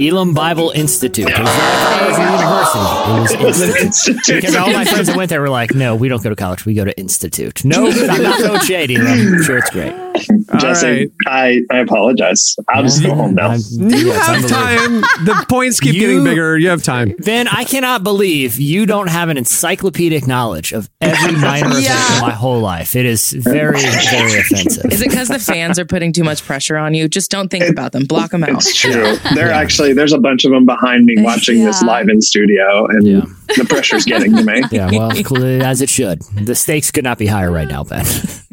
[0.00, 1.28] Elim Bible Institute.
[1.28, 3.34] It was, it a university.
[3.34, 4.36] It was institute.
[4.36, 6.64] Because all my friends that went there were like, "No, we don't go to college.
[6.64, 8.94] We go to institute." No, I'm not throwing Shady.
[8.94, 9.34] Elim.
[9.34, 9.94] I'm sure it's great.
[10.58, 12.56] Jesse, I, I apologize.
[12.68, 13.54] I'll just go home now.
[13.54, 15.00] You have time.
[15.24, 16.58] The points keep getting bigger.
[16.58, 17.14] You have time.
[17.18, 22.20] Then I cannot believe you don't have an encyclopedic knowledge of every minor event in
[22.20, 22.96] my whole life.
[22.96, 24.92] It is very, very offensive.
[24.92, 27.08] Is it because the fans are putting too much pressure on you?
[27.08, 28.04] Just don't think about them.
[28.04, 28.50] Block them out.
[28.50, 29.16] It's true.
[29.34, 33.06] They're actually there's a bunch of them behind me watching this live in studio, and
[33.06, 33.24] yeah.
[33.56, 34.62] the pressure's getting to me.
[34.70, 35.10] Yeah, well,
[35.62, 36.22] as it should.
[36.22, 38.04] The stakes could not be higher right now, Ben.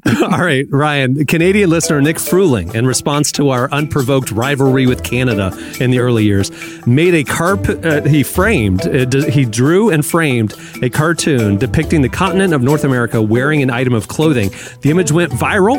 [0.21, 1.25] All right, Ryan.
[1.25, 6.23] Canadian listener Nick Fruling, in response to our unprovoked rivalry with Canada in the early
[6.23, 6.51] years,
[6.88, 7.67] made a carp.
[7.67, 8.88] Uh, he framed.
[8.88, 13.61] Uh, d- he drew and framed a cartoon depicting the continent of North America wearing
[13.61, 14.49] an item of clothing.
[14.81, 15.77] The image went viral.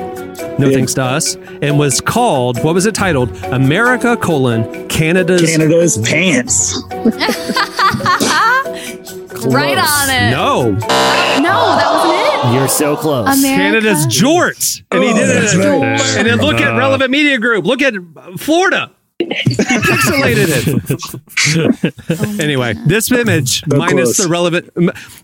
[0.58, 2.62] No thanks to us, and was called.
[2.64, 3.30] What was it titled?
[3.46, 6.82] America colon Canada's Canada's pants.
[9.48, 10.30] Right on it.
[10.32, 12.27] No, No, that wasn't it.
[12.52, 13.26] You're so close.
[13.38, 13.80] America.
[13.80, 15.58] Canada's jorts, and he Oh, did that's it.
[15.58, 16.16] right.
[16.18, 17.64] And then look at Relevant Media Group.
[17.66, 17.94] Look at
[18.38, 18.90] Florida.
[19.18, 20.78] He pixelated
[21.84, 22.40] it.
[22.40, 24.16] anyway, this image So minus close.
[24.18, 24.70] the relevant,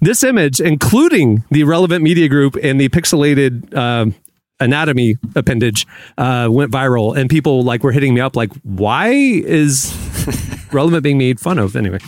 [0.00, 4.14] this image, including the relevant media group and the pixelated um,
[4.58, 5.86] anatomy appendage,
[6.18, 9.94] uh, went viral, and people like were hitting me up like, "Why is
[10.72, 11.98] relevant being made fun of?" Anyway,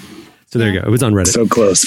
[0.47, 0.87] so there you go.
[0.87, 1.28] It was on Reddit.
[1.28, 1.87] So close.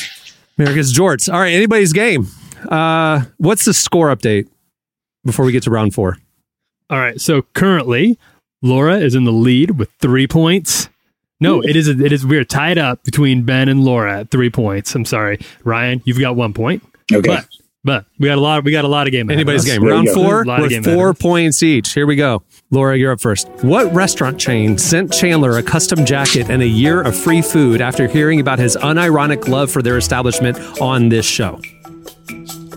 [0.58, 1.32] America's jorts.
[1.32, 2.28] All right, anybody's game.
[2.68, 4.48] Uh, what's the score update
[5.26, 6.18] before we get to round four?
[6.90, 7.19] All right.
[7.22, 8.18] So currently,
[8.61, 10.90] Laura is in the lead with three points.
[11.41, 11.88] No, it is.
[11.88, 12.26] It is.
[12.26, 14.94] We're tied up between Ben and Laura at three points.
[14.94, 16.02] I'm sorry, Ryan.
[16.03, 16.84] You've got one point.
[17.14, 17.27] Okay.
[17.27, 17.48] But
[17.81, 18.65] but we got a lot.
[18.65, 19.30] We got a lot of game.
[19.30, 19.80] ahead Anybody's game.
[19.81, 21.94] There you Round four A lot of with four points each.
[21.94, 22.44] Here we go.
[22.72, 23.48] Laura, you're up first.
[23.61, 28.07] What restaurant chain sent Chandler a custom jacket and a year of free food after
[28.07, 31.61] hearing about his unironic love for their establishment on this show?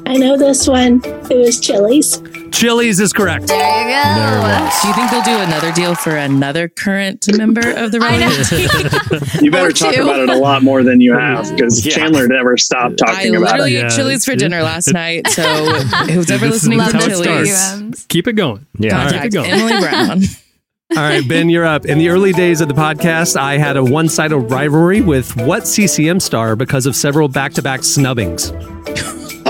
[0.07, 1.01] I know this one.
[1.05, 2.21] It was Chili's.
[2.51, 3.47] Chili's is correct.
[3.47, 4.71] There you go.
[4.83, 9.33] Do you think they'll do another deal for another current member of the relevant?
[9.43, 10.03] You better Or talk two.
[10.03, 11.95] about it a lot more than you have because Yeah.
[11.95, 13.87] Chandler never stopped I talking about literally it.
[13.87, 15.27] ate Chili's for dinner last night.
[15.29, 15.43] So
[16.11, 18.07] who's ever listening to it Chili's?
[18.09, 18.67] Keep it going.
[18.79, 19.11] Yeah.
[19.11, 19.51] Keep it going.
[19.51, 20.23] Emily Brown.
[20.93, 21.87] All right, Ben, you're up.
[21.87, 25.67] In the early days of the podcast, I had a one sided rivalry with what
[25.67, 28.53] CCM star because of several back to back snubbings?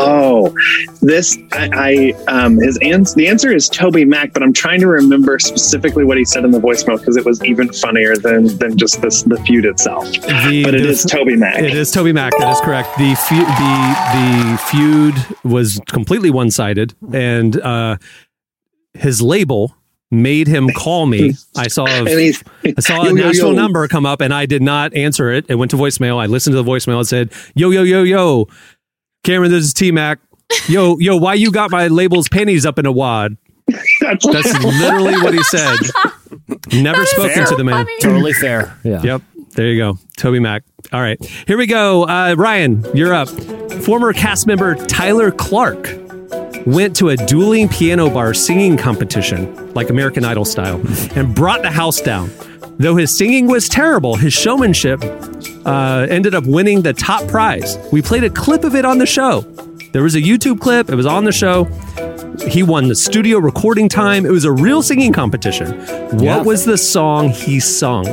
[0.02, 0.54] Oh,
[1.00, 4.86] this I, I um his answer the answer is Toby Mac, but I'm trying to
[4.88, 8.76] remember specifically what he said in the voicemail because it was even funnier than than
[8.76, 10.10] just this the feud itself.
[10.12, 11.58] The- but it the- is Toby Mac.
[11.58, 12.32] It is Toby Mac.
[12.38, 12.88] That is correct.
[12.98, 17.96] The feud, the the feud was completely one sided, and uh,
[18.94, 19.74] his label
[20.10, 21.32] made him call me.
[21.56, 23.56] I saw a, I saw a Yo, yo, national yo.
[23.56, 25.46] number come up, and I did not answer it.
[25.48, 26.18] It went to voicemail.
[26.18, 28.46] I listened to the voicemail and said, "Yo yo yo yo,
[29.24, 30.18] Cameron, this is T Mac.
[30.68, 33.36] Yo yo, why you got my label's panties up in a wad?"
[34.00, 34.24] That's,
[34.64, 35.76] literally what he said.
[36.72, 37.46] Never spoken Fair.
[37.46, 37.86] to the man.
[38.00, 38.76] Totally fair.
[38.84, 39.02] Yeah.
[39.02, 39.22] Yep.
[39.54, 39.98] There you go.
[40.16, 40.64] Toby Mac.
[40.92, 41.22] All right.
[41.46, 42.04] Here we go.
[42.06, 43.28] Uh, Ryan, you're up.
[43.82, 45.88] Former cast member Tyler Clark
[46.66, 50.80] went to a dueling piano bar singing competition, like American Idol style,
[51.16, 52.30] and brought the house down.
[52.78, 55.00] Though his singing was terrible, his showmanship
[55.64, 57.76] uh, ended up winning the top prize.
[57.93, 59.43] We played a clip of it on the show.
[59.93, 61.64] There was a YouTube clip, it was on the show.
[62.48, 64.24] He won the studio recording time.
[64.26, 65.78] It was a real singing competition.
[66.16, 66.43] What Yeah.
[66.43, 68.06] was the song he sung?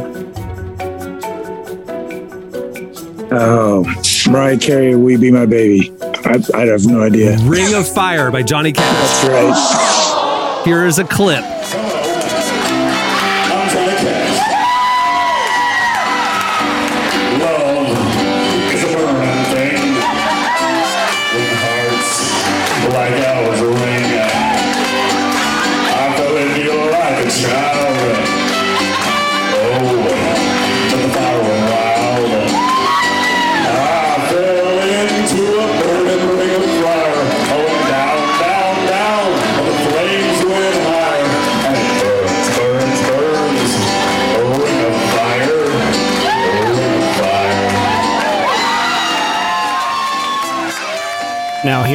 [3.31, 3.85] Oh,
[4.29, 5.91] Mariah Carey, "We Be My Baby."
[6.25, 7.37] I, I have no idea.
[7.43, 9.21] Ring of Fire by Johnny Cash.
[9.23, 10.61] That's right.
[10.65, 11.43] Here is a clip.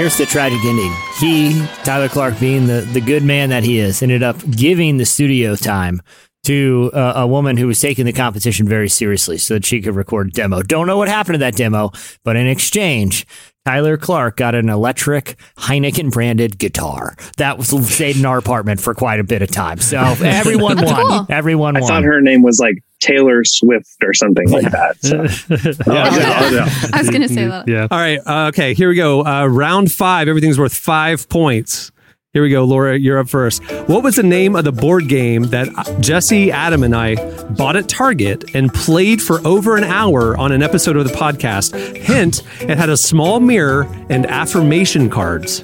[0.05, 0.93] Here's the tragic ending.
[1.19, 5.07] He, Tyler Clark, being the, the good man that he is, ended up giving the
[5.07, 6.03] studio time
[6.43, 9.95] to uh, a woman who was taking the competition very seriously so that she could
[9.95, 10.61] record a demo.
[10.61, 11.91] Don't know what happened to that demo,
[12.23, 13.27] but in exchange,
[13.65, 18.93] Tyler Clark got an electric Heineken branded guitar that was stayed in our apartment for
[18.93, 19.79] quite a bit of time.
[19.79, 20.95] So everyone won.
[20.95, 21.27] cool.
[21.31, 21.89] Everyone I won.
[21.89, 22.75] thought her name was like
[23.05, 24.97] Taylor Swift or something like that.
[25.03, 25.19] So.
[26.93, 27.69] I was going to say that.
[27.69, 27.87] Yeah.
[27.91, 28.19] All right.
[28.25, 28.73] Uh, okay.
[28.73, 29.25] Here we go.
[29.25, 30.27] Uh, round five.
[30.27, 31.93] Everything's worth five points.
[32.33, 32.99] Here we go, Laura.
[32.99, 33.63] You're up first.
[33.89, 35.69] What was the name of the board game that
[36.01, 37.15] Jesse, Adam, and I
[37.51, 41.97] bought at Target and played for over an hour on an episode of the podcast?
[41.97, 45.63] Hint: It had a small mirror and affirmation cards.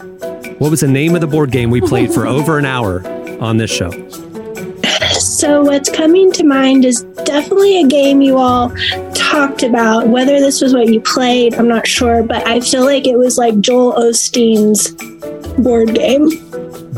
[0.58, 3.04] What was the name of the board game we played for over an hour
[3.40, 3.90] on this show?
[5.40, 8.70] So, what's coming to mind is definitely a game you all
[9.14, 10.06] talked about.
[10.08, 13.38] Whether this was what you played, I'm not sure, but I feel like it was
[13.38, 14.90] like Joel Osteen's
[15.62, 16.28] board game.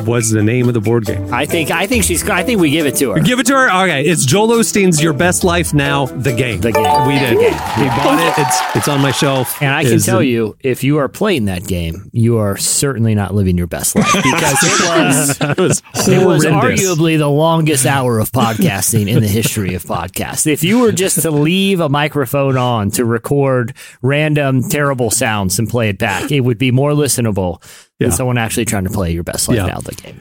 [0.06, 1.32] Was the name of the board game?
[1.32, 3.20] I think I think she's I think we give it to her.
[3.20, 3.70] Give it to her.
[3.84, 6.60] Okay, it's Joel Osteen's "Your Best Life Now." The game.
[6.60, 7.06] The game.
[7.06, 7.36] We did.
[7.36, 8.34] We bought it.
[8.42, 9.60] It's it's on my shelf.
[9.60, 13.14] And I can Is- tell you, if you are playing that game, you are certainly
[13.14, 16.80] not living your best life because it was it was it was horrendous.
[16.84, 20.46] arguably the longest hour of podcasting in the history of podcasts.
[20.46, 25.68] If you were just to leave a microphone on to record random terrible sounds and
[25.68, 27.62] play it back, it would be more listenable
[27.98, 28.08] Yeah.
[28.08, 29.66] than someone actually trying to play your best life Yeah.
[29.66, 30.20] now the game.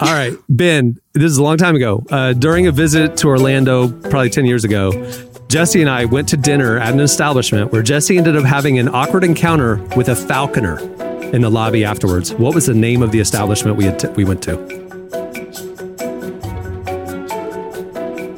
[0.00, 2.04] All right, Ben, this is a long time ago.
[2.10, 4.90] Uh, during a visit to Orlando, probably 10 years ago,
[5.48, 8.88] Jesse and I went to dinner at an establishment where Jesse ended up having an
[8.88, 10.78] awkward encounter with a falconer
[11.34, 12.32] in the lobby afterwards.
[12.34, 14.89] What was the name of the establishment we, had t- we went to?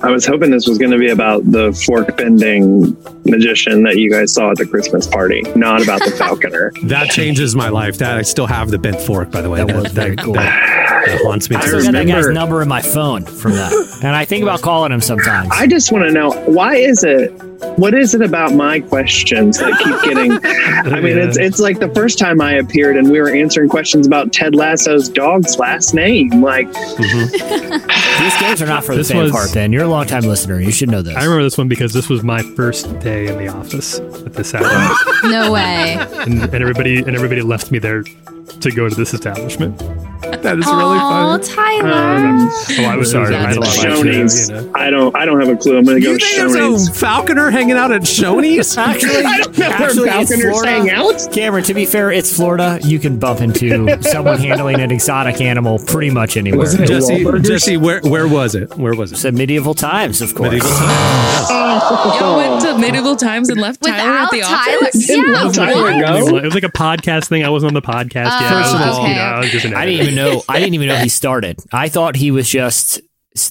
[0.03, 4.11] I was hoping this was going to be about the fork bending magician that you
[4.11, 6.73] guys saw at the Christmas party, not about the falconer.
[6.85, 7.99] That changes my life.
[7.99, 9.65] That I still have the bent fork, by the way.
[9.65, 10.35] That was very cool.
[10.35, 11.57] That, that haunts me.
[11.57, 14.25] I to still this got that guy's number in my phone from that, and I
[14.25, 15.49] think about calling him sometimes.
[15.53, 17.31] I just want to know why is it?
[17.79, 20.33] What is it about my questions that keep getting?
[20.93, 24.05] I mean, it's it's like the first time I appeared and we were answering questions
[24.07, 26.43] about Ted Lasso's dog's last name.
[26.43, 26.67] Like,
[26.99, 29.73] These games are not for the This faint of was- heart, Ben.
[29.73, 30.61] You're a long time listener.
[30.61, 31.17] You should know this.
[31.17, 34.51] I remember this one because this was my first day in the office at this
[34.51, 34.95] Saturday.
[35.31, 35.97] No way.
[35.99, 39.81] and, and everybody and everybody left me there to go to this establishment.
[40.23, 41.41] That is really fun.
[41.41, 41.89] Oh, Tyler.
[41.91, 43.35] Uh, oh, I was sorry.
[43.35, 44.49] I don't Shoney's.
[44.49, 44.71] you know.
[44.75, 45.15] I don't.
[45.17, 45.79] I don't have a clue.
[45.79, 46.89] I'm going to go You with think there's Shoney's.
[46.89, 48.77] a falconer hanging out at Shoney's?
[48.77, 50.71] Actually, I don't know where actually, it's falconers Florida.
[50.71, 51.29] hang out.
[51.33, 52.79] Cameron, to be fair, it's Florida.
[52.83, 56.61] You can bump into someone handling an exotic animal pretty much anywhere.
[56.61, 57.45] Was it Jesse, Wahlburgers?
[57.45, 58.77] Jesse, where where was it?
[58.77, 59.17] Where was it?
[59.17, 60.53] It's at medieval times, of course.
[60.53, 61.51] Medieval times.
[62.21, 64.77] Y'all went to medieval times and left Tyler at Without the Tyler?
[64.87, 65.09] office.
[65.09, 66.33] Yeah, It Tyler what?
[66.33, 66.41] go?
[66.43, 67.45] was like a podcast thing.
[67.45, 68.53] I wasn't on the podcast oh, yet.
[68.53, 69.09] I Oh, was just, okay.
[69.11, 70.43] you know, I was just an I didn't even know.
[70.49, 71.59] I didn't even know he started.
[71.73, 73.01] I thought he was just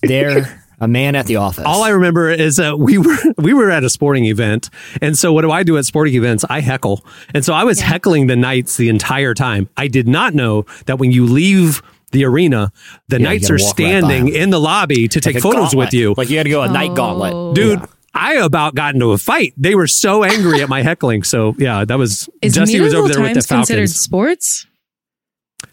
[0.04, 1.64] there, a man at the office.
[1.66, 4.70] All I remember is that we were we were at a sporting event,
[5.02, 6.44] and so what do I do at sporting events?
[6.50, 9.70] I heckle, and so I was heckling the knights the entire time.
[9.78, 11.82] I did not know that when you leave
[12.12, 12.72] the arena,
[13.08, 14.42] the Yeah, knights are standing right by standing 'em.
[14.44, 15.78] in the lobby to take Like a photos gauntlet.
[15.88, 16.14] with you.
[16.18, 16.96] Like you had to go a night Oh.
[16.96, 17.56] gauntlet.
[17.56, 17.82] Dude,
[18.14, 19.54] I about got into a fight.
[19.56, 21.24] They were so angry at my heckling.
[21.24, 24.66] So yeah, that was Is Jesse was over there with the times considered sports?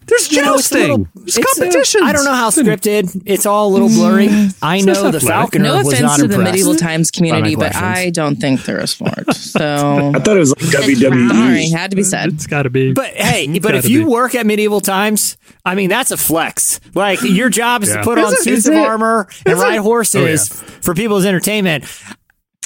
[0.07, 2.03] There's You know, it's a little- There's it's competitions.
[2.03, 3.23] I don't know how scripted.
[3.27, 4.29] It's all a little blurry.
[4.29, 4.57] Mm.
[4.63, 5.29] I know the athletic.
[5.29, 7.77] Falconer No was offense not to the medieval times community, but.
[7.77, 9.25] I don't think they're a sport.
[9.35, 11.73] So I thought it was like sorry, WWE.
[11.73, 12.33] had to be said.
[12.35, 12.93] It's got to be.
[12.93, 14.05] But hey, It's but if you be.
[14.05, 16.81] work at medieval times, I mean that's a flex.
[16.95, 17.97] Like your job is Yeah.
[17.99, 20.55] to put Is on it- suits of it- armor and is it- ride horses Oh,
[20.83, 21.85] for people's entertainment.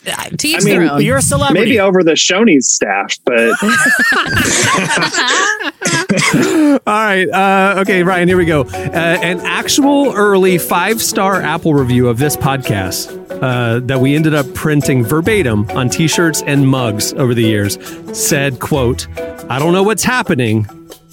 [0.05, 1.03] To each I mean, their own.
[1.03, 1.61] You're a celebrity.
[1.61, 3.53] Maybe over the Shoney's staff, but
[6.87, 7.29] All right.
[7.29, 8.63] Uh, okay, Ryan, here we go.
[8.63, 13.11] Uh, an actual early five star Apple review of this podcast
[13.43, 17.79] uh, that we ended up printing verbatim on t shirts and mugs over the years
[18.17, 19.07] said, quote,
[19.51, 20.67] I don't know what's happening,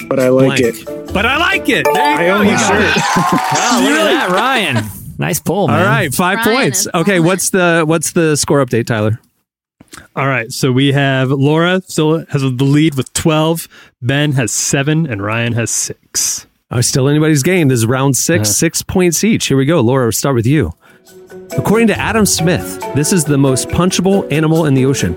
[0.07, 1.13] But I like blank, it.
[1.13, 1.85] but I like it.
[1.85, 2.35] There you I go.
[2.37, 2.97] own You the shirt.
[2.97, 2.97] it.
[2.97, 4.85] Oh, look at that, Ryan.
[5.19, 5.79] Nice pull, man.
[5.81, 6.79] All right, five Ryan points.
[6.81, 9.19] is Okay, on what's the what's the score update, Tyler?
[10.15, 13.67] All right, so we have Laura still has the lead with 12,
[14.01, 16.47] Ben has 7 and Ryan has 6.
[16.71, 17.67] Oh, still anybody's game.
[17.67, 18.43] This is round 6 Uh-huh.
[18.45, 19.47] six points each.
[19.47, 19.81] Here we go.
[19.81, 20.73] Laura, we'll start with you.
[21.57, 25.15] According to Adam Smith, this is the most punchable animal in the ocean.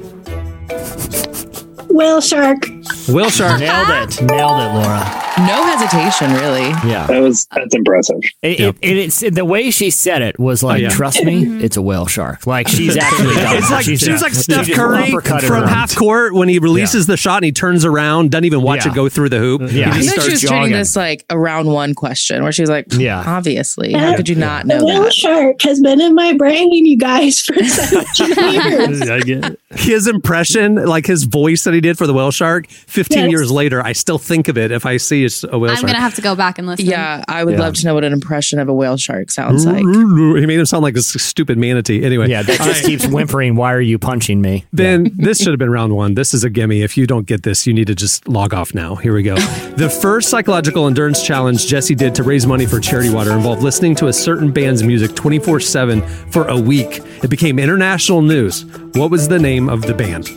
[1.89, 2.67] Whale shark.
[3.09, 3.61] Whale shark.
[3.61, 4.23] Nailed it.
[4.23, 5.01] Nailed it, Laura.
[5.39, 6.69] No hesitation, really.
[6.89, 7.07] Yeah.
[7.07, 8.17] that was that's impressive.
[8.43, 10.89] It, it, it's the way she said it was oh, like, Oh, yeah.
[10.91, 11.65] trust me, mm-hmm.
[11.65, 12.47] it's a whale shark.
[12.47, 16.35] Like she's actually done It's like she's, she's like Steph just Curry from half court
[16.35, 18.93] when he releases the shot and he turns around, doesn't even watch Yeah.
[18.93, 19.63] it go through the hoop.
[19.63, 19.69] Yeah.
[19.69, 20.59] He I just think she was jogging.
[20.59, 23.23] treating this like a round one question where she's like, Yeah.
[23.27, 23.93] obviously.
[23.93, 24.11] Yeah.
[24.11, 25.15] How could you not The know whale that?
[25.15, 29.01] shark has been in my brain, you guys, for 17 years.
[29.09, 29.61] I get it.
[29.71, 33.31] His impression, like his voice that he did for the whale shark, 15 Yes.
[33.31, 35.87] years later, I still think of it if I see a whale I'm shark.
[35.89, 36.87] gonna have to go back and listen.
[36.87, 37.61] Yeah, I would Yeah.
[37.61, 39.79] love to know what an impression of a whale shark sounds like.
[39.83, 42.03] He made him sound like a s- stupid manatee.
[42.05, 42.91] Anyway, Yeah, that All just right.
[42.91, 43.57] keeps whimpering.
[43.57, 44.65] Why are you punching me?
[44.73, 46.15] Ben, this should have been round one.
[46.15, 46.83] This is a gimme.
[46.83, 48.95] If you don't get this, you need to just log off now.
[48.97, 49.37] Here we go.
[49.77, 53.95] the first psychological endurance challenge Jesse did to raise money for charity water involved listening
[53.97, 57.01] to a certain band's music 24 7 for a week.
[57.23, 58.65] It became international news.
[58.95, 60.31] What was the name of the band?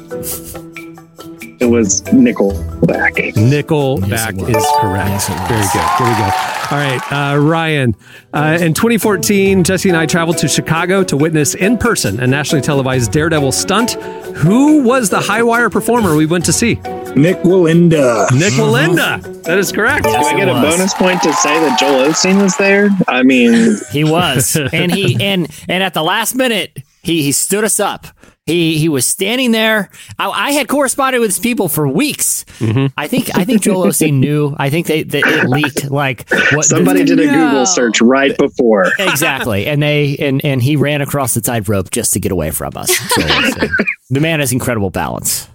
[1.59, 3.33] It was Nickelback.
[3.33, 4.49] Nickelback was.
[4.49, 5.09] is correct.
[5.09, 5.27] Yes.
[5.47, 5.89] Very good.
[5.97, 6.31] Here we go.
[6.71, 7.95] All right, uh, Ryan.
[8.33, 12.61] Uh, in 2014, Jesse and I traveled to Chicago to witness in person a nationally
[12.61, 13.91] televised Daredevil stunt.
[14.37, 16.75] Who was the high wire performer we went to see?
[17.15, 18.29] Nik Wallenda.
[18.31, 19.43] Nik Wallenda.
[19.43, 20.03] That is correct.
[20.05, 22.89] Do I it get a bonus point to say that Joel Osteen was there?
[23.07, 27.63] I mean, He was, and he and and at the last minute, he he stood
[27.63, 28.07] us up.
[28.45, 29.89] He he was standing there.
[30.19, 32.45] I, I had corresponded with his people for weeks.
[32.59, 32.93] Mm-hmm.
[32.95, 34.53] I think I think Joel Osteen knew.
[34.55, 38.85] I think they, they it leaked like what somebody did a Google search right before.
[38.99, 42.73] exactly, and they and and he ran across the tightrope just to get away from
[42.75, 42.95] us.
[42.95, 43.67] So, so,
[44.11, 45.49] the man has incredible balance.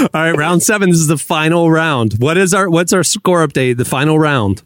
[0.00, 0.88] All right, round seven.
[0.88, 2.14] This is the final round.
[2.14, 3.76] What is our what's our score update?
[3.76, 4.62] The final round.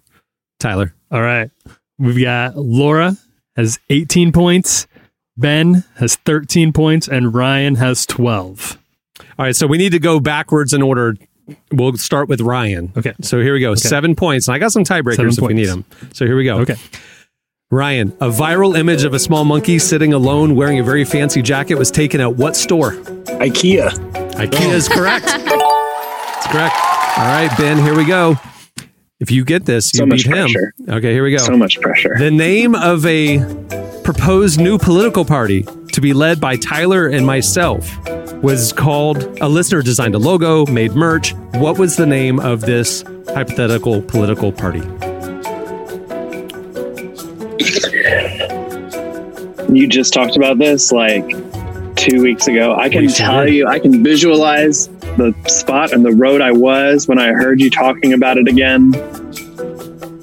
[0.61, 0.95] Tyler.
[1.11, 1.51] All right.
[1.99, 3.17] We've got Laura
[3.57, 4.87] has 18 points,
[5.37, 8.79] Ben has 13 points, and Ryan has 12.
[9.39, 11.17] All right, so we need to go backwards in order.
[11.73, 12.93] We'll start with Ryan.
[12.97, 13.15] Okay.
[13.23, 13.75] So here we go.
[13.75, 14.47] Seven points.
[14.49, 15.85] And I got some tiebreakers if we need them.
[16.13, 16.59] So here we go.
[16.59, 16.77] Okay.
[17.71, 21.77] Ryan, a viral image of a small monkey sitting alone wearing a very fancy jacket
[21.77, 22.93] was taken at what store?
[22.93, 23.89] IKEA.
[24.35, 25.27] IKEA is correct.
[26.45, 26.75] It's correct.
[27.19, 28.35] All right, Ben, here we go.
[29.21, 30.73] If you get this, you So much beat him.
[30.89, 31.39] Okay, here we go.
[31.39, 32.17] So much pressure.
[32.19, 33.39] The name of a
[34.05, 37.89] proposed new political party to be led by Tyler and myself
[38.43, 41.35] was called a listener designed a logo, made merch.
[41.55, 44.81] What was the name of this hypothetical political party?
[49.73, 51.25] You just talked about this like
[51.97, 52.75] two weeks ago.
[52.75, 57.19] I can tell you, I can visualize the spot and the road I was when
[57.19, 58.93] I heard you talking about it again.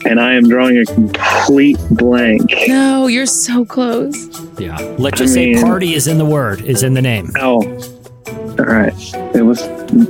[0.06, 2.54] And I am drawing a complete blank.
[2.68, 4.16] No, you're so close.
[4.60, 4.78] Yeah.
[4.98, 7.32] Let's just I say party is in the word, is in the name.
[7.38, 7.62] Oh,
[8.60, 8.94] all right.
[9.36, 9.62] It was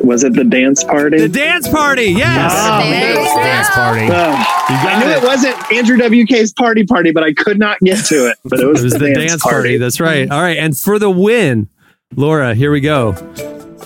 [0.03, 1.19] was it the dance party?
[1.19, 2.51] The dance party, yes.
[2.53, 4.07] Ah, oh, Dance party.
[4.11, 4.65] Ah.
[4.69, 4.87] Ugh.
[4.87, 5.23] I knew it.
[5.23, 8.37] wasn't Andrew WK's party party, but I could not get to it.
[8.43, 9.77] But it was, It was the dance party.
[9.77, 10.29] That's right.
[10.29, 10.57] All right.
[10.57, 11.69] And for the win,
[12.15, 13.13] Laura, here we go.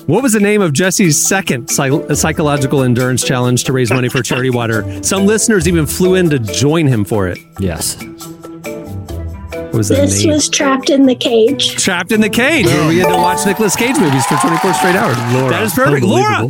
[0.07, 4.22] What was the name of Jesse's second psych- psychological endurance challenge to raise money for
[4.22, 5.02] charity water?
[5.03, 7.40] Some listeners even flew in to join him for it.
[7.60, 7.95] Yes.
[8.03, 10.34] What was that This name?
[10.34, 11.76] was trapped in the cage.
[11.78, 14.95] Trapped in the Cage, where we had to watch Nicolas Cage movies for 24 straight
[14.95, 15.18] hours.
[15.34, 16.06] Laura, that is perfect.
[16.06, 16.49] Laura,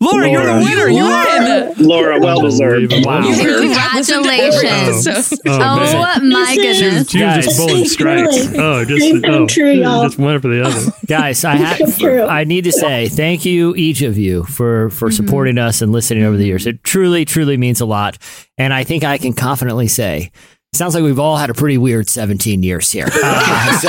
[0.00, 0.06] unbelievable.
[0.06, 0.88] Laura, you're the winner.
[0.88, 1.74] You are.
[1.76, 2.92] Laura, well deserved.
[3.04, 3.20] Wow.
[3.22, 5.06] You really represented every Congratulations.
[5.06, 5.38] episode.
[5.46, 7.10] Oh, Oh, my This is- goodness.
[7.10, 7.56] She was just Guys.
[7.58, 8.36] pulling strikes.
[8.56, 10.92] Oh, just Dream oh, true, just one for the other.
[11.06, 12.28] Guys, I Dream have.
[12.28, 16.24] I need to say thank you each of you for for supporting us and listening
[16.24, 16.66] over the years.
[16.66, 18.18] It truly truly means a lot.
[18.56, 20.30] And I think I can confidently say
[20.74, 23.08] sounds like we've all had a pretty weird 17 years here.
[23.22, 23.88] Uh, so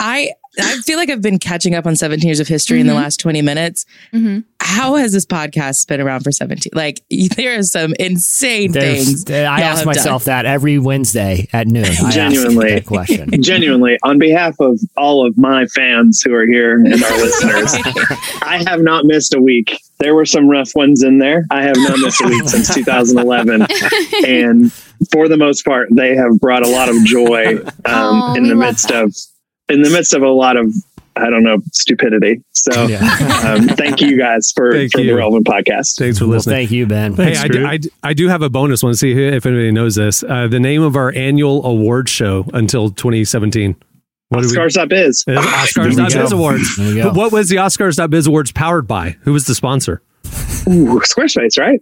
[0.00, 2.94] I I feel like I've been catching up on 17 years of history in the
[2.94, 3.86] last 20 minutes.
[4.60, 6.72] How has this podcast been around for 17?
[6.74, 7.02] Like
[7.36, 9.30] there are some insane there's- things.
[9.30, 11.84] I ask have myself that every Wednesday at noon.
[11.84, 12.74] I ask Genuinely.
[12.74, 13.30] that question.
[13.42, 17.72] Genuinely, on behalf of all of my fans who are here and our listeners,
[18.42, 19.78] I have not missed a week.
[20.00, 21.44] There were some rough ones in there.
[21.50, 23.66] I have not missed a week since 2011.
[24.26, 24.72] And
[25.10, 28.50] for the most part, they have brought a lot of joy um, Oh, in the
[28.50, 29.14] love midst of
[29.72, 30.72] in the midst of a lot of
[31.14, 32.42] I don't know stupidity.
[32.52, 32.72] So
[33.44, 35.08] um, thank you guys for, Thank for you.
[35.08, 35.96] the relevant podcast.
[35.98, 36.56] Thanks for Well, listening.
[36.56, 37.14] thank you, Ben.
[37.14, 38.94] Hey, I do, I, I do have a bonus one.
[38.94, 40.22] See if anybody knows this.
[40.24, 43.76] Uh, the name of our annual award show until 2017.
[44.30, 45.24] What Oscars we- Oscars.biz.
[45.26, 46.36] It is Oscars.biz go.
[46.38, 46.76] Awards.
[46.76, 47.04] There we go.
[47.10, 49.16] But what was the Oscars.biz Awards powered by?
[49.24, 50.00] Who was the sponsor?
[50.66, 51.80] Ooh, Squarespace, right?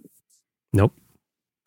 [0.73, 0.91] Nope.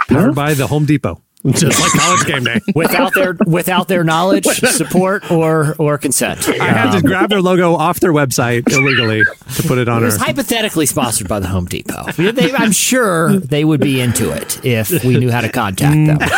[0.08, 1.22] Powered by the Home Depot.
[1.46, 2.60] Just like college game day.
[2.74, 6.48] Without their without their knowledge, support, or or consent.
[6.48, 9.24] I had to Um, grab their logo off their website illegally
[9.56, 10.04] to put it on It our.
[10.06, 12.04] was hypothetically sponsored by the Home Depot.
[12.12, 16.18] They- I'm sure they would be into it if we knew how to contact them.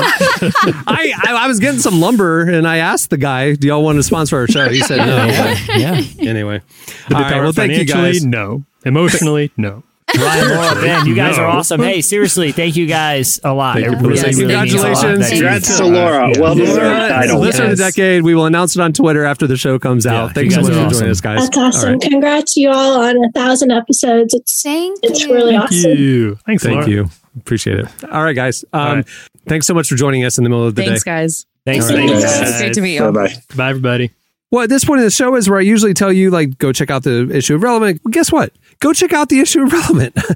[0.00, 3.96] I, I I was getting some lumber and I asked the guy, "Do y'all want
[3.98, 5.26] to sponsor our show?" He said no.
[5.28, 6.02] but Yeah.
[6.28, 6.60] Anyway,
[7.08, 8.24] But All the power well, thank you financially, guys.
[8.24, 8.64] no.
[8.84, 9.82] Emotionally, no.
[10.18, 11.44] Ryan, Laura, Ben, you guys No.
[11.44, 11.80] are awesome.
[11.80, 13.74] Hey, seriously, thank you guys a lot.
[13.74, 14.48] Thank you for really, listening.
[14.48, 15.30] really means a lot Congratulations.
[15.30, 16.32] Congrats to Laura.
[16.38, 17.40] Well deserved Laura, title.
[17.40, 18.22] Listener of the decade.
[18.22, 20.28] We will announce it on Twitter after the show comes out.
[20.28, 21.40] Yeah, Thanks so much are for joining us, guys.
[21.40, 21.88] That's awesome.
[21.88, 22.10] All right.
[22.10, 24.34] Congrats to you all on a thousand episodes.
[24.34, 25.32] It's Thank it's you.
[25.34, 25.90] really Thank awesome.
[25.92, 26.34] you.
[26.46, 26.88] Thanks, Thank Laura.
[26.90, 27.10] you.
[27.38, 27.86] Appreciate it.
[28.10, 28.64] All right, guys.
[28.72, 29.06] Um, All right.
[29.46, 31.10] Thanks so much for joining us in the middle of the Thanks, day.
[31.10, 31.46] guys.
[31.64, 31.90] Thanks.
[31.90, 32.08] All right.
[32.08, 32.60] Thanks, It's guys.
[32.60, 33.00] great to meet you.
[33.00, 33.34] Bye bye.
[33.56, 34.10] Bye, everybody.
[34.50, 36.72] Well, at this point in the show is where I usually tell you, like, go
[36.72, 38.00] check out the issue of Relevant.
[38.04, 38.52] Well, guess what?
[38.80, 40.16] Go check out the issue of Relevant.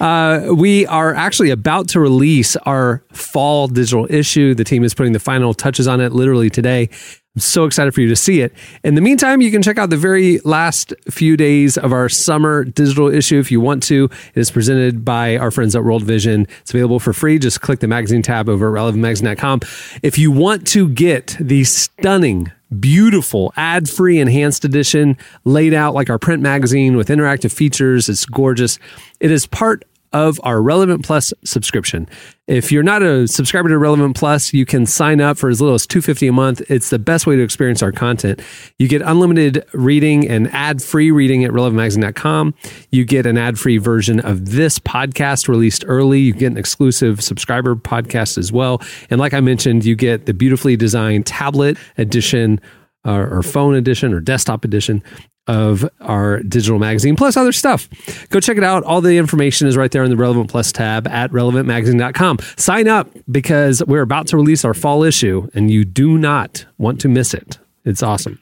[0.00, 4.54] Uh, we are actually about to release our fall digital issue.
[4.54, 6.88] The team is putting the final touches on it literally today.
[7.36, 8.52] I'm so excited for you to see it.
[8.82, 12.64] In the meantime, you can check out the very last few days of our summer
[12.64, 14.04] digital issue if you want to.
[14.34, 16.48] It is presented by our friends at World Vision.
[16.62, 17.38] It's available for free.
[17.38, 19.60] Just click the magazine tab over at relevantmagazine.com.
[20.02, 26.18] If you want to get the stunning beautiful ad-free enhanced edition laid out like our
[26.18, 28.08] print magazine with interactive features.
[28.08, 28.78] It's gorgeous.
[29.18, 32.08] It is part of our relevant plus subscription.
[32.46, 35.74] If you're not a subscriber to relevant plus you can sign up for as little
[35.74, 36.62] as 250 a month.
[36.68, 38.42] It's the best way to experience our content.
[38.78, 42.54] You get unlimited reading and ad-free reading at relevantmagazine.com
[42.90, 46.20] you get an ad-free version of this podcast released early.
[46.20, 48.82] You get an exclusive subscriber podcast as well.
[49.10, 52.60] And like i mentioned you get the beautifully designed tablet edition
[53.04, 55.02] or, or phone edition or desktop edition
[55.46, 57.88] of our digital magazine, plus other stuff.
[58.28, 58.84] Go check it out.
[58.84, 62.38] All the information is right there in the Relevant Plus tab at relevantmagazine.com.
[62.56, 67.00] Sign up because we're about to release our fall issue and you do not want
[67.00, 67.58] to miss it.
[67.84, 68.38] It's awesome.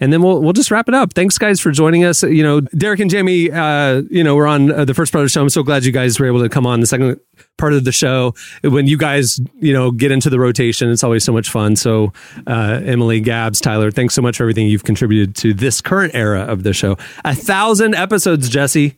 [0.00, 1.12] And then we'll we'll just wrap it up.
[1.12, 2.22] Thanks, guys, for joining us.
[2.22, 5.26] You know, Derek and Jamie, uh, you know, we're on uh, the first part of
[5.26, 5.42] the show.
[5.42, 7.20] I'm so glad you guys were able to come on the second
[7.58, 8.34] part of the show.
[8.62, 11.76] When you guys, you know, get into the rotation, it's always so much fun.
[11.76, 12.12] So,
[12.46, 16.42] uh, Emily, Gabs, Tyler, thanks so much for everything you've contributed to this current era
[16.42, 16.96] of the show.
[17.24, 18.96] A thousand episodes, Jesse.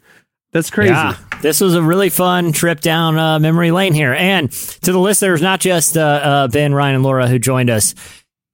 [0.52, 0.92] That's crazy.
[0.92, 4.14] Yeah, this was a really fun trip down uh, memory lane here.
[4.14, 7.96] And to the listeners, not just uh, uh, Ben, Ryan, and Laura who joined us,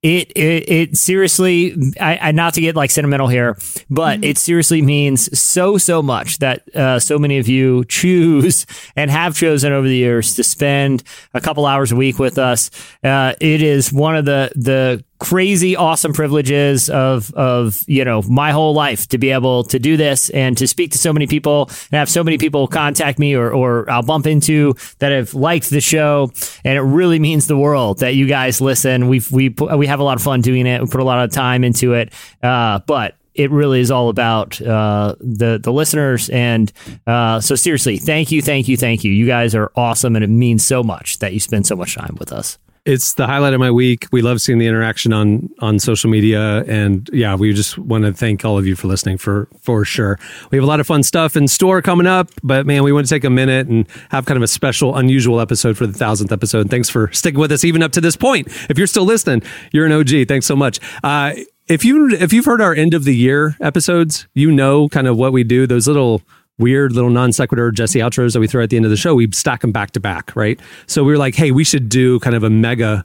[0.02, 3.58] it it, it seriously, I, I not to get like sentimental here,
[3.90, 8.66] but it seriously means so so much that uh, so many of you choose
[8.96, 11.02] and have chosen over the years to spend
[11.34, 12.70] a couple hours a week with us.
[13.04, 18.50] Uh, it is one of the the crazy awesome privileges of of you know my
[18.50, 21.66] whole life to be able to do this and to speak to so many people
[21.68, 25.70] and have so many people contact me or or I'll bump into that have liked
[25.70, 26.32] the show.
[26.64, 29.08] And it really means the world that you guys listen.
[29.08, 30.80] We've we we have a lot of fun doing it.
[30.80, 32.12] We put a lot of time into it.
[32.42, 36.30] Uh, but it really is all about uh, the the listeners.
[36.30, 36.72] And
[37.06, 39.12] uh, so seriously thank you thank you thank you.
[39.12, 42.16] You guys are awesome and it means so much that you spend so much time
[42.18, 44.06] with us It's the highlight of my week.
[44.10, 48.12] We love seeing the interaction on on social media, and yeah, we just want to
[48.12, 50.18] thank all of you for listening for for sure.
[50.50, 53.06] We have a lot of fun stuff in store coming up, but man, we want
[53.06, 56.32] to take a minute and have kind of a special, unusual episode for the thousandth
[56.32, 56.70] episode.
[56.70, 58.48] Thanks for sticking with us even up to this point.
[58.70, 59.42] If you're still listening,
[59.72, 60.26] you're an OG.
[60.26, 60.80] Thanks so much.
[61.04, 61.34] Uh,
[61.68, 65.16] if you if you've heard our end of the year episodes, you know kind of
[65.16, 65.66] what we do.
[65.66, 66.22] Those little
[66.60, 69.14] weird little non sequitur Jesse outros that we throw at the end of the show,
[69.14, 70.60] we stack them back to back, right?
[70.86, 73.04] So we were like, hey, we should do kind of a mega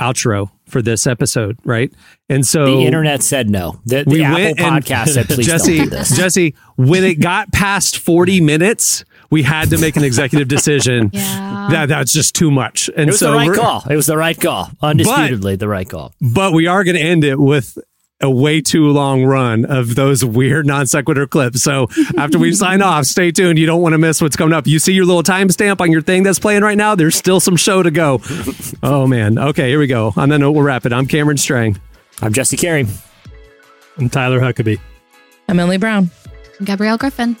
[0.00, 1.92] outro for this episode, right?
[2.28, 3.80] And so the internet said no.
[3.84, 6.16] The, the Apple and- podcast said please Jesse, don't do this.
[6.16, 11.10] Jesse, when it got past 40 minutes, we had to make an executive decision.
[11.62, 12.90] That that's just too much.
[12.96, 13.84] And it was so the right call.
[13.88, 14.68] It was the right call.
[14.82, 16.12] Undisputedly the right call.
[16.20, 17.78] but we are going to end it with
[18.22, 21.62] a way too long run of those weird non sequitur clips.
[21.62, 23.58] So after we sign off, stay tuned.
[23.58, 24.66] You don't want to miss what's coming up.
[24.66, 26.94] You see your little timestamp on your thing that's playing right now.
[26.94, 28.20] There's still some show to go.
[28.84, 29.38] Oh man.
[29.38, 30.12] Okay, here we go.
[30.16, 30.92] On that note, we'll wrap it.
[30.92, 31.78] I'm Cameron Strang.
[32.20, 32.84] I'm Jesse Carey.
[33.96, 34.80] I'm Tyler Huckabee.
[35.48, 36.10] I'm Emily Brown.
[36.58, 37.36] I'm Gabrielle Griffin.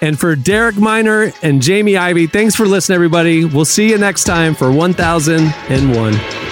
[0.00, 3.44] And for Derek Minor and Jamie Ivey, thanks for listening, everybody.
[3.44, 6.51] We'll see you next time for 1001.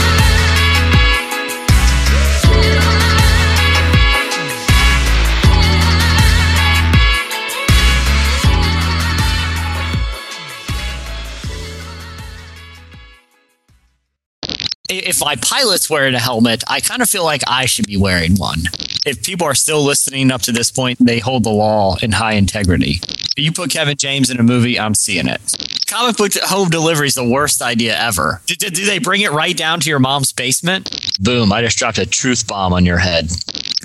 [14.97, 18.35] if my pilot's wearing a helmet, I kind of feel like I should be wearing
[18.35, 18.63] one.
[19.05, 22.33] If people are still listening up to this point, they hold the law in high
[22.33, 23.01] integrity.
[23.37, 25.41] You put Kevin James in a movie, I'm seeing it.
[25.87, 28.41] Comic book home delivery is the worst idea ever.
[28.45, 30.89] Do, they bring it right down to your mom's basement?
[31.19, 33.31] Boom, I just dropped a truth bomb on your head.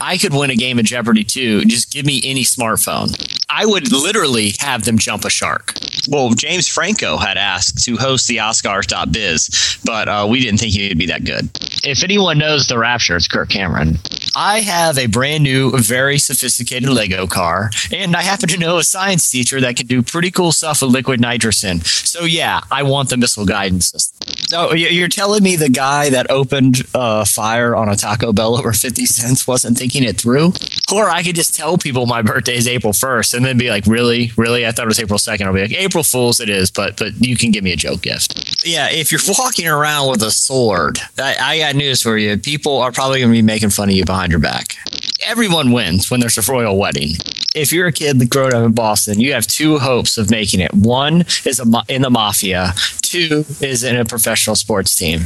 [0.01, 1.65] I could win a game of Jeopardy too.
[1.65, 3.16] Just give me any smartphone.
[3.49, 5.73] I would literally have them jump a shark.
[6.09, 10.95] Well, James Franco had asked to host the Oscars.biz, but uh, we didn't think he
[10.97, 11.48] would be that good.
[11.85, 13.98] If anyone knows the Rapture, it's Kirk Cameron.
[14.35, 18.85] I have a brand new, very sophisticated Lego car, and I happen to know a
[18.85, 21.81] science teacher that can do pretty cool stuff with liquid nitrogen.
[21.81, 24.16] So yeah, I want the missile guidance system.
[24.48, 28.56] So, you- you're telling me the guy that opened uh, fire on a Taco Bell
[28.56, 30.52] over 50 cents wasn't thinking it through?
[30.93, 33.86] Or I could just tell people my birthday is April 1st and then be like,
[33.86, 34.32] really?
[34.36, 34.66] Really?
[34.66, 35.47] I thought it was April 2nd.
[35.47, 38.02] I'll be like, April Fool's it is, but but you can give me a joke
[38.02, 38.64] gift.
[38.66, 40.86] Yeah, if you're walking around with a sword,
[41.19, 42.37] I, I got news for you.
[42.37, 44.77] People are probably going to be making fun of you behind your back.
[45.25, 47.11] Everyone wins when there's a royal wedding.
[47.55, 50.73] If you're a kid that up in Boston, you have two hopes of making it.
[50.75, 52.75] One is in the mafia.
[53.01, 55.21] Two is in a professional sports team.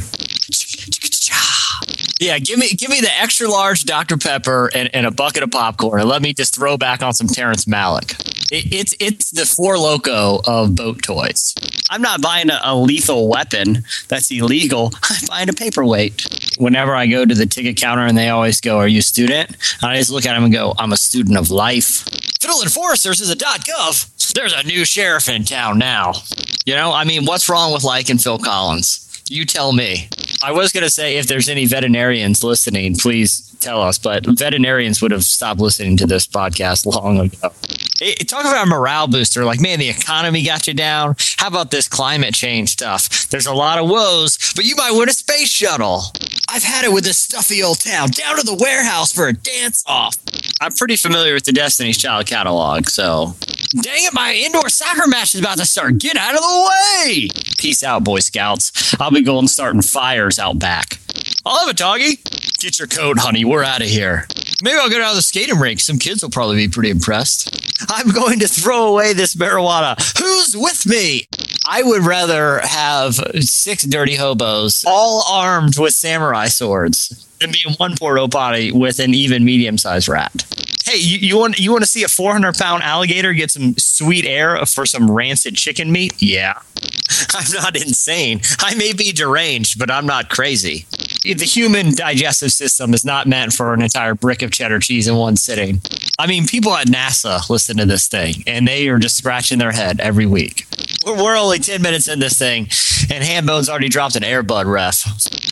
[2.21, 4.15] Yeah, give me give me the extra large Dr.
[4.15, 7.25] Pepper and, and a bucket of popcorn, and let me just throw back on some
[7.25, 8.11] Terrence Malick.
[8.51, 11.55] It, it's it's the Four Loko of boat toys.
[11.89, 14.91] I'm not buying a, a lethal weapon that's illegal.
[15.03, 16.27] I'm buying a paperweight.
[16.59, 19.49] Whenever I go to the ticket counter and they always go, "Are you a student?"
[19.81, 22.07] And I just look at them and go, "I'm a student of life."
[22.39, 24.33] Fiddle Enforcers is a .gov.
[24.33, 26.13] There's a new sheriff in town now.
[26.67, 29.07] You know, I mean, what's wrong with liking Phil Collins?
[29.31, 30.09] You tell me.
[30.43, 35.01] I was going to say if there's any veterinarians listening, please tell us, but veterinarians
[35.01, 37.51] would have stopped listening to this podcast long ago.
[37.99, 39.45] Hey, talk about a morale booster.
[39.45, 41.15] Like, man, the economy got you down.
[41.37, 43.29] How about this climate change stuff?
[43.29, 46.01] There's a lot of woes, but you might win a space shuttle.
[46.49, 48.09] I've had it with this stuffy old town.
[48.09, 50.17] Down to the warehouse for a dance off.
[50.59, 53.35] I'm pretty familiar with the Destiny's Child catalog, so.
[53.81, 55.97] Dang it, my indoor soccer match is about to start.
[55.99, 56.69] Get out of the
[57.05, 57.29] way.
[57.57, 58.95] Peace out, Boy Scouts.
[58.99, 60.99] I'll be going starting fires out back.
[61.45, 62.17] I'll have a doggy.
[62.59, 63.45] Get your coat, honey.
[63.51, 64.27] We're out of here.
[64.63, 65.81] Maybe I'll go down to the skating rink.
[65.81, 67.53] Some kids will probably be pretty impressed.
[67.89, 69.99] I'm going to throw away this marijuana.
[70.17, 71.27] Who's with me?
[71.67, 77.97] I would rather have six dirty hobos all armed with samurai swords than be one
[77.97, 80.45] porta potty with an even medium sized rat.
[80.85, 84.25] Hey, you, you want you want to see a 400 pound alligator get some sweet
[84.25, 86.13] air for some rancid chicken meat?
[86.21, 86.53] Yeah.
[87.33, 88.39] I'm not insane.
[88.59, 90.85] I may be deranged, but I'm not crazy.
[91.23, 95.15] The human digestive system is not meant for an entire brick of cheddar cheese in
[95.15, 95.79] one sitting.
[96.17, 99.71] I mean, people at NASA listen to this thing, and they are just scratching their
[99.71, 100.65] head every week.
[101.05, 102.69] We're, only 10 minutes in this thing,
[103.13, 105.05] and Hambone's already dropped an Air Bud ref.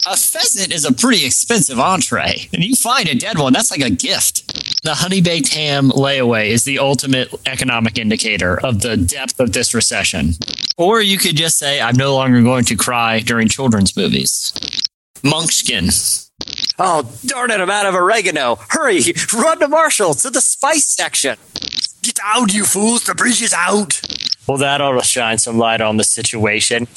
[0.08, 3.82] A pheasant is a pretty expensive entree, and you find a dead one, that's like
[3.82, 4.84] a gift.
[4.84, 9.76] The honey baked ham layaway is the ultimate economic indicator of the depth of this
[9.76, 10.34] recession.
[10.78, 14.52] Or you could just say, I'm no longer going to cry during children's movies.
[15.24, 16.26] Monkskin.
[16.80, 18.58] Oh, darn it, I'm out of oregano.
[18.70, 19.02] Hurry,
[19.34, 21.36] run to Marshall to the spice section.
[22.02, 24.02] Get out, you fools, the bridge is out.
[24.48, 26.88] Well, that ought to shine some light on the situation.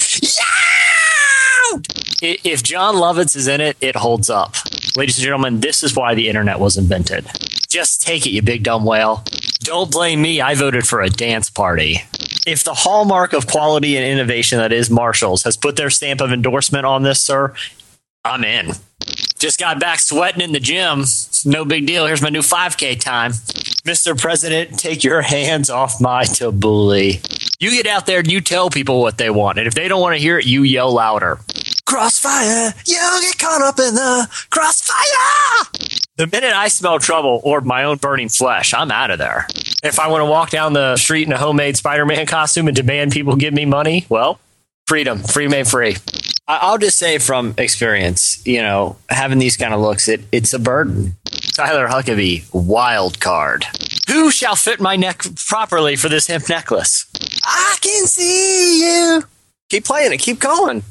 [2.23, 4.55] I- If Jon Lovitz is in it, it holds up.
[4.95, 7.25] Ladies and gentlemen, this is why the internet was invented.
[7.67, 9.23] Just take it, you big dumb whale.
[9.59, 12.01] Don't blame me, I voted for a dance party.
[12.45, 16.31] If the hallmark of quality and innovation that is Marshall's has put their stamp of
[16.31, 17.53] endorsement on this, sir,
[18.25, 18.71] I'm in.
[19.37, 21.03] Just got back sweating in the gym.
[21.45, 22.05] No big deal.
[22.05, 23.31] Here's my new 5K time.
[23.83, 24.17] Mr.
[24.17, 27.19] President, take your hands off my tabbouleh.
[27.59, 29.57] You get out there and you tell people what they want.
[29.57, 31.39] And if they don't want to hear it, you yell louder.
[31.85, 35.67] Crossfire, you'll get caught up in the crossfire.
[36.15, 39.47] The minute I smell trouble or my own burning flesh, I'm out of there.
[39.83, 42.75] If I want to walk down the street in a homemade Spider Man costume and
[42.75, 44.39] demand people give me money, well,
[44.87, 45.97] freedom, free made free.
[46.45, 50.59] I'll just say from experience, you know, having these kind of looks, it, it's a
[50.59, 51.15] burden.
[51.55, 53.65] Tyler Huckabee, wild card.
[54.09, 57.05] Who shall fit my neck properly for this hemp necklace?
[57.45, 59.23] I can see you.
[59.69, 60.83] Keep playing it, keep going.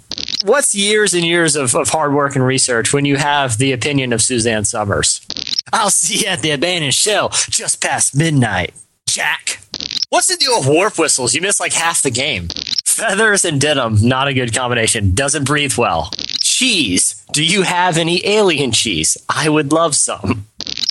[0.45, 4.13] What's years and years of, of hard work and research when you have the opinion
[4.15, 5.25] of Suzanne Somers?
[5.73, 8.75] I'll see you at the abandoned shell just past midnight.
[9.07, 9.61] Jack.
[10.09, 11.35] What's the deal with warp whistles?
[11.35, 12.49] You miss like half the game.
[12.95, 15.15] Feathers and denim, not a good combination.
[15.15, 16.11] Doesn't breathe well.
[16.41, 17.25] Cheese.
[17.33, 19.17] Do you have any alien cheese?
[19.29, 20.47] I would love some.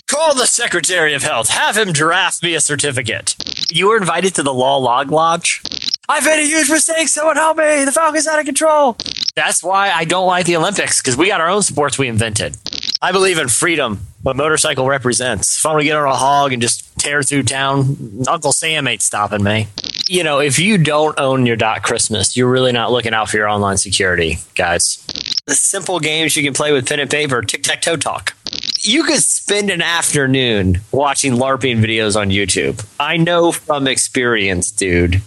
[0.07, 1.49] Call the Secretary of Health.
[1.49, 3.35] Have him draft me a certificate.
[3.69, 5.61] You were invited to the Law Log Lodge.
[6.09, 7.07] I've made a huge mistake.
[7.07, 7.85] Someone help me.
[7.85, 8.97] The Falcon's out of control.
[9.35, 12.57] That's why I don't like the Olympics because we got our own sports we invented.
[13.01, 15.63] I believe in freedom, what motorcycle represents.
[15.63, 19.43] Want to get on a hog and just tear through town, Uncle Sam ain't stopping
[19.43, 19.67] me.
[20.11, 23.37] You know, if you don't own your dot Christmas, you're really not looking out for
[23.37, 24.97] your online security, guys.
[25.45, 28.35] The simple games you can play with pen and paper, tic tac toe talk.
[28.81, 32.85] You could spend an afternoon watching LARPing videos on YouTube.
[32.99, 35.21] I know from experience, dude.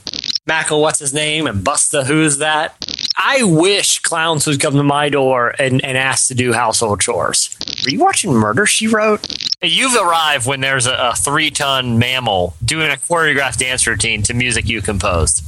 [0.47, 1.47] Mackle, what's his name?
[1.47, 2.77] And Busta, who's that?
[3.17, 7.57] I wish clowns would come to my door and, and ask to do household chores.
[7.87, 9.27] Are you watching Murder, She Wrote?
[9.63, 14.35] You've arrived when there's a, a three ton mammal doing a choreographed dance routine to
[14.35, 15.43] music you composed.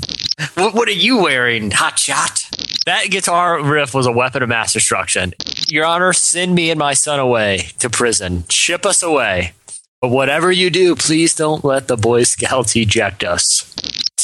[0.54, 2.48] What, what are you wearing, hot shot?
[2.86, 5.34] That guitar riff was a weapon of mass destruction.
[5.68, 8.44] Your Honor, send me and my son away to prison.
[8.48, 9.52] Ship us away.
[10.00, 13.74] But whatever you do, please don't let the Boy Scouts eject us.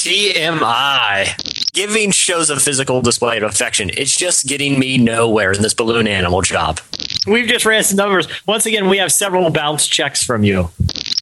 [0.02, 1.72] TMI.
[1.74, 3.88] Giving shows a physical display of affection.
[3.96, 6.80] It's just getting me nowhere in this balloon animal job.
[7.24, 8.26] We've just ran some numbers.
[8.44, 10.70] Once again, we have several bounce checks from you.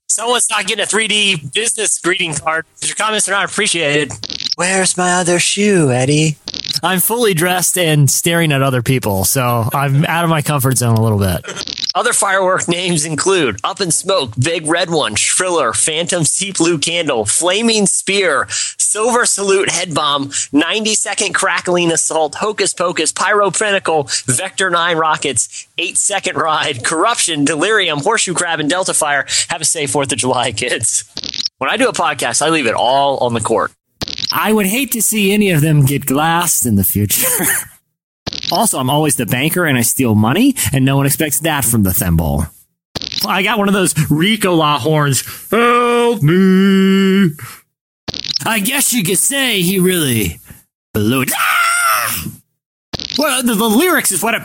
[0.07, 2.65] Someone's not getting a 3D business greeting card.
[2.83, 4.13] Your comments are not appreciated.
[4.57, 6.37] Where's my other shoe, Eddie?
[6.83, 10.97] I'm fully dressed and staring at other people, so I'm out of my comfort zone
[10.97, 11.45] a little bit.
[11.95, 17.27] Other firework names include Up in Smoke, Big Red One, Shriller, Phantom Sea Blue Candle,
[17.27, 24.97] Flaming Spear, Silver Salute Head Bomb, 90 Second Crackling Assault, Hocus Pocus, Pyroprinical, Vector 9
[24.97, 29.27] Rockets, 8 Second Ride, Corruption, Delirium, Horseshoe Crab, and Delta Fire.
[29.49, 31.05] Have a safe 4th of July, kids.
[31.59, 33.73] When I do a podcast, I leave it all on the court.
[34.33, 37.27] I would hate to see any of them get glassed in the future.
[38.53, 41.83] also, I'm always the banker and I steal money, and no one expects that from
[41.83, 42.47] the thimble.
[43.27, 45.23] I got one of those Ricola horns.
[45.51, 47.31] Help me!
[48.47, 50.41] I guess you could say he really
[50.95, 51.33] blew it.
[51.37, 52.27] Ah!
[53.19, 54.43] Well, the, the lyrics is what it,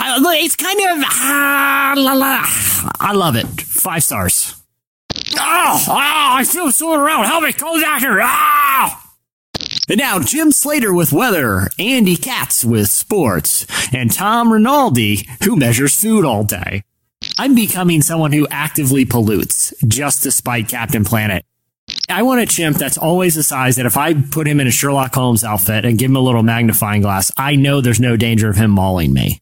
[0.00, 1.04] I, it's kind of.
[1.06, 2.44] ah, la, la.
[3.00, 3.46] I love it.
[3.60, 4.63] Five stars.
[5.38, 5.92] Oh, oh,
[6.36, 7.26] I feel so around.
[7.26, 8.20] Help me, close doctor.
[8.22, 9.00] Ah!
[9.88, 16.00] And now Jim Slater with weather, Andy Katz with sports, and Tom Rinaldi, who measures
[16.00, 16.84] food all day.
[17.38, 21.44] I'm becoming someone who actively pollutes just to spite Captain Planet.
[22.08, 24.70] I want a chimp that's always the size that if I put him in a
[24.70, 28.48] Sherlock Holmes outfit and give him a little magnifying glass, I know there's no danger
[28.48, 29.40] of him mauling me.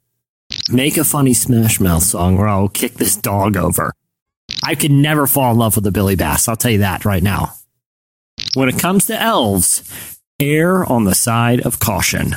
[0.70, 3.92] Make a funny Smash Mouth song or I'll kick this dog over.
[4.64, 6.48] I could never fall in love with a Billy Bass.
[6.48, 7.54] I'll tell you that right now.
[8.54, 12.36] When it comes to elves, err on the side of caution.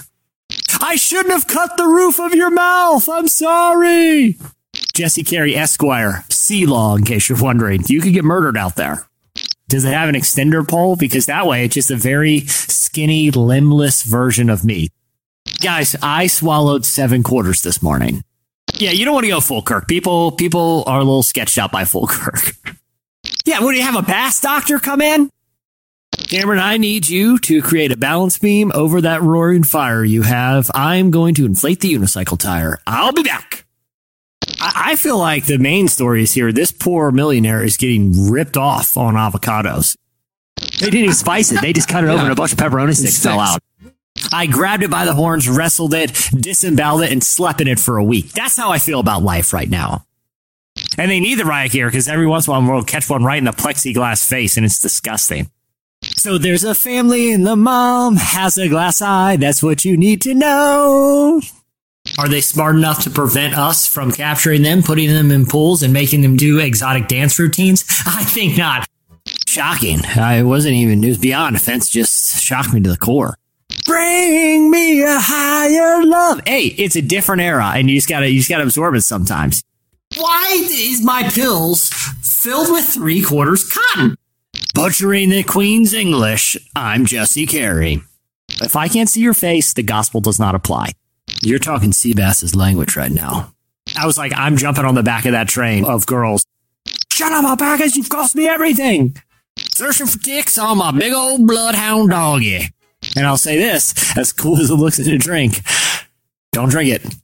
[0.82, 3.08] I shouldn't have cut the roof of your mouth.
[3.10, 4.38] I'm sorry.
[4.94, 7.84] Jesse Carey Esquire, Sea Law, in case you're wondering.
[7.88, 9.08] You could get murdered out there.
[9.68, 10.96] Does it have an extender pole?
[10.96, 14.90] Because that way it's just a very skinny, limbless version of me.
[15.62, 18.24] Guys, I swallowed seven quarters this morning.
[18.78, 19.88] Yeah, you don't want to go full Kirk.
[19.88, 22.54] People, people are a little sketched out by full Kirk.
[23.46, 25.30] Yeah, what do you have a bass doctor come in?
[26.28, 30.72] Cameron, I need you to create a balance beam over that roaring fire you have.
[30.74, 32.80] I'm going to inflate the unicycle tire.
[32.88, 33.66] I'll be back.
[34.60, 36.52] I, I feel like the main story is here.
[36.52, 39.96] This poor millionaire is getting ripped off on avocados.
[40.80, 41.62] They didn't even spice it.
[41.62, 43.62] They just cut it over and a bunch of pepperoni sticks fell out.
[44.32, 47.98] I grabbed it by the horns, wrestled it, disemboweled it, and slept in it for
[47.98, 48.32] a week.
[48.32, 50.06] That's how I feel about life right now.
[50.98, 53.24] And they need the riot gear because every once in a while we'll catch one
[53.24, 55.50] right in the plexiglass face and it's disgusting.
[56.02, 59.38] So there's a family and the mom has a glass eye.
[59.38, 61.42] That's what you need to know.
[62.20, 65.92] Are they smart enough to prevent us from capturing them, putting them in pools, and
[65.92, 67.84] making them do exotic dance routines?
[68.06, 68.88] I think not.
[69.48, 70.06] Shocking.
[70.06, 73.38] I wasn't even, was beyond offense, just shocked me to the core.
[73.96, 76.42] Bring me a higher love.
[76.46, 79.64] Hey, it's a different era, and you just gotta you just gotta absorb it sometimes.
[80.18, 81.88] Why is my pills
[82.22, 84.18] filled with three quarters cotton?
[84.74, 88.02] Butchering the Queen's English, I'm Jesse Carey.
[88.62, 90.92] If I can't see your face, the gospel does not apply.
[91.42, 93.54] You're talking Seabass's language right now.
[93.98, 96.46] I was like, I'm jumping on the back of that train of girls.
[97.14, 99.16] Shut up, alpacas, you've cost me everything.
[99.74, 102.72] Searching for dicks on my big old bloodhound doggy.
[103.16, 105.62] And I'll say this, as cool as it looks in a drink,
[106.52, 107.16] don't drink it.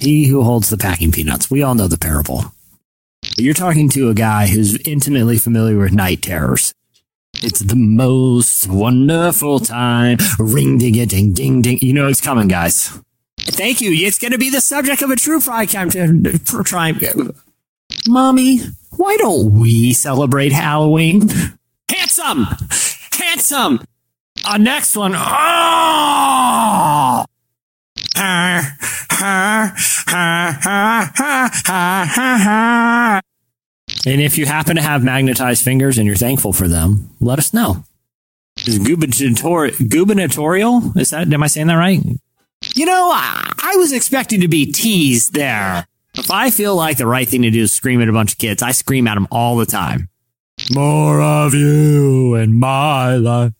[0.00, 1.50] He who holds the packing peanuts.
[1.50, 2.52] We all know the parable.
[3.36, 6.74] You're talking to a guy who's intimately familiar with night terrors.
[7.42, 10.18] It's the most wonderful time.
[10.38, 11.78] Ring ding ding ding ding.
[11.80, 12.98] You know it's coming, guys.
[13.40, 13.90] Thank you.
[13.92, 15.90] It's going to be the subject of a true fry time.
[15.90, 16.92] Try,
[18.06, 18.60] mommy.
[18.96, 21.28] Why don't we celebrate Halloween?
[21.88, 22.46] Handsome,
[23.12, 23.80] handsome.
[24.44, 25.14] Uh, next one.
[25.16, 27.24] Oh!
[34.06, 37.52] And if you happen to have magnetized fingers and you're thankful for them, let us
[37.52, 37.84] know.
[38.66, 40.92] Is gubernator- gubernatorial?
[40.96, 42.00] Is that, am I saying that right?
[42.74, 45.86] You know, I was expecting to be teased there.
[46.14, 48.38] If I feel like the right thing to do is scream at a bunch of
[48.38, 50.08] kids, I scream at them all the time.
[50.72, 53.52] More of you in my life.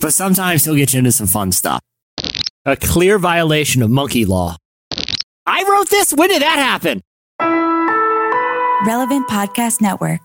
[0.00, 1.80] But sometimes he'll get you into some fun stuff.
[2.64, 4.56] A clear violation of monkey law.
[5.46, 6.12] I wrote this?
[6.12, 7.02] When did that happen?
[8.86, 10.20] Relevant Podcast Network.